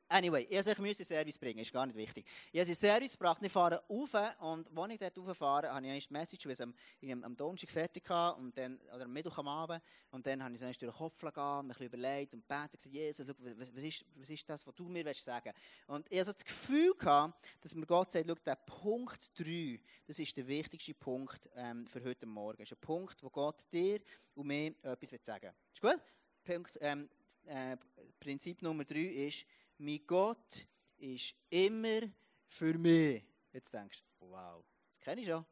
Anyway, 0.08 0.46
ich 0.48 0.66
in 0.66 0.84
den 0.84 1.04
Service 1.04 1.36
bringen, 1.36 1.58
ist 1.58 1.72
gar 1.72 1.84
nicht 1.84 1.96
wichtig. 1.96 2.26
Ich 2.52 2.60
habe 2.60 2.74
Service 2.74 3.12
gebracht, 3.12 3.42
ich 3.42 3.50
fahre 3.50 3.82
rauf 3.90 4.14
und 4.40 4.78
als 4.78 4.92
ich 4.92 4.98
dort 4.98 5.18
rauffahre, 5.18 5.72
habe 5.72 5.84
ich 5.84 5.92
eine 5.92 6.20
Message, 6.20 6.46
die 6.46 7.12
am, 7.12 7.24
am 7.24 7.36
Donnerstag 7.36 7.70
fertig 7.70 8.08
hatte, 8.08 8.38
und 8.38 8.56
dann, 8.56 8.78
oder 8.94 9.04
am 9.04 9.12
Mittwoch 9.12 9.38
am 9.38 9.48
Abend, 9.48 9.82
und 10.10 10.24
dann 10.24 10.44
habe 10.44 10.54
ich 10.54 10.60
so 10.60 10.66
durch 10.66 10.78
den 10.78 10.92
Kopf 10.92 11.20
gegangen, 11.20 11.66
mich 11.66 11.80
überlegt 11.80 12.34
und 12.34 12.46
betet, 12.46 12.78
gesagt, 12.78 12.94
Jesus, 12.94 13.26
was, 13.26 13.74
was, 13.74 13.82
ist, 13.82 14.04
was 14.14 14.30
ist 14.30 14.48
das, 14.48 14.64
was 14.64 14.74
du 14.76 14.88
mir 14.88 15.04
willst 15.04 15.24
sagen 15.24 15.52
Und 15.88 16.06
ich 16.08 16.20
hatte 16.20 16.34
das 16.34 16.44
Gefühl, 16.44 16.94
gehabt, 16.94 17.44
dass 17.60 17.74
mir 17.74 17.86
Gott 17.86 18.12
sagt, 18.12 18.26
schau, 18.28 18.34
der 18.34 18.56
Punkt 18.56 19.32
3, 19.40 19.80
das 20.06 20.20
ist 20.20 20.36
der 20.36 20.46
wichtigste 20.46 20.94
Punkt 20.94 21.50
ähm, 21.56 21.84
für 21.88 22.02
heute 22.04 22.26
Morgen. 22.26 22.58
Das 22.58 22.70
ist 22.70 22.76
ein 22.76 22.80
Punkt, 22.80 23.20
wo 23.24 23.30
Gott 23.30 23.66
dir 23.72 23.98
und 24.34 24.46
mir 24.46 24.72
etwas 24.82 25.10
sagen 25.22 25.46
will. 25.46 25.54
Ist 25.74 25.82
gut? 25.82 26.00
Punkt, 26.44 26.78
ähm, 26.80 27.08
äh, 27.46 27.76
Prinzip 28.20 28.62
Nummer 28.62 28.84
3 28.84 28.98
ist, 28.98 29.46
mein 29.78 30.06
Gott 30.06 30.66
ist 30.96 31.34
immer 31.50 32.00
für 32.46 32.76
mich. 32.78 33.24
Jetzt 33.52 33.72
denkst 33.72 34.02
du, 34.18 34.30
wow, 34.30 34.64
das 34.88 35.00
kenne 35.00 35.20
ich 35.20 35.26
schon. 35.26 35.44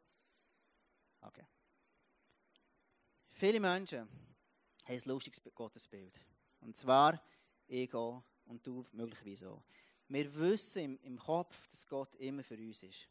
Okay. 1.20 1.46
Viele 3.30 3.60
Menschen 3.60 4.00
haben 4.00 4.08
ein 4.87 5.02
lustiges 5.06 5.42
Gottesbild. 5.54 6.20
Und 6.60 6.76
zwar, 6.76 7.20
ich 7.66 7.90
gehe 7.90 8.22
Und 8.46 8.66
du 8.66 8.84
möglicherweise 8.92 9.50
auch. 9.50 9.64
Wir 10.08 10.34
wissen 10.34 10.98
im, 10.98 11.18
Kopf, 11.18 11.66
dass 11.68 11.87
Gott 11.87 12.14
immer 12.16 12.42
für 12.42 12.56
uns 12.56 12.82
ist. 12.82 13.08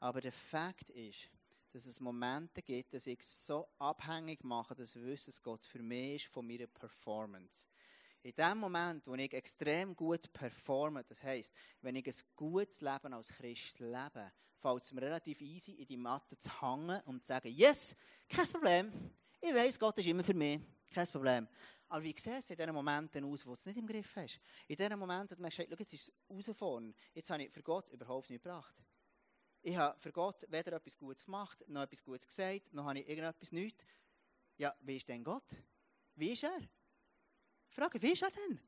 Aber 0.00 0.20
der 0.20 0.32
Fakt 0.32 0.90
ist, 0.90 1.28
dass 1.70 1.86
es 1.86 2.00
Momente 2.00 2.62
gibt, 2.62 2.94
dass 2.94 3.06
ich 3.06 3.22
so 3.22 3.68
abhängig 3.78 4.42
mache, 4.42 4.74
dass 4.74 4.96
ich 4.96 5.02
wisse, 5.02 5.26
dass 5.26 5.42
Gott 5.42 5.64
für 5.66 5.82
mich 5.82 6.16
ist 6.24 6.32
von 6.32 6.46
meiner 6.46 6.66
Performance. 6.66 7.66
In 8.24 8.34
dem 8.36 8.58
Moment, 8.58 9.06
wo 9.08 9.14
ich 9.14 9.32
extrem 9.32 9.96
gut 9.96 10.32
performe, 10.32 11.02
das 11.04 11.24
heisst, 11.24 11.52
wenn 11.80 11.96
ich 11.96 12.06
ein 12.06 12.14
gutes 12.36 12.80
Leben 12.80 13.12
als 13.12 13.28
Christ 13.28 13.80
lebe, 13.80 14.32
fällt 14.58 14.84
es 14.84 14.92
mir 14.92 15.02
relativ 15.02 15.40
easy, 15.40 15.72
in 15.72 15.86
die 15.86 15.96
Matte 15.96 16.38
zu 16.38 16.48
hängen 16.62 17.00
und 17.06 17.22
zu 17.22 17.28
sagen, 17.28 17.52
yes, 17.52 17.96
kein 18.28 18.46
Problem, 18.46 18.92
ich 19.40 19.52
weiß, 19.52 19.76
Gott 19.76 19.98
ist 19.98 20.06
immer 20.06 20.22
für 20.22 20.34
mich, 20.34 20.60
kein 20.88 21.08
Problem. 21.08 21.48
Aber 21.88 22.04
wie 22.04 22.14
sieht 22.16 22.38
es 22.38 22.48
in 22.48 22.56
diesen 22.56 22.72
Momenten 22.72 23.24
aus, 23.24 23.44
wo 23.44 23.50
du 23.50 23.58
es 23.58 23.66
nicht 23.66 23.76
im 23.76 23.86
Griff 23.88 24.14
hast? 24.14 24.40
In 24.68 24.76
diesen 24.76 24.98
Momenten, 24.98 25.32
wo 25.32 25.34
du 25.34 25.42
merkst, 25.42 25.58
jetzt 25.58 25.92
ist 25.92 26.08
es 26.08 26.12
rausgefahren, 26.30 26.94
jetzt 27.12 27.28
habe 27.28 27.42
ich 27.42 27.50
für 27.50 27.62
Gott 27.62 27.90
überhaupt 27.90 28.30
nichts 28.30 28.44
gebracht. 28.44 28.74
Ich 29.62 29.76
habe 29.76 29.98
für 29.98 30.12
Gott 30.12 30.46
weder 30.48 30.76
etwas 30.76 30.96
Gutes 30.96 31.24
gemacht, 31.24 31.62
noch 31.66 31.82
etwas 31.82 32.04
Gutes 32.04 32.26
gesagt, 32.26 32.72
noch 32.72 32.84
habe 32.84 33.00
ich 33.00 33.08
irgendetwas 33.08 33.50
nichts. 33.50 33.84
Ja, 34.58 34.74
wie 34.80 34.96
ist 34.96 35.08
denn 35.08 35.24
Gott? 35.24 35.56
Wie 36.14 36.32
ist 36.32 36.44
er? 36.44 36.60
Frage, 37.72 38.00
wie 38.02 38.12
ist 38.12 38.22
er 38.22 38.30
denn? 38.30 38.60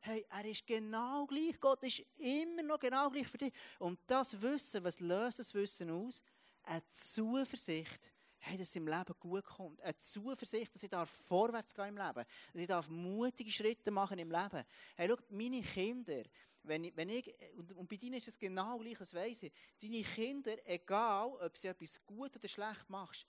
Hey, 0.00 0.24
er 0.30 0.44
ist 0.46 0.66
genau 0.66 1.26
gleich. 1.26 1.60
Gott 1.60 1.82
ist 1.84 2.02
immer 2.18 2.62
noch 2.62 2.78
genau 2.78 3.10
gleich 3.10 3.28
für 3.28 3.36
dich. 3.36 3.52
Und 3.78 3.98
das 4.06 4.40
Wissen, 4.40 4.82
was 4.84 5.00
löst 5.00 5.38
das 5.38 5.52
Wissen 5.52 5.90
aus? 5.90 6.22
Eine 6.62 6.82
Zuversicht, 6.88 8.10
hey, 8.38 8.56
dass 8.56 8.68
es 8.68 8.76
im 8.76 8.86
Leben 8.86 9.14
gut 9.20 9.44
kommt. 9.44 9.82
Eine 9.82 9.96
Zuversicht, 9.96 10.74
dass 10.74 10.82
ich 10.82 10.88
darf 10.88 11.10
vorwärts 11.10 11.74
gehen 11.74 11.88
im 11.88 11.96
Leben. 11.98 12.24
Dass 12.52 12.62
ich 12.62 12.66
darf 12.66 12.88
mutige 12.88 13.50
Schritte 13.50 13.90
machen 13.90 14.18
im 14.18 14.30
Leben. 14.30 14.64
Hey, 14.96 15.08
schau, 15.08 15.16
meine 15.28 15.60
Kinder, 15.60 16.22
wenn 16.62 16.84
ich, 16.84 16.96
wenn 16.96 17.08
ich, 17.10 17.30
und, 17.56 17.72
und 17.72 17.88
bei 17.88 17.96
ihnen 17.96 18.14
ist 18.14 18.28
es 18.28 18.38
genau 18.38 18.78
gleich, 18.78 18.98
das 18.98 19.12
weiss 19.12 19.42
ich. 19.42 19.52
Deine 19.80 20.02
Kinder, 20.02 20.54
egal, 20.64 21.32
ob 21.40 21.56
sie 21.56 21.68
etwas 21.68 22.04
gut 22.06 22.34
oder 22.34 22.48
schlecht 22.48 22.88
machst, 22.88 23.26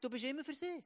du 0.00 0.08
bist 0.08 0.24
immer 0.24 0.44
für 0.44 0.54
sie. 0.54 0.82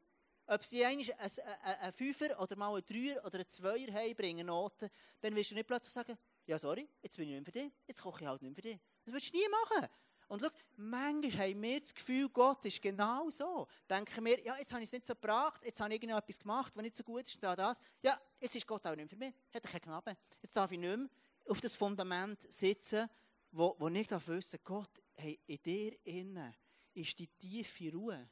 Ob 0.46 0.64
sie 0.64 0.84
eigentlich 0.84 1.12
einen 1.18 1.92
Fünfer 1.92 2.40
oder 2.40 2.56
mal 2.56 2.74
einen 2.74 2.84
Dreier 2.86 3.24
oder 3.24 3.34
einen 3.34 3.48
Zweier 3.48 3.92
heimbringen, 3.92 4.46
Noten, 4.46 4.88
dann 5.20 5.34
wirst 5.34 5.50
du 5.50 5.54
nicht 5.54 5.66
plötzlich 5.66 5.92
sagen, 5.92 6.16
ja 6.46 6.58
sorry, 6.58 6.88
jetzt 7.02 7.16
bin 7.16 7.28
ich 7.28 7.34
nicht 7.34 7.46
mehr 7.46 7.62
für 7.62 7.68
dich, 7.68 7.72
jetzt 7.86 8.02
koche 8.02 8.22
ich 8.22 8.28
halt 8.28 8.42
nicht 8.42 8.50
mehr 8.50 8.56
für 8.56 8.62
dich. 8.62 8.78
Das 9.04 9.12
würdest 9.12 9.34
du 9.34 9.38
nie 9.38 9.48
machen. 9.48 9.88
Und 10.28 10.42
schau, 10.42 10.48
manchmal 10.76 11.48
haben 11.48 11.62
wir 11.62 11.80
das 11.80 11.94
Gefühl, 11.94 12.28
Gott 12.28 12.64
ist 12.64 12.82
genau 12.82 13.30
so. 13.30 13.68
Denken 13.88 14.24
wir, 14.24 14.40
ja, 14.42 14.56
jetzt 14.58 14.72
habe 14.72 14.82
ich 14.82 14.88
es 14.88 14.92
nicht 14.92 15.06
so 15.06 15.14
gebracht, 15.14 15.64
jetzt 15.64 15.80
habe 15.80 15.94
ich 15.94 16.02
irgendetwas 16.02 16.38
gemacht, 16.38 16.72
was 16.74 16.82
nicht 16.82 16.96
so 16.96 17.04
gut 17.04 17.22
ist, 17.22 17.42
da, 17.42 17.54
das. 17.54 17.78
Ja, 18.02 18.18
jetzt 18.40 18.56
ist 18.56 18.66
Gott 18.66 18.84
auch 18.86 18.96
nicht 18.96 19.08
für 19.08 19.16
mich. 19.16 19.32
Hat 19.54 19.64
er 19.64 19.70
keine 19.70 19.80
Knabe. 19.80 20.16
Jetzt 20.42 20.56
darf 20.56 20.70
ich 20.72 20.78
nicht 20.78 20.96
mehr 20.96 21.08
auf 21.48 21.60
das 21.60 21.76
Fundament 21.76 22.52
sitzen, 22.52 23.08
wo, 23.52 23.76
wo 23.78 23.88
ich 23.88 24.08
darf 24.08 24.26
wissen, 24.26 24.58
Gott, 24.64 24.90
hey, 25.14 25.38
in 25.46 25.62
dir 25.62 25.96
innen 26.04 26.54
ist 26.94 27.18
die 27.18 27.28
tiefe 27.28 27.92
Ruhe. 27.92 28.28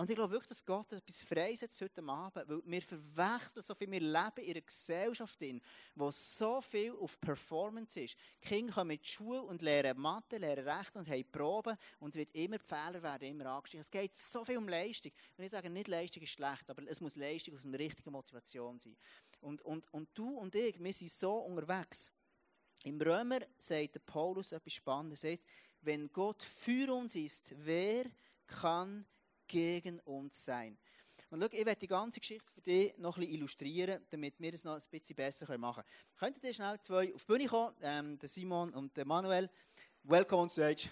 Und 0.00 0.08
ich 0.08 0.16
glaube 0.16 0.32
wirklich, 0.32 0.48
dass 0.48 0.64
Gott 0.64 0.90
etwas 0.94 1.20
freisetzt 1.20 1.78
heute 1.82 2.02
Abend, 2.04 2.48
weil 2.48 2.62
wir 2.64 2.80
verwechseln 2.80 3.62
so 3.62 3.74
viel, 3.74 3.90
wir 3.90 4.00
leben 4.00 4.38
in 4.38 4.52
einer 4.52 4.60
Gesellschaft, 4.62 5.42
in, 5.42 5.60
wo 5.94 6.10
so 6.10 6.62
viel 6.62 6.92
auf 6.92 7.20
Performance 7.20 8.00
ist. 8.00 8.16
Die 8.42 8.48
Kinder 8.48 8.72
kommen 8.72 8.92
in 8.92 9.02
die 9.02 9.06
Schule 9.06 9.42
und 9.42 9.60
lernen 9.60 10.00
Mathe, 10.00 10.38
lernen 10.38 10.66
Recht 10.66 10.96
und 10.96 11.06
haben 11.06 11.30
Proben 11.30 11.76
und 11.98 12.08
es 12.08 12.14
wird 12.14 12.34
immer, 12.34 12.56
die 12.56 12.64
Fehler 12.64 13.02
werden 13.02 13.28
immer 13.28 13.44
angestiegen. 13.44 13.82
Es 13.82 13.90
geht 13.90 14.14
so 14.14 14.42
viel 14.42 14.56
um 14.56 14.70
Leistung. 14.70 15.12
Und 15.36 15.44
ich 15.44 15.50
sage 15.50 15.68
nicht, 15.68 15.86
Leistung 15.86 16.22
ist 16.22 16.30
schlecht, 16.30 16.70
aber 16.70 16.82
es 16.88 16.98
muss 17.02 17.16
Leistung 17.16 17.56
aus 17.58 17.64
einer 17.66 17.78
richtigen 17.78 18.10
Motivation 18.10 18.80
sein. 18.80 18.96
Und, 19.42 19.60
und, 19.60 19.92
und 19.92 20.08
du 20.14 20.30
und 20.30 20.54
ich, 20.54 20.82
wir 20.82 20.94
sind 20.94 21.10
so 21.10 21.40
unterwegs. 21.40 22.10
Im 22.84 22.98
Römer 23.02 23.40
sagt 23.58 24.06
Paulus 24.06 24.52
etwas 24.52 24.72
Spannendes. 24.72 25.24
Er 25.24 25.32
sagt, 25.32 25.44
wenn 25.82 26.10
Gott 26.10 26.42
für 26.42 26.90
uns 26.94 27.14
ist, 27.16 27.52
wer 27.58 28.06
kann 28.46 29.04
gegen 29.50 29.98
uns 30.00 30.44
sein. 30.44 30.78
Und 31.28 31.40
schau, 31.40 31.48
ich 31.52 31.66
werde 31.66 31.80
die 31.80 31.86
ganze 31.86 32.20
Geschichte 32.20 32.52
für 32.52 32.60
dich 32.60 32.96
noch 32.98 33.16
ein 33.16 33.22
illustrieren, 33.22 34.04
damit 34.10 34.34
wir 34.38 34.54
es 34.54 34.64
noch 34.64 34.74
ein 34.74 34.82
bisschen 34.90 35.16
besser 35.16 35.58
machen 35.58 35.82
können. 35.82 36.16
Könntet 36.16 36.44
ihr 36.44 36.54
schnell 36.54 36.80
zwei 36.80 37.14
auf 37.14 37.24
die 37.24 37.32
Bühne 37.32 37.46
kommen, 37.46 37.74
ähm, 37.82 38.18
der 38.18 38.28
Simon 38.28 38.72
und 38.74 38.96
der 38.96 39.04
Manuel. 39.04 39.50
Welcome 40.04 40.42
on 40.42 40.50
stage. 40.50 40.88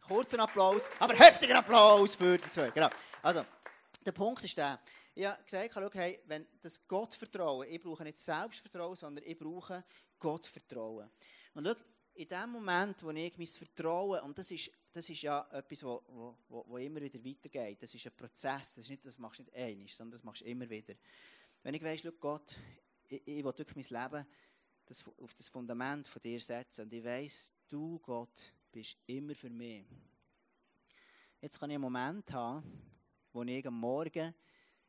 Kurzen 0.00 0.40
Applaus, 0.40 0.88
aber 0.98 1.14
heftiger 1.14 1.58
Applaus 1.58 2.14
für 2.14 2.38
die 2.38 2.48
zwei. 2.50 2.70
Genau. 2.70 2.88
Also, 3.22 3.44
der 4.04 4.12
Punkt 4.12 4.42
ist 4.44 4.56
der, 4.56 4.80
ich 5.14 5.26
habe 5.26 5.42
gesagt, 5.44 5.74
schau, 5.74 5.90
hey, 5.92 6.20
wenn 6.26 6.46
das 6.60 6.86
Gottvertrauen, 6.86 7.68
ich 7.68 7.80
brauche 7.80 8.04
nicht 8.04 8.18
Selbstvertrauen, 8.18 8.96
sondern 8.96 9.24
ich 9.24 9.38
brauche 9.38 9.84
Gottvertrauen. 10.18 11.10
Und 11.54 11.66
schau, 11.66 11.74
in 12.14 12.28
dem 12.28 12.50
Moment, 12.50 13.02
wo 13.02 13.10
ich 13.10 13.38
mein 13.38 13.46
Vertrauen, 13.46 14.20
und 14.20 14.38
das 14.38 14.50
ist, 14.50 14.70
das 14.92 15.08
ist 15.08 15.22
ja 15.22 15.46
etwas, 15.52 15.84
wo, 15.84 16.02
wo, 16.48 16.64
wo 16.66 16.78
immer 16.78 17.00
wieder 17.00 17.24
weitergeht, 17.24 17.82
das 17.82 17.94
ist 17.94 18.06
ein 18.06 18.12
Prozess, 18.16 18.74
das, 18.74 18.78
ist 18.78 18.90
nicht, 18.90 19.04
das 19.04 19.18
machst 19.18 19.40
du 19.40 19.44
nicht 19.44 19.54
einmal, 19.54 19.88
sondern 19.88 20.12
das 20.12 20.24
machst 20.24 20.40
du 20.42 20.46
immer 20.46 20.68
wieder. 20.68 20.94
Wenn 21.62 21.74
ich 21.74 21.82
weiss, 21.82 22.02
Gott, 22.18 22.56
ich, 23.08 23.22
ich 23.26 23.44
will 23.44 23.56
wirklich 23.56 23.90
mein 23.90 24.02
Leben 24.02 24.26
das, 24.86 25.04
auf 25.06 25.34
das 25.34 25.48
Fundament 25.48 26.08
von 26.08 26.20
dir 26.20 26.40
setzen 26.40 26.82
und 26.82 26.92
ich 26.92 27.04
weiss, 27.04 27.52
du, 27.68 27.98
Gott, 28.00 28.52
bist 28.72 28.98
immer 29.06 29.34
für 29.34 29.50
mich. 29.50 29.84
Jetzt 31.40 31.58
kann 31.58 31.70
ich 31.70 31.76
einen 31.76 31.82
Moment 31.82 32.32
haben, 32.32 32.62
wo 33.32 33.42
ich 33.42 33.66
am 33.66 33.78
Morgen 33.78 34.34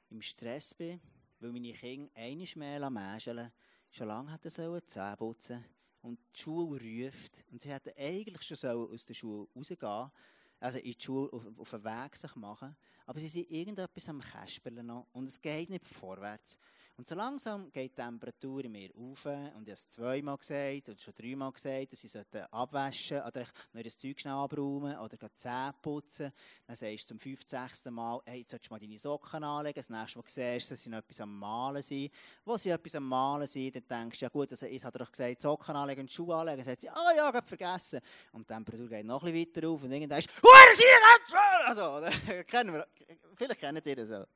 im 0.10 0.22
Stress 0.22 0.74
bin, 0.74 1.00
weil 1.40 1.52
meine 1.52 1.74
Kinder 1.74 2.12
einmal 2.16 2.48
mehr 2.56 2.90
mäscheln, 2.90 3.52
schon 3.90 4.08
lange 4.08 4.34
hätten 4.34 4.50
sollen 4.50 4.88
Zähne 4.88 5.18
putzen 5.18 5.64
und 6.02 6.20
die 6.36 6.40
Schule 6.40 6.80
ruft. 6.82 7.44
Und 7.52 7.62
sie 7.62 7.72
hätten 7.72 7.92
eigentlich 7.98 8.42
schon 8.42 8.70
aus 8.70 9.06
der 9.06 9.14
Schule 9.14 9.48
rausgehen 9.56 10.12
also 10.60 10.78
in 10.78 10.94
die 10.94 10.98
Schule 11.02 11.32
auf, 11.34 11.44
auf 11.58 11.70
den 11.72 11.84
Weg 11.84 12.16
sich 12.16 12.36
machen. 12.36 12.76
Aber 13.06 13.20
sie 13.20 13.28
sind 13.28 13.50
irgendetwas 13.50 14.08
am 14.10 14.22
Käspeln 14.22 14.86
noch 14.86 15.08
und 15.12 15.28
es 15.28 15.42
geht 15.42 15.70
nicht 15.70 15.88
vorwärts. 15.88 16.58
Und 17.02 17.08
so 17.08 17.16
langsam 17.16 17.72
geht 17.72 17.98
die 17.98 18.02
Temperatur 18.04 18.64
in 18.64 18.74
mir 18.74 18.92
auf. 18.96 19.26
Und 19.26 19.34
ich 19.34 19.54
habe 19.56 19.72
es 19.72 19.90
zweimal 19.90 20.38
gesagt 20.38 20.90
und 20.90 21.02
schon 21.02 21.16
dreimal 21.16 21.52
gesagt, 21.52 21.94
dass 21.94 22.02
sie 22.02 22.20
abwaschen 22.52 23.24
oder 23.24 23.44
noch 23.74 23.82
das 23.82 23.98
Zeug 23.98 24.20
schnell 24.20 24.36
abräumen 24.36 24.96
oder 25.00 25.18
Zähne 25.34 25.74
putzen. 25.82 26.32
Dann 26.68 26.76
sagst 26.76 27.06
du 27.06 27.16
zum 27.16 27.20
50. 27.20 27.86
Mal, 27.90 28.22
hey, 28.26 28.42
jetzt 28.42 28.52
solltest 28.52 28.70
du 28.70 28.76
mal 28.76 28.80
deine 28.80 29.00
Socken 29.00 29.44
anlegen. 29.44 29.78
Das 29.78 29.90
nächste 29.90 30.20
Mal 30.20 30.26
siehst 30.28 30.70
du, 30.70 30.74
dass 30.74 30.84
sie 30.84 30.90
noch 30.92 31.00
etwas 31.00 31.22
am 31.22 31.40
Malen 31.40 31.82
sind. 31.82 32.12
Wo 32.46 32.56
sie 32.56 32.70
etwas 32.70 32.94
am 32.94 33.08
Malen 33.08 33.48
sind, 33.48 33.78
dann 33.78 34.04
denkst 34.04 34.20
du, 34.20 34.26
ja 34.26 34.30
gut, 34.30 34.52
also 34.52 34.68
ich 34.68 34.86
habe 34.86 35.00
doch 35.00 35.12
gesagt, 35.12 35.42
Socken 35.42 35.76
anlegen 35.76 36.02
und 36.02 36.12
Schuhe 36.12 36.36
anlegen. 36.36 36.58
Dann 36.58 36.66
sagt 36.66 36.82
sie, 36.82 36.90
ah 36.92 36.94
oh, 36.96 37.18
ja, 37.18 37.30
ich 37.30 37.36
habe 37.36 37.48
vergessen. 37.48 38.00
Und 38.32 38.48
die 38.48 38.54
Temperatur 38.54 38.88
geht 38.88 39.08
noch 39.08 39.24
ein 39.24 39.34
bisschen 39.34 39.56
weiter 39.56 39.70
auf 39.70 39.84
und 39.84 39.92
irgendwann 39.92 40.20
ist, 40.20 40.30
Hure 40.44 40.76
sie 40.76 40.84
Also, 41.66 42.44
kennen 42.48 42.76
wir, 42.76 42.88
vielleicht 43.36 43.60
kennt 43.60 43.88
ihr 43.88 43.96
das 43.96 44.12
auch. 44.12 44.28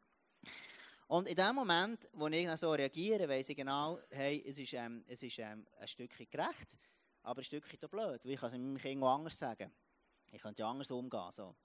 Und 1.08 1.28
in 1.28 1.36
dem 1.36 1.54
Moment, 1.54 2.10
wo 2.14 2.28
ich 2.28 2.50
so 2.58 2.72
reagiere, 2.72 3.30
weiss 3.30 3.50
ich 3.50 3.58
genau, 3.58 4.00
hey, 4.10 4.44
es 4.48 4.58
ist, 4.58 4.74
ähm, 4.74 5.04
es 5.08 5.22
ist 5.22 5.38
ähm, 5.38 5.66
ein 5.80 5.88
Stückchen 5.88 6.28
gerecht, 6.30 6.78
aber 7.22 7.42
ein 7.42 7.44
Stückchen 7.44 7.78
blöd, 7.90 8.26
weil 8.26 8.32
ich 8.32 8.40
kann 8.40 8.50
es 8.50 8.58
meinem 8.58 8.78
Kind 8.78 9.04
anders 9.04 9.38
sagen. 9.38 9.72
Ich 10.32 10.42
könnte 10.42 10.64
ja 10.64 10.70
anders 10.70 10.90
umgehen. 10.90 11.32
So. 11.32 11.56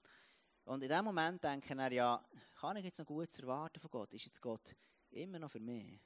Und 0.65 0.83
in 0.83 0.89
dem 0.89 1.05
Moment 1.05 1.43
denke 1.43 1.73
ich 1.73 1.93
ja, 1.93 2.23
kann 2.59 2.77
ich 2.77 2.85
jetzt 2.85 2.99
noch 2.99 3.05
Gutes 3.07 3.39
erwarten 3.39 3.79
von 3.79 3.89
Gott? 3.89 4.13
Ist 4.13 4.25
jetzt 4.25 4.41
Gott 4.41 4.75
immer 5.09 5.39
noch 5.39 5.49
für 5.49 5.59
mich? 5.59 5.99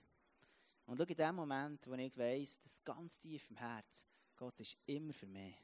Und 0.86 0.98
schau, 0.98 1.04
in 1.04 1.16
dem 1.16 1.36
Moment, 1.36 1.86
wo 1.88 1.94
ich 1.96 2.18
weiss, 2.18 2.60
dass 2.60 2.84
ganz 2.84 3.20
tief 3.20 3.50
im 3.50 3.58
Herz, 3.58 4.06
Gott 4.38 4.60
ist 4.62 4.78
immer 4.86 5.14
für 5.14 5.28
mich, 5.28 5.56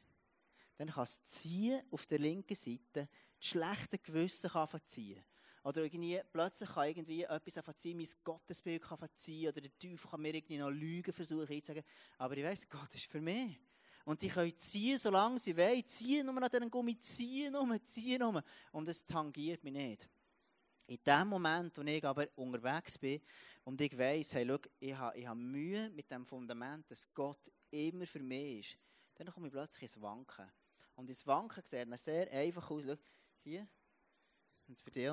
dann 0.75 0.89
kann 0.89 1.03
es 1.03 1.21
ziehen 1.23 1.81
auf 1.89 2.05
der 2.05 2.19
linken 2.19 2.55
Seite, 2.55 3.07
das 3.07 3.09
schlechte 3.39 3.97
Gewissen 3.97 4.49
kann 4.49 4.67
ziehen. 4.83 5.23
Oder 5.63 5.83
irgendwie, 5.83 6.19
plötzlich 6.31 6.69
kann 6.69 6.87
irgendwie 6.87 7.23
etwas 7.23 7.63
verziehen, 7.63 7.97
mein 7.97 8.07
Gottesbild 8.23 8.81
kann 8.81 8.97
verziehen, 8.97 9.49
oder 9.49 9.61
der 9.61 9.77
Teufel 9.77 10.09
kann 10.09 10.21
mir 10.21 10.33
irgendwie 10.33 10.57
noch 10.57 10.71
Lügen 10.71 11.13
versuchen 11.13 11.47
einzusagen. 11.47 11.83
Aber 12.17 12.35
ich 12.35 12.43
weiss, 12.43 12.67
Gott 12.67 12.93
ist 12.95 13.05
für 13.05 13.21
mich. 13.21 13.59
Und 14.05 14.21
die 14.21 14.29
können 14.29 14.57
ziehen, 14.57 14.97
solange 14.97 15.37
sie 15.37 15.55
wollen. 15.55 15.85
Ziehen 15.85 16.25
nur 16.25 16.35
nach 16.35 16.49
diesem 16.49 16.71
Gummi, 16.71 16.97
ziehen 16.97 17.53
nur, 17.53 17.81
ziehen 17.83 18.19
nur. 18.19 18.43
Und 18.71 18.87
es 18.87 19.05
tangiert 19.05 19.63
mich 19.63 19.73
nicht. 19.73 20.09
In 20.87 20.97
dem 21.05 21.27
Moment, 21.27 21.77
wo 21.77 21.81
ich 21.83 22.03
aber 22.03 22.27
unterwegs 22.35 22.97
bin 22.97 23.21
und 23.63 23.79
ich 23.79 23.97
weiss, 23.97 24.33
hey, 24.33 24.45
schau, 24.45 24.57
ich 24.79 24.93
habe, 24.93 25.17
ich 25.17 25.25
habe 25.25 25.39
Mühe 25.39 25.89
mit 25.91 26.09
dem 26.11 26.25
Fundament, 26.25 26.89
dass 26.89 27.13
Gott 27.13 27.51
immer 27.69 28.05
für 28.07 28.19
mich 28.19 28.59
ist, 28.59 28.77
dann 29.13 29.27
komme 29.27 29.47
ich 29.47 29.53
plötzlich 29.53 29.83
ins 29.83 30.01
Wanken. 30.01 30.51
Und 30.95 31.09
ins 31.09 31.25
Wanken 31.27 31.63
sieht 31.65 31.99
sehr 31.99 32.31
einfach 32.31 32.69
aus. 32.71 32.83
Schau, 32.85 32.95
hier, 33.43 33.67
und 34.71 34.81
für 34.81 34.91
dich 34.91 35.11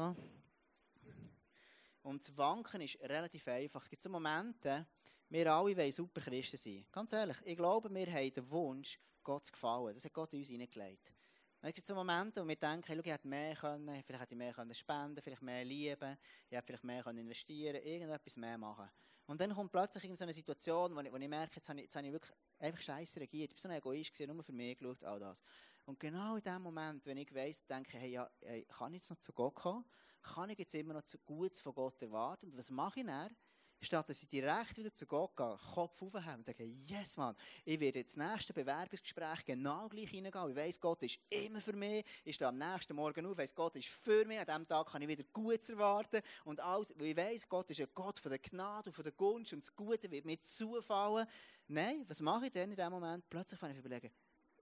Und 2.03 2.23
das 2.23 2.37
Wanken 2.37 2.81
ist 2.81 2.99
relativ 3.01 3.47
einfach. 3.49 3.83
Es 3.83 3.91
gibt 3.91 4.03
so 4.03 4.09
Momente, 4.09 4.87
wir 5.29 5.53
alle 5.53 5.77
wollen 5.77 5.93
super 5.93 6.21
Christen 6.21 6.57
sein. 6.57 6.87
Ganz 6.93 7.13
ehrlich, 7.13 7.37
ich 7.45 7.57
glaube, 7.57 7.93
wir 7.93 8.07
haben 8.07 8.33
den 8.33 8.51
Wunsch, 8.51 8.99
Gott 9.23 9.47
zu 9.47 9.53
gefallen. 9.53 9.95
Das 9.95 10.05
hat 10.05 10.13
Gott 10.13 10.33
uns 10.33 10.49
hineingelegt. 10.49 11.13
Es 11.61 11.75
gibt 11.75 11.87
so 11.89 11.95
Momente, 11.97 12.41
wo 12.41 12.47
wir 12.47 12.55
denken, 12.55 12.85
hey, 12.87 13.01
ich 13.01 13.11
hätte 13.11 13.27
mehr 13.27 13.57
können, 13.57 14.03
vielleicht 14.07 14.23
hätte 14.23 14.35
ich 14.35 14.39
mehr 14.39 14.53
können 14.53 14.73
spenden, 14.73 15.21
vielleicht 15.21 15.43
mehr 15.43 15.65
lieben, 15.65 16.17
ich 16.49 16.57
hätte 16.57 16.67
vielleicht 16.67 16.85
mehr 16.85 17.03
können 17.03 17.19
investieren, 17.19 17.83
irgendetwas 17.83 18.37
mehr 18.37 18.57
machen. 18.57 18.89
Und 19.27 19.41
dann 19.41 19.53
kommt 19.53 19.73
plötzlich 19.73 20.17
so 20.17 20.23
eine 20.23 20.33
Situation, 20.33 20.95
wo 20.95 21.01
ich, 21.01 21.13
wo 21.13 21.17
ich 21.17 21.29
merke, 21.29 21.57
jetzt 21.57 21.69
habe 21.69 21.81
ich, 21.81 21.87
jetzt 21.87 21.97
habe 21.97 22.07
ich 22.07 22.13
wirklich 22.13 22.33
einfach 22.61 22.81
scheiße 22.81 23.21
regiert. 23.21 23.51
Ich 23.51 23.57
bin 23.57 23.59
so 23.59 23.69
ein 23.69 23.75
Egoist 23.75 24.15
gewesen, 24.15 24.35
nur 24.35 24.45
für 24.45 24.53
mich 24.53 24.79
geschaut, 24.79 25.03
all 25.03 25.19
das. 25.19 25.43
Und 25.89 25.99
genau 25.99 26.37
in 26.37 26.43
dem 26.43 26.61
Moment, 26.61 27.07
wenn 27.07 27.17
ich 27.17 27.35
weiss, 27.35 27.65
denke 27.65 27.97
ich, 27.97 28.03
hey, 28.03 28.11
ja, 28.11 28.31
hey, 28.43 28.67
kann 28.67 28.93
ich 28.93 28.99
jetzt 28.99 29.09
noch 29.09 29.21
zu 29.21 29.33
Gott 29.33 29.55
kommen? 29.55 29.87
Kann 30.21 30.51
ich 30.51 30.59
jetzt 30.59 30.75
immer 30.75 30.93
noch 30.93 31.03
Gutes 31.25 31.61
von 31.61 31.75
Gott 31.75 32.03
erwarten? 32.03 32.51
Und 32.51 32.59
was 32.59 32.69
mache 32.69 33.01
ich 33.01 33.07
dann? 33.07 33.35
statt 33.81 34.09
dass 34.09 34.23
ich 34.23 34.29
direkt 34.29 34.77
wieder 34.77 34.93
zu 34.93 35.07
Gott 35.07 35.37
gehe, 35.37 35.57
Kopf 35.73 36.03
aufheben 36.03 36.35
und 36.35 36.45
sage, 36.45 36.65
yes, 36.65 37.17
Mann, 37.17 37.37
ich 37.65 37.79
werde 37.79 38.01
ins 38.01 38.17
nächste 38.17 38.53
Bewerbungsgespräch 38.53 39.45
genau 39.45 39.89
gleich 39.89 40.11
hineingehen. 40.11 40.51
Ich 40.51 40.57
weiss, 40.57 40.81
Gott 40.81 41.01
ist 41.05 41.21
immer 41.31 41.61
für 41.61 41.75
mich. 41.77 42.05
Ich 42.25 42.35
stehe 42.35 42.49
am 42.49 42.59
nächsten 42.59 42.97
Morgen 42.97 43.25
auf, 43.25 43.39
weiss, 43.39 43.55
Gott 43.55 43.77
ist 43.77 43.89
für 43.89 44.25
mich. 44.27 44.41
An 44.41 44.47
diesem 44.47 44.67
Tag 44.67 44.91
kann 44.91 45.01
ich 45.01 45.09
wieder 45.09 45.23
Gutes 45.33 45.71
erwarten. 45.71 46.21
Und 46.45 46.61
alles, 46.61 46.93
weil 46.99 47.07
ich 47.07 47.17
weiss, 47.17 47.49
Gott 47.49 47.71
ist 47.71 47.81
ein 47.81 47.89
Gott 47.95 48.19
von 48.19 48.31
der 48.31 48.41
Gnade 48.41 48.91
und 48.91 48.95
von 48.95 49.05
der 49.05 49.13
Gunst 49.13 49.53
und 49.53 49.65
das 49.65 49.75
Gute 49.75 50.11
wird 50.11 50.25
mir 50.25 50.41
zufallen. 50.41 51.27
Nein, 51.69 52.05
was 52.09 52.21
mache 52.21 52.47
ich 52.47 52.53
denn 52.53 52.71
in 52.71 52.77
dem 52.77 52.91
Moment? 52.91 53.31
Plötzlich 53.31 53.61
fange 53.61 53.75
ich 53.75 53.79
überlegen, 53.79 54.11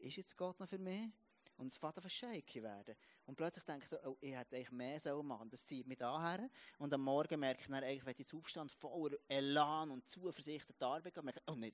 ist 0.01 0.17
jetzt 0.17 0.37
Gott 0.37 0.59
noch 0.61 0.69
für 0.69 0.79
mich? 0.79 1.11
Und 1.59 1.69
es 1.69 1.79
fängt 1.79 1.97
an 1.97 2.11
shaky 2.11 2.63
werden. 2.63 2.95
Und 3.25 3.35
plötzlich 3.35 3.65
denke 3.65 3.85
ich 3.85 3.89
so, 3.89 3.97
oh, 4.05 4.19
ich 4.21 4.37
hätte 4.37 4.57
eigentlich 4.57 4.73
mehr 4.73 5.01
sollen 5.01 5.27
machen. 5.27 5.49
Das 5.49 5.65
zieht 5.65 5.87
mich 5.87 5.97
daher. 5.97 6.51
Und 6.79 6.93
am 6.93 7.03
Morgen 7.03 7.41
merke 7.41 7.61
ich 7.63 7.67
dann 7.67 7.83
wenn 7.83 7.99
ich 7.99 8.19
jetzt 8.19 8.35
aufstand, 8.35 8.71
voller 8.73 9.17
Elan 9.27 9.91
und 9.91 10.07
Zuversicht 10.07 10.69
in 10.69 10.77
die 10.79 10.85
Arbeit 10.85 11.15
gehe, 11.15 11.23
merke 11.23 11.41
ich, 11.41 11.51
oh 11.51 11.57
nee, 11.57 11.73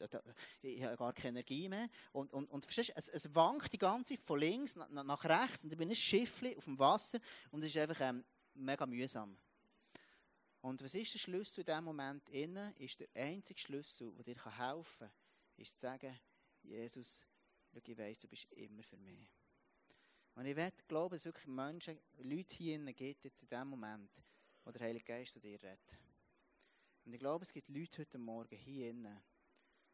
ich 0.62 0.84
habe 0.84 0.96
gar 0.96 1.12
keine 1.12 1.30
Energie 1.30 1.68
mehr. 1.68 1.88
Und, 2.12 2.32
und, 2.32 2.48
und 2.48 2.64
verstehst 2.64 2.90
du, 2.90 2.92
es, 2.96 3.08
es 3.08 3.34
wankt 3.34 3.72
die 3.72 3.78
ganze 3.78 4.14
Zeit 4.14 4.24
von 4.24 4.38
links 4.38 4.76
nach, 4.76 4.88
nach 4.88 5.24
rechts. 5.24 5.64
Und 5.64 5.72
ich 5.72 5.78
bin 5.78 5.88
ein 5.88 5.96
Schiffchen 5.96 6.56
auf 6.56 6.64
dem 6.64 6.78
Wasser. 6.78 7.18
Und 7.50 7.62
es 7.62 7.70
ist 7.70 7.76
einfach 7.76 8.00
ähm, 8.08 8.24
mega 8.54 8.86
mühsam. 8.86 9.36
Und 10.60 10.80
was 10.84 10.94
ist 10.94 11.12
der 11.14 11.18
Schlüssel 11.18 11.60
in 11.62 11.66
diesem 11.66 11.84
Moment 11.84 12.28
innen? 12.28 12.72
Ist 12.76 13.00
der 13.00 13.08
einzige 13.16 13.58
Schlüssel, 13.58 14.12
der 14.12 14.22
dir 14.22 14.58
helfen 14.58 15.08
kann, 15.08 15.10
ist 15.56 15.74
zu 15.74 15.80
sagen, 15.80 16.16
Jesus, 16.62 17.26
ich 17.74 17.98
weiss, 17.98 18.18
du 18.18 18.28
bist 18.28 18.50
immer 18.52 18.82
für 18.82 18.98
mich. 18.98 19.28
Und 20.34 20.46
ich 20.46 20.56
werde 20.56 20.76
glauben, 20.88 21.12
dass 21.12 21.20
es 21.20 21.26
wirklich 21.26 21.46
Menschen, 21.46 21.98
Leute 22.18 22.54
hier 22.54 22.76
innen 22.76 22.94
gibt, 22.94 23.24
jetzt 23.24 23.42
in 23.42 23.48
dem 23.48 23.68
Moment, 23.68 24.22
wo 24.64 24.70
der 24.70 24.86
Heilige 24.86 25.04
Geist 25.04 25.34
zu 25.34 25.40
dir 25.40 25.62
redet. 25.62 25.98
Und 27.04 27.12
ich 27.12 27.18
glaube, 27.18 27.44
es 27.44 27.52
gibt 27.52 27.68
Leute 27.68 28.00
heute 28.00 28.18
Morgen 28.18 28.56
hier 28.56 28.90
innen, 28.90 29.22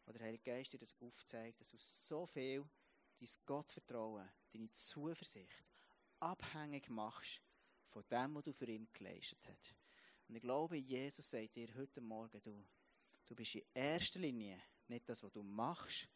wo 0.04 0.12
der 0.12 0.22
Heilige 0.22 0.44
Geist 0.44 0.72
dir 0.72 0.78
das 0.78 0.94
aufzeigt, 1.00 1.60
dass 1.60 1.70
du 1.70 1.76
so 1.78 2.26
viel 2.26 2.64
dein 3.18 3.28
Gottvertrauen, 3.46 4.28
deine 4.52 4.70
Zuversicht 4.70 5.64
abhängig 6.20 6.88
machst 6.88 7.42
von 7.86 8.04
dem, 8.10 8.34
was 8.34 8.44
du 8.44 8.52
für 8.52 8.66
ihn 8.66 8.88
geleistet 8.92 9.40
hast. 9.48 9.74
Und 10.28 10.36
ich 10.36 10.42
glaube, 10.42 10.76
Jesus 10.76 11.30
sagt 11.30 11.56
dir 11.56 11.74
heute 11.74 12.00
Morgen, 12.00 12.40
du, 12.42 12.64
du 13.26 13.34
bist 13.34 13.54
in 13.54 13.64
erster 13.74 14.20
Linie 14.20 14.60
nicht 14.86 15.08
das, 15.08 15.22
was 15.22 15.32
du 15.32 15.42
machst, 15.42 16.08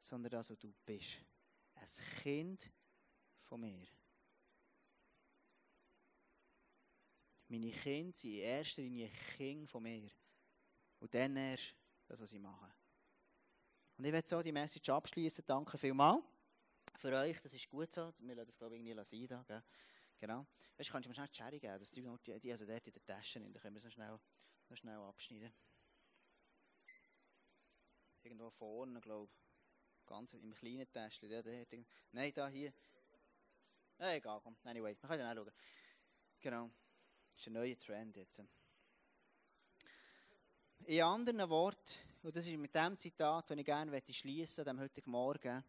sondern 0.00 0.30
das, 0.30 0.50
was 0.50 0.58
du 0.58 0.72
bist. 0.84 1.18
Ein 1.74 1.86
Kind 2.22 2.70
von 3.42 3.60
mir. 3.60 3.86
Meine 7.48 7.70
Kinder 7.70 8.16
sind 8.16 8.32
in 8.32 8.38
erster 8.38 8.82
Linie 8.82 9.10
Kinder 9.36 9.68
von 9.68 9.82
mir. 9.82 10.10
Und 10.98 11.14
dann 11.14 11.36
erst 11.36 11.74
das, 12.06 12.20
was 12.20 12.32
ich 12.32 12.40
mache. 12.40 12.72
Und 13.96 14.04
ich 14.04 14.12
werde 14.12 14.28
so 14.28 14.42
die 14.42 14.52
Message 14.52 14.88
abschließen. 14.88 15.44
Danke 15.46 15.76
vielmals 15.76 16.24
für 16.96 17.12
euch. 17.16 17.38
Das 17.40 17.52
ist 17.52 17.68
gut 17.68 17.92
so. 17.92 18.12
Wir 18.18 18.34
lassen 18.34 18.46
das, 18.46 18.58
glaube 18.58 18.76
ich, 18.76 18.86
irgendwie 18.86 19.26
sein. 19.26 19.44
Da? 19.46 19.62
Genau. 20.18 20.46
Weißt 20.76 20.88
du, 20.88 20.92
kannst 20.92 21.06
du 21.06 21.10
mir 21.10 21.14
schnell 21.14 21.28
die 21.28 21.36
Cherry 21.36 21.58
geben? 21.58 21.78
Das 21.78 21.90
die, 21.90 22.40
die 22.40 22.52
also 22.52 22.66
dort 22.66 22.86
in 22.86 22.92
der 22.92 23.04
Tasche. 23.04 23.40
Dann 23.40 23.52
können 23.54 23.74
wir 23.74 23.80
so 23.80 23.90
schnell, 23.90 24.18
so 24.68 24.76
schnell 24.76 24.96
abschneiden. 24.96 25.52
Irgendwo 28.22 28.50
vorne, 28.50 29.00
glaube 29.00 29.30
ich. 29.32 29.39
Ganz 30.10 30.32
im 30.32 30.52
kleinen 30.52 30.90
Täschchen. 30.90 31.30
Nein, 32.10 32.32
da 32.34 32.48
hier. 32.48 32.72
Ja, 33.96 34.12
egal, 34.12 34.40
komm. 34.42 34.56
Anyway, 34.64 34.96
wir 35.00 35.08
können 35.08 35.20
dann 35.20 35.38
auch 35.38 35.44
schauen. 35.44 35.54
Genau. 36.40 36.70
Das 37.32 37.40
ist 37.42 37.46
ein 37.46 37.52
neuer 37.52 37.78
Trend 37.78 38.16
jetzt. 38.16 38.42
In 40.86 41.02
anderen 41.02 41.48
Worten, 41.48 41.94
und 42.24 42.34
das 42.34 42.44
ist 42.44 42.56
mit 42.56 42.74
dem 42.74 42.98
Zitat, 42.98 43.50
das 43.50 43.56
ich 43.56 43.64
gerne 43.64 44.02
schließen 44.10 44.64
möchte, 44.64 44.64
dem 44.64 44.80
heutigen 44.80 45.10
Morgen. 45.12 45.62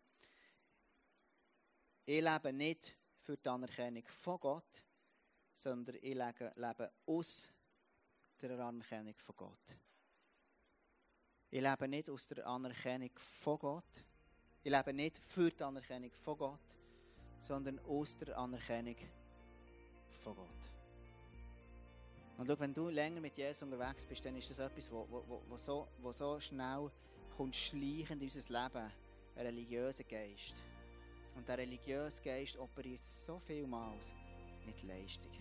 Ich 2.03 2.23
lebe 2.23 2.51
nicht 2.51 2.95
für 3.19 3.37
die 3.37 3.47
Anerkennung 3.47 4.07
von 4.07 4.39
Gott, 4.39 4.83
sondern 5.53 5.97
ich 5.97 6.15
lebe 6.15 6.91
aus 7.05 7.51
der 8.41 8.59
Anerkennung 8.59 9.15
von 9.19 9.35
Gott. 9.35 9.77
Ich 11.51 11.61
lebe 11.61 11.87
nicht 11.87 12.09
aus 12.09 12.25
der 12.25 12.47
Anerkennung 12.47 13.11
von 13.19 13.59
Gott. 13.59 14.03
Ich 14.63 14.71
lebe 14.71 14.93
nicht 14.93 15.17
für 15.17 15.49
die 15.49 15.63
Anerkennung 15.63 16.11
von 16.21 16.37
Gott, 16.37 16.59
sondern 17.39 17.79
aus 17.79 18.15
der 18.17 18.37
Anerkennung 18.37 18.95
von 20.23 20.35
Gott. 20.35 20.47
Und 22.37 22.47
schau, 22.47 22.59
wenn 22.59 22.73
du 22.73 22.89
länger 22.89 23.21
mit 23.21 23.37
Jesus 23.37 23.63
unterwegs 23.63 24.05
bist, 24.05 24.23
dann 24.23 24.35
ist 24.35 24.49
das 24.51 24.59
etwas, 24.59 24.91
wo, 24.91 25.07
wo, 25.09 25.41
wo, 25.49 25.57
so, 25.57 25.87
wo 25.99 26.11
so 26.11 26.39
schnell 26.39 26.91
kommt 27.35 27.55
schleichend 27.55 28.21
in 28.21 28.29
unser 28.29 28.63
Leben, 28.63 28.91
ein 29.35 29.45
religiöser 29.45 30.03
Geist. 30.03 30.55
Und 31.35 31.47
der 31.47 31.57
religiöse 31.57 32.21
Geist 32.21 32.57
operiert 32.57 33.03
so 33.03 33.39
vielmals 33.39 34.13
mit 34.65 34.83
Leistung. 34.83 35.31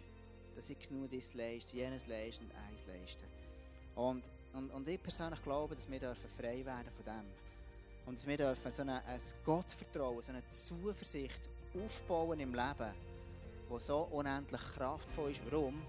Dass 0.56 0.70
ich 0.70 0.78
genug 0.78 1.10
das 1.10 1.34
leiste, 1.34 1.76
jenes 1.76 2.06
leiste 2.06 2.44
und 2.44 2.54
eins 2.54 2.86
leiste. 2.86 3.24
Und, 3.94 4.30
und, 4.54 4.70
und 4.70 4.88
ich 4.88 5.02
persönlich 5.02 5.42
glaube, 5.42 5.74
dass 5.74 5.90
wir 5.90 6.14
frei 6.38 6.64
werden 6.64 6.90
von 6.92 7.04
dem. 7.04 7.39
Und 8.10 8.18
dass 8.18 8.26
wir 8.26 8.36
dürfen 8.36 8.72
so 8.72 8.82
eine, 8.82 9.04
ein 9.04 9.20
Gottvertrauen, 9.44 10.20
so 10.20 10.32
eine 10.32 10.44
Zuversicht 10.48 11.48
aufbauen 11.76 12.40
im 12.40 12.52
Leben, 12.52 12.92
wo 13.68 13.78
so 13.78 13.98
unendlich 14.10 14.60
kraftvoll 14.76 15.30
ist. 15.30 15.40
Warum? 15.48 15.80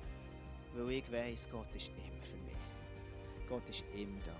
Weil 0.76 0.92
ich 0.92 1.12
weiss, 1.12 1.50
Gott 1.50 1.76
ist 1.76 1.88
immer 1.88 2.24
für 2.24 2.38
mich. 2.38 3.50
Gott 3.50 3.68
ist 3.68 3.84
immer 3.96 4.20
da. 4.24 4.36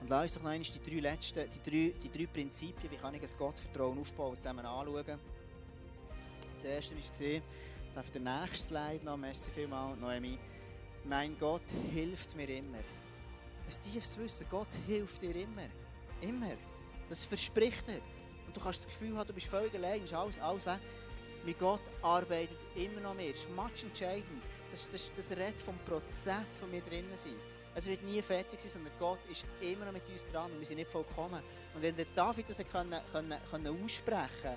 Und 0.00 0.10
lass 0.10 0.22
uns 0.22 0.34
doch 0.34 0.42
noch 0.42 0.50
einmal 0.50 0.68
die 0.68 0.90
drei 0.90 0.98
letzten, 0.98 1.48
die 1.48 1.70
drei, 1.70 1.94
die 1.96 2.10
drei 2.10 2.26
Prinzipien, 2.26 2.90
wie 2.90 2.96
kann 2.96 3.14
ich 3.14 3.22
ein 3.22 3.38
Gottvertrauen 3.38 4.00
aufbauen, 4.00 4.36
zusammen 4.36 4.66
anschauen. 4.66 5.20
Das 6.54 6.64
erste 6.64 6.96
war, 6.96 7.42
darf 7.94 8.06
ich 8.06 8.12
den 8.14 8.24
nächsten 8.24 8.68
Slide 8.68 9.04
noch, 9.04 9.16
merci 9.16 9.48
vielmals, 9.52 9.96
Noemi. 10.00 10.40
Mein 11.04 11.38
Gott 11.38 11.70
hilft 11.92 12.34
mir 12.34 12.48
immer. 12.48 12.82
Ein 13.68 13.92
tiefes 13.92 14.16
Wissen, 14.16 14.46
Gott 14.50 14.68
hilft 14.86 15.20
dir 15.20 15.36
immer. 15.36 15.68
Immer. 16.22 16.56
Das 17.10 17.26
verspricht 17.26 17.86
er. 17.88 18.00
Und 18.46 18.56
du 18.56 18.60
kannst 18.60 18.80
das 18.80 18.86
Gefühl 18.86 19.14
haben, 19.14 19.26
du 19.26 19.34
bist 19.34 19.46
völlig 19.46 19.74
allein, 19.74 20.02
ist 20.02 20.14
alles, 20.14 20.38
alles 20.40 20.64
weg. 20.64 20.80
Mit 21.44 21.58
Gott 21.58 21.82
arbeitet 22.00 22.56
immer 22.76 23.02
noch 23.02 23.14
mehr. 23.14 23.30
Das 23.30 23.40
ist 23.40 23.50
much 23.50 23.82
entscheidend. 23.82 24.42
Das, 24.70 24.88
das, 24.88 25.12
das 25.14 25.30
redet 25.32 25.60
vom 25.60 25.76
Prozess, 25.80 26.62
wo 26.62 26.72
wir 26.72 26.80
drinnen 26.80 27.16
sind. 27.16 27.36
Es 27.74 27.84
wird 27.86 28.02
nie 28.04 28.22
fertig 28.22 28.58
sein, 28.58 28.70
sondern 28.70 28.92
Gott 28.98 29.18
ist 29.30 29.44
immer 29.60 29.84
noch 29.84 29.92
mit 29.92 30.08
uns 30.08 30.26
dran 30.28 30.50
und 30.50 30.60
wir 30.60 30.66
sind 30.66 30.78
nicht 30.78 30.90
vollkommen. 30.90 31.42
Und 31.74 31.82
wenn 31.82 31.94
der 31.94 32.06
David 32.14 32.48
das 32.48 32.64
können, 32.72 32.98
können, 33.12 33.36
können 33.50 33.84
aussprechen 33.84 34.56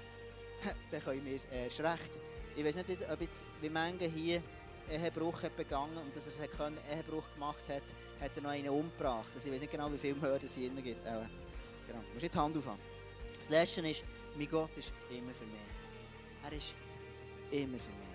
konnte, 0.64 0.78
dann 0.92 1.04
können 1.04 1.26
wir 1.26 1.36
es 1.36 1.46
erst 1.46 1.82
recht. 1.82 2.12
Ich 2.56 2.64
weiß 2.64 2.76
nicht, 2.88 3.12
ob 3.12 3.20
jetzt, 3.20 3.44
wie 3.60 3.70
manche 3.70 4.06
hier 4.06 4.42
Ehebruch 4.90 5.42
begangen 5.58 5.98
und 5.98 6.16
dass 6.16 6.28
er 6.28 6.48
Ehebruch 6.96 7.26
gemacht 7.34 7.64
hat, 7.68 7.84
hat 8.22 8.32
er 8.36 8.42
noch 8.42 8.52
einen 8.52 8.70
umgebracht. 8.70 9.30
Also 9.34 9.48
ich 9.48 9.54
weiß 9.54 9.62
nicht 9.62 9.72
genau, 9.72 9.92
wie 9.92 9.98
viel 9.98 10.16
Mörder 10.16 10.46
es 10.46 10.56
hier 10.56 10.70
gibt. 10.70 11.06
Aber, 11.08 11.28
genau. 11.88 12.00
Du 12.00 12.14
musst 12.14 12.22
nicht 12.22 12.34
die 12.34 12.38
Hand 12.38 12.56
aufhaben. 12.56 12.80
Das 13.38 13.50
Letzte 13.50 13.88
ist, 13.88 14.06
mein 14.36 14.50
Gott 14.50 14.78
ist 14.78 14.94
immer 15.10 15.34
für 15.34 15.46
mich. 15.46 15.60
Er 16.44 16.56
ist 16.56 16.76
immer 17.50 17.80
für 17.80 17.90
mich. 17.90 18.12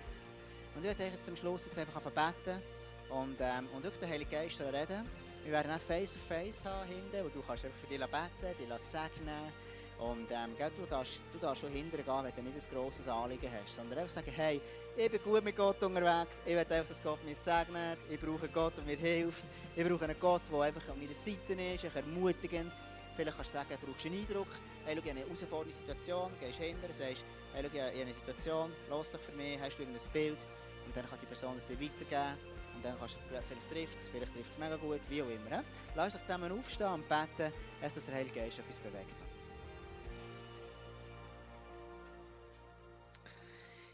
Und 0.75 0.85
ich 0.85 0.97
werde 0.97 1.21
zum 1.21 1.35
Schluss 1.35 1.65
jetzt 1.65 1.77
einfach 1.77 2.01
beten 2.01 2.61
und, 3.09 3.37
ähm, 3.39 3.67
und 3.75 3.83
wirklich 3.83 3.99
den 3.99 4.09
Heiligen 4.09 4.31
Geist 4.31 4.61
reden. 4.61 5.09
Wir 5.43 5.51
werden 5.51 5.71
auch 5.71 5.79
Face-to-Face 5.79 6.65
haben 6.65 6.87
hinten, 6.87 7.25
wo 7.25 7.29
du 7.29 7.41
kannst 7.41 7.65
einfach 7.65 7.79
für 7.79 7.87
dich 7.87 7.99
beten, 7.99 8.57
dich 8.59 8.81
segnen 8.81 9.51
und 9.99 10.27
ähm, 10.29 10.55
du, 10.77 10.85
darfst, 10.85 11.21
du 11.33 11.39
darfst 11.39 11.61
schon 11.61 11.71
hinterher 11.71 12.05
gehen, 12.05 12.31
wenn 12.35 12.45
du 12.45 12.51
nicht 12.51 12.67
ein 12.67 12.75
grosses 12.75 13.07
Anliegen 13.07 13.49
hast, 13.51 13.75
sondern 13.75 13.99
einfach 13.99 14.13
sagen, 14.13 14.31
hey, 14.35 14.61
ich 14.95 15.11
bin 15.11 15.21
gut 15.23 15.43
mit 15.43 15.55
Gott 15.55 15.81
unterwegs, 15.81 16.41
ich 16.45 16.51
will 16.51 16.59
einfach, 16.59 16.87
dass 16.87 17.01
Gott 17.01 17.23
mich 17.23 17.37
segnet, 17.37 17.97
ich 18.09 18.19
brauche 18.19 18.47
Gott, 18.47 18.77
der 18.77 18.83
mir 18.83 18.97
hilft, 18.97 19.45
ich 19.75 19.87
brauche 19.87 20.05
einen 20.05 20.19
Gott, 20.19 20.41
der 20.51 20.61
einfach 20.61 20.89
an 20.89 20.99
meiner 20.99 21.13
Seite 21.13 21.53
ist, 21.53 21.83
ermutigend. 21.95 22.71
Vielleicht 23.15 23.35
kannst 23.35 23.53
du 23.53 23.57
sagen, 23.57 23.77
brauchst 23.83 24.05
du 24.05 24.09
einen 24.09 24.19
Eindruck, 24.19 24.47
hey, 24.85 24.95
schau, 24.95 25.01
ich 25.03 25.09
habe 25.09 25.09
eine 25.09 25.19
herausfordernde 25.21 25.73
Situation, 25.73 26.31
gehst 26.39 26.59
hinter, 26.59 26.87
sagst, 26.93 27.25
hey, 27.53 27.63
schau, 27.63 27.75
ich 27.75 27.81
habe 27.81 28.01
eine 28.01 28.13
Situation, 28.13 28.71
lass 28.89 29.11
dich 29.11 29.21
für 29.21 29.31
mich, 29.31 29.59
hast 29.59 29.77
du 29.77 29.83
irgendein 29.83 30.11
Bild 30.13 30.37
und 30.85 30.95
dann 30.95 31.09
kann 31.09 31.19
die 31.19 31.25
Person 31.25 31.57
es 31.57 31.65
dir 31.65 31.79
weitergeben 31.79 32.37
und 32.75 32.85
dann 32.85 32.99
kannst 32.99 33.15
du, 33.15 33.19
vielleicht 33.27 33.69
trifft 33.71 33.99
es, 33.99 34.07
vielleicht 34.09 34.33
trifft 34.33 34.51
es 34.51 34.57
mega 34.59 34.75
gut, 34.75 35.01
wie 35.09 35.23
auch 35.23 35.29
immer. 35.29 35.63
Lass 35.95 36.13
dich 36.13 36.23
zusammen 36.23 36.51
aufstehen 36.51 36.93
und 36.93 37.09
beten, 37.09 37.51
dass 37.81 38.05
der 38.05 38.13
Heilige 38.13 38.39
Geist 38.39 38.59
etwas 38.59 38.77
bewegt. 38.77 39.26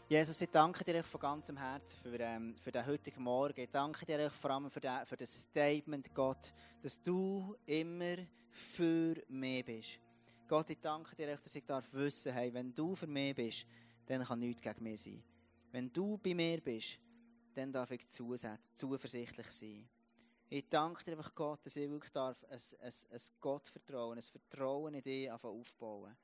Jesus, 0.06 0.38
ich 0.42 0.50
danke 0.50 0.84
dir 0.84 1.02
von 1.02 1.18
ganzem 1.18 1.56
Herzen 1.56 1.96
für, 2.02 2.20
ähm, 2.20 2.54
für 2.58 2.70
den 2.70 2.86
heutigen 2.86 3.22
Morgen. 3.22 3.58
Ich 3.58 3.70
danke 3.70 4.04
dir 4.04 4.30
vor 4.30 4.50
allem 4.50 4.70
für, 4.70 4.82
für 5.06 5.16
das 5.16 5.40
Statement, 5.40 6.14
Gott, 6.14 6.52
dass 6.82 7.02
du 7.02 7.56
immer 7.64 8.16
für 8.50 9.14
mich 9.28 9.64
bist. 9.64 10.00
Gott, 10.46 10.68
ich 10.68 10.78
danke 10.82 11.16
dir, 11.16 11.28
dass 11.28 11.54
ich 11.54 11.64
darf 11.64 11.90
wissen, 11.94 12.34
hey, 12.34 12.52
wenn 12.52 12.74
du 12.74 12.94
für 12.94 13.06
mich 13.06 13.34
bist, 13.34 13.66
dann 14.04 14.22
kann 14.22 14.40
nichts 14.40 14.60
gegen 14.60 14.82
mich 14.82 15.04
sein. 15.04 15.24
Wenn 15.72 15.90
du 15.90 16.18
bei 16.18 16.34
mir 16.34 16.60
bist, 16.60 16.98
dann 17.54 17.72
darf 17.72 17.90
ich 17.90 18.06
zuversichtlich 18.06 19.50
sein. 19.50 19.88
Ich 20.50 20.68
danke 20.68 21.02
dir 21.02 21.12
einfach 21.12 21.34
Gott, 21.34 21.64
dass 21.64 21.76
ich 21.76 21.88
wirklich 21.88 22.12
darf 22.12 22.44
ein, 22.50 22.60
ein, 22.80 22.92
ein 23.10 23.20
Gottvertrauen, 23.40 24.18
ein 24.18 24.22
Vertrauen 24.22 24.94
in 24.94 25.02
dich 25.02 25.32
aufbauen. 25.32 26.14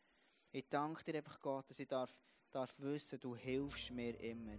Ich 0.53 0.69
danke 0.69 1.03
dir 1.03 1.17
einfach 1.17 1.41
Gott, 1.41 1.71
dass 1.71 1.79
ich 1.79 1.89
darf 1.89 2.15
darf 2.51 2.75
wissen, 2.81 3.21
du 3.21 3.37
hilfst 3.37 3.93
mir 3.93 4.19
immer. 4.21 4.59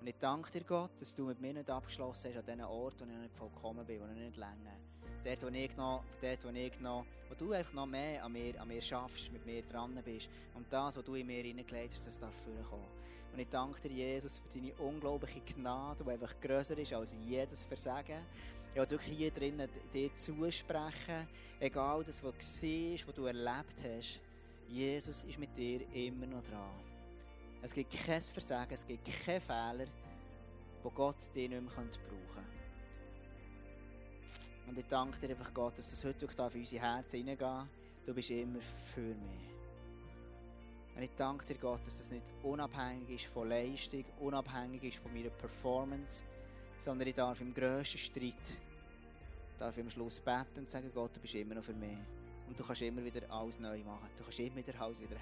Und 0.00 0.06
ich 0.06 0.16
danke 0.20 0.50
dir, 0.50 0.64
Gott, 0.64 0.92
dass 1.00 1.14
du 1.14 1.24
mit 1.26 1.40
mir 1.40 1.54
nicht 1.54 1.70
abgeschlossen 1.70 2.30
hast 2.30 2.38
an 2.38 2.46
diesen 2.46 2.64
Ort, 2.64 3.00
wo 3.00 3.04
ich 3.04 3.18
nicht 3.18 3.34
vollkommen 3.34 3.84
bin, 3.84 4.00
wo 4.00 4.06
ich 4.06 4.18
nicht 4.18 4.36
länger. 4.36 4.76
Dort, 5.24 5.42
wo 5.42 5.48
ich 5.48 5.76
noch, 5.76 6.04
dort, 6.20 6.44
wo 6.44 6.50
ich 6.50 6.80
noch, 6.80 7.04
wo 7.28 7.34
du 7.34 7.52
einfach 7.52 7.72
noch 7.72 7.86
mehr 7.86 8.24
an 8.24 8.32
mir, 8.32 8.60
an 8.60 8.68
mir 8.68 8.80
schaffst, 8.80 9.32
mit 9.32 9.44
mir 9.44 9.62
dran 9.62 10.00
bist. 10.04 10.30
Und 10.54 10.72
das, 10.72 10.96
was 10.96 11.04
du 11.04 11.14
in 11.14 11.26
mir 11.26 11.42
hineingelegt 11.42 11.94
hast, 11.94 12.06
das 12.06 12.20
darf 12.20 12.34
vorkommen. 12.34 12.86
Und 13.32 13.40
ich 13.40 13.48
danke 13.48 13.80
dir, 13.80 13.92
Jesus, 13.92 14.40
für 14.48 14.58
deine 14.58 14.72
unglaubliche 14.74 15.40
Gnade, 15.40 16.04
die 16.04 16.10
einfach 16.10 16.38
grösser 16.40 16.78
ist 16.78 16.92
als 16.92 17.14
jedes 17.26 17.64
Versagen. 17.64 18.24
Ich 18.72 18.80
will 18.80 18.90
wirklich 18.90 19.16
hier 19.16 19.30
drinnen 19.30 19.68
dir 19.92 20.14
zusprechen, 20.14 21.26
egal 21.58 22.04
das, 22.04 22.22
was 22.22 22.32
du 22.32 22.66
war, 22.66 23.08
was 23.08 23.14
du 23.14 23.24
erlebt 23.24 23.76
hast. 23.82 24.20
Jesus 24.68 25.24
ist 25.24 25.38
mit 25.38 25.56
dir 25.56 25.80
immer 25.92 26.26
noch 26.26 26.42
dran. 26.42 26.85
Es 27.62 27.72
gibt 27.72 27.92
kein 27.92 28.20
Versagen, 28.20 28.74
es 28.74 28.86
gibt 28.86 29.04
keine 29.24 29.40
Fehler, 29.40 29.86
wo 30.82 30.90
Gott 30.90 31.16
dich 31.34 31.48
nicht 31.48 31.60
mehr 31.60 31.70
brauchen 31.70 31.90
könnte. 31.96 32.56
Und 34.68 34.78
ich 34.78 34.86
danke 34.86 35.18
dir 35.18 35.30
einfach, 35.30 35.52
Gott, 35.52 35.78
dass 35.78 35.90
das 35.90 36.04
heute 36.04 36.26
durch 36.26 36.54
in 36.54 36.60
unsere 36.60 36.82
Herzen 36.82 37.18
hineingehen 37.18 37.68
Du 38.04 38.14
bist 38.14 38.30
immer 38.30 38.60
für 38.60 39.00
mich. 39.00 39.50
Und 40.94 41.02
ich 41.02 41.10
danke 41.16 41.44
dir, 41.44 41.56
Gott, 41.56 41.84
dass 41.84 41.98
das 41.98 42.12
nicht 42.12 42.22
unabhängig 42.44 43.10
ist 43.10 43.26
von 43.26 43.48
Leistung, 43.48 44.04
unabhängig 44.20 44.84
ist 44.84 44.98
von 44.98 45.12
meiner 45.12 45.30
Performance, 45.30 46.22
sondern 46.78 47.08
ich 47.08 47.16
darf 47.16 47.40
im 47.40 47.52
grössten 47.52 47.98
Streit, 47.98 48.34
darf 49.58 49.76
am 49.76 49.90
Schluss 49.90 50.20
beten 50.20 50.60
und 50.60 50.70
sagen, 50.70 50.90
Gott, 50.94 51.16
du 51.16 51.20
bist 51.20 51.34
immer 51.34 51.56
noch 51.56 51.64
für 51.64 51.74
mich. 51.74 51.98
Und 52.46 52.58
du 52.58 52.62
kannst 52.62 52.82
immer 52.82 53.04
wieder 53.04 53.28
alles 53.28 53.58
neu 53.58 53.82
machen. 53.82 54.08
Du 54.16 54.22
kannst 54.22 54.38
immer 54.38 54.56
wieder 54.56 54.80
alles 54.80 55.02
wieder 55.02 55.16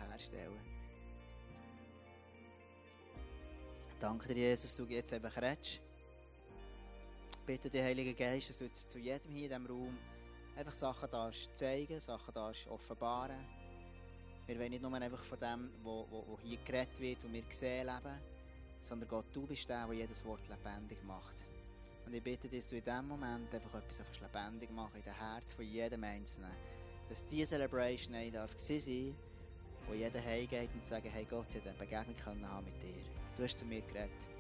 Danke 4.05 4.35
dir, 4.35 4.51
Jesus, 4.51 4.77
dass 4.77 4.77
du 4.77 4.93
jetzt 4.93 5.15
einfach 5.15 5.35
redest. 5.41 5.81
Bitte 7.47 7.71
dich, 7.71 7.81
Heiliger 7.81 8.13
Geist, 8.13 8.51
dass 8.51 8.59
du 8.59 8.67
jetzt 8.67 8.91
zu 8.91 8.99
jedem 8.99 9.31
hier 9.31 9.45
in 9.45 9.49
diesem 9.49 9.67
Raum 9.67 9.99
einfach 10.55 10.75
Sachen 10.75 11.11
darfst 11.11 11.57
zeigen, 11.57 11.99
Sachen 12.01 12.35
darfst 12.35 12.67
offenbaren. 12.67 13.39
Wir 14.47 14.59
wollen 14.59 14.73
nicht 14.73 14.83
nur 14.83 14.93
einfach 14.93 15.25
von 15.25 15.39
dem, 15.39 15.71
was 15.83 16.39
hier 16.43 16.59
geredet 16.67 17.01
wird, 17.01 17.25
was 17.25 17.33
wir 17.33 17.43
sehen, 17.49 17.87
leben, 17.87 18.21
sondern 18.79 19.09
Gott, 19.09 19.25
du 19.33 19.47
bist 19.47 19.67
der, 19.71 19.87
der 19.87 19.97
jedes 19.97 20.23
Wort 20.27 20.47
lebendig 20.49 21.03
macht. 21.05 21.47
Und 22.05 22.13
ich 22.13 22.23
bitte 22.23 22.47
dich, 22.47 22.61
dass 22.61 22.69
du 22.69 22.77
in 22.77 22.85
diesem 22.85 23.09
Moment 23.09 23.55
einfach 23.55 23.79
etwas 23.79 24.01
einfach 24.01 24.21
lebendig 24.21 24.71
machen 24.71 24.97
in 24.97 25.03
dem 25.03 25.15
Herz 25.15 25.53
von 25.53 25.65
jedem 25.65 26.05
Einzelnen. 26.05 26.53
Dass 27.09 27.25
diese 27.25 27.57
Celebration 27.57 28.15
eine 28.15 28.31
darf 28.31 28.53
sein, 28.59 29.17
wo 29.87 29.95
jeder 29.95 30.23
heimgeht 30.23 30.69
und 30.75 30.85
sagt, 30.85 31.07
hey 31.07 31.25
Gott, 31.25 31.47
ich 31.55 31.63
eine 31.63 31.73
Begegnung 31.73 32.47
haben 32.51 32.67
mit 32.67 32.83
dir. 32.83 33.24
Du 33.37 33.43
hast 33.43 33.59
zu 33.59 34.34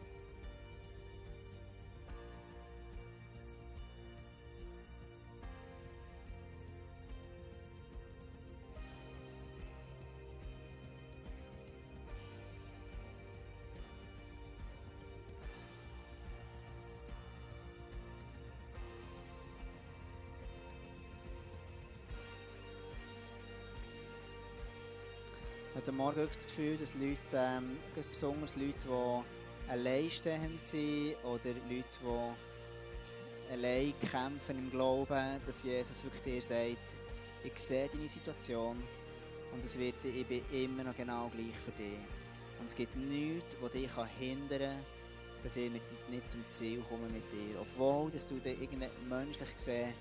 heute 25.85 25.93
Morgen 25.93 26.17
wirklich 26.17 26.39
das 26.39 26.47
Gefühl, 26.47 26.79
dass 26.79 26.95
Leute, 26.95 27.19
ähm, 27.35 27.77
besonders 28.11 28.57
Leute, 28.57 28.73
die 28.89 29.71
alleinstehend 29.71 30.65
sind 30.65 31.15
oder 31.23 31.53
Leute, 31.69 31.85
die 32.01 33.53
allein 33.53 33.93
kämpfen 34.01 34.57
im 34.57 34.71
Glauben, 34.71 35.41
dass 35.47 35.63
Jesus 35.63 36.03
wirklich 36.03 36.23
dir 36.23 36.41
sagt, 36.41 36.95
ich 37.45 37.59
sehe 37.59 37.87
deine 37.93 38.09
Situation 38.09 38.83
und 39.53 39.63
es 39.63 39.79
wird, 39.79 40.03
ich 40.05 40.27
bin 40.27 40.41
immer 40.53 40.85
noch 40.85 40.95
genau 40.95 41.29
gleich 41.29 41.55
für 41.63 41.73
dich. 41.73 41.99
Und 42.59 42.65
es 42.65 42.75
gibt 42.75 42.97
nichts, 42.97 43.55
das 43.61 43.71
dich 43.73 43.91
hindern 44.19 44.61
kann, 44.61 44.85
dass 45.43 45.57
ich 45.57 45.71
mit, 45.71 45.83
nicht 46.09 46.31
zum 46.31 46.49
Ziel 46.49 46.83
komme 46.89 47.09
mit 47.09 47.31
dir. 47.31 47.61
Obwohl, 47.61 48.11
dass 48.11 48.27
du 48.27 48.37
dir 48.37 48.57
menschlich 49.07 49.55
gesehen 49.55 49.93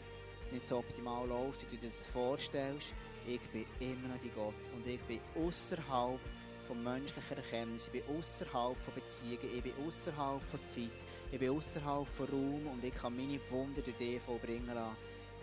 nicht 0.50 0.66
so 0.66 0.78
optimal 0.78 1.28
läuft, 1.28 1.64
wie 1.64 1.76
du 1.76 1.82
dir 1.82 1.88
das 1.88 2.06
vorstellst, 2.06 2.94
ich 3.28 3.42
bin 3.52 3.66
immer 3.80 4.10
noch 4.10 4.22
die 4.22 4.30
Gott 4.30 4.54
und 4.74 4.86
ich 4.88 5.02
bin 5.02 5.20
außerhalb 5.36 6.20
von 6.64 6.84
menschlicher 6.84 7.38
Erkenntnis, 7.38 7.90
ich 7.92 8.04
bin 8.04 8.18
außerhalb 8.18 8.78
von 8.78 8.94
Beziehungen, 8.94 9.58
ich 9.58 9.64
bin 9.64 9.74
außerhalb 9.86 10.42
von 10.44 10.68
Zeit, 10.68 10.90
ich 11.32 11.40
bin 11.40 11.50
außerhalb 11.50 12.08
von 12.08 12.28
Raum 12.28 12.68
und 12.68 12.84
ich 12.84 12.94
kann 12.94 13.16
meine 13.16 13.40
Wunder 13.50 13.82
durch 13.82 13.98
dich 13.98 14.22
vollbringen 14.22 14.74
lassen, 14.74 14.98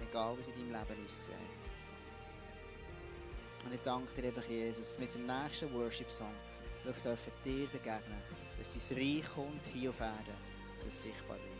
egal 0.08 0.36
wie 0.36 0.40
es 0.40 0.48
in 0.48 0.54
deinem 0.54 0.88
Leben 0.88 1.04
aussieht. 1.06 1.34
Und 3.64 3.74
ich 3.74 3.80
danke 3.80 4.20
dir 4.20 4.28
einfach, 4.28 4.48
Jesus, 4.48 4.98
mit 4.98 5.14
dem 5.14 5.26
nächsten 5.26 5.72
Worship-Song 5.74 6.34
dürfen 6.84 7.32
dir 7.44 7.68
begegnen, 7.68 8.22
dass 8.58 8.72
dein 8.72 8.98
Reich 8.98 9.34
kommt 9.34 9.66
hier 9.66 9.90
auf 9.90 10.00
Erden, 10.00 10.36
dass 10.74 10.86
es 10.86 11.02
sichtbar 11.02 11.36
wird. 11.36 11.59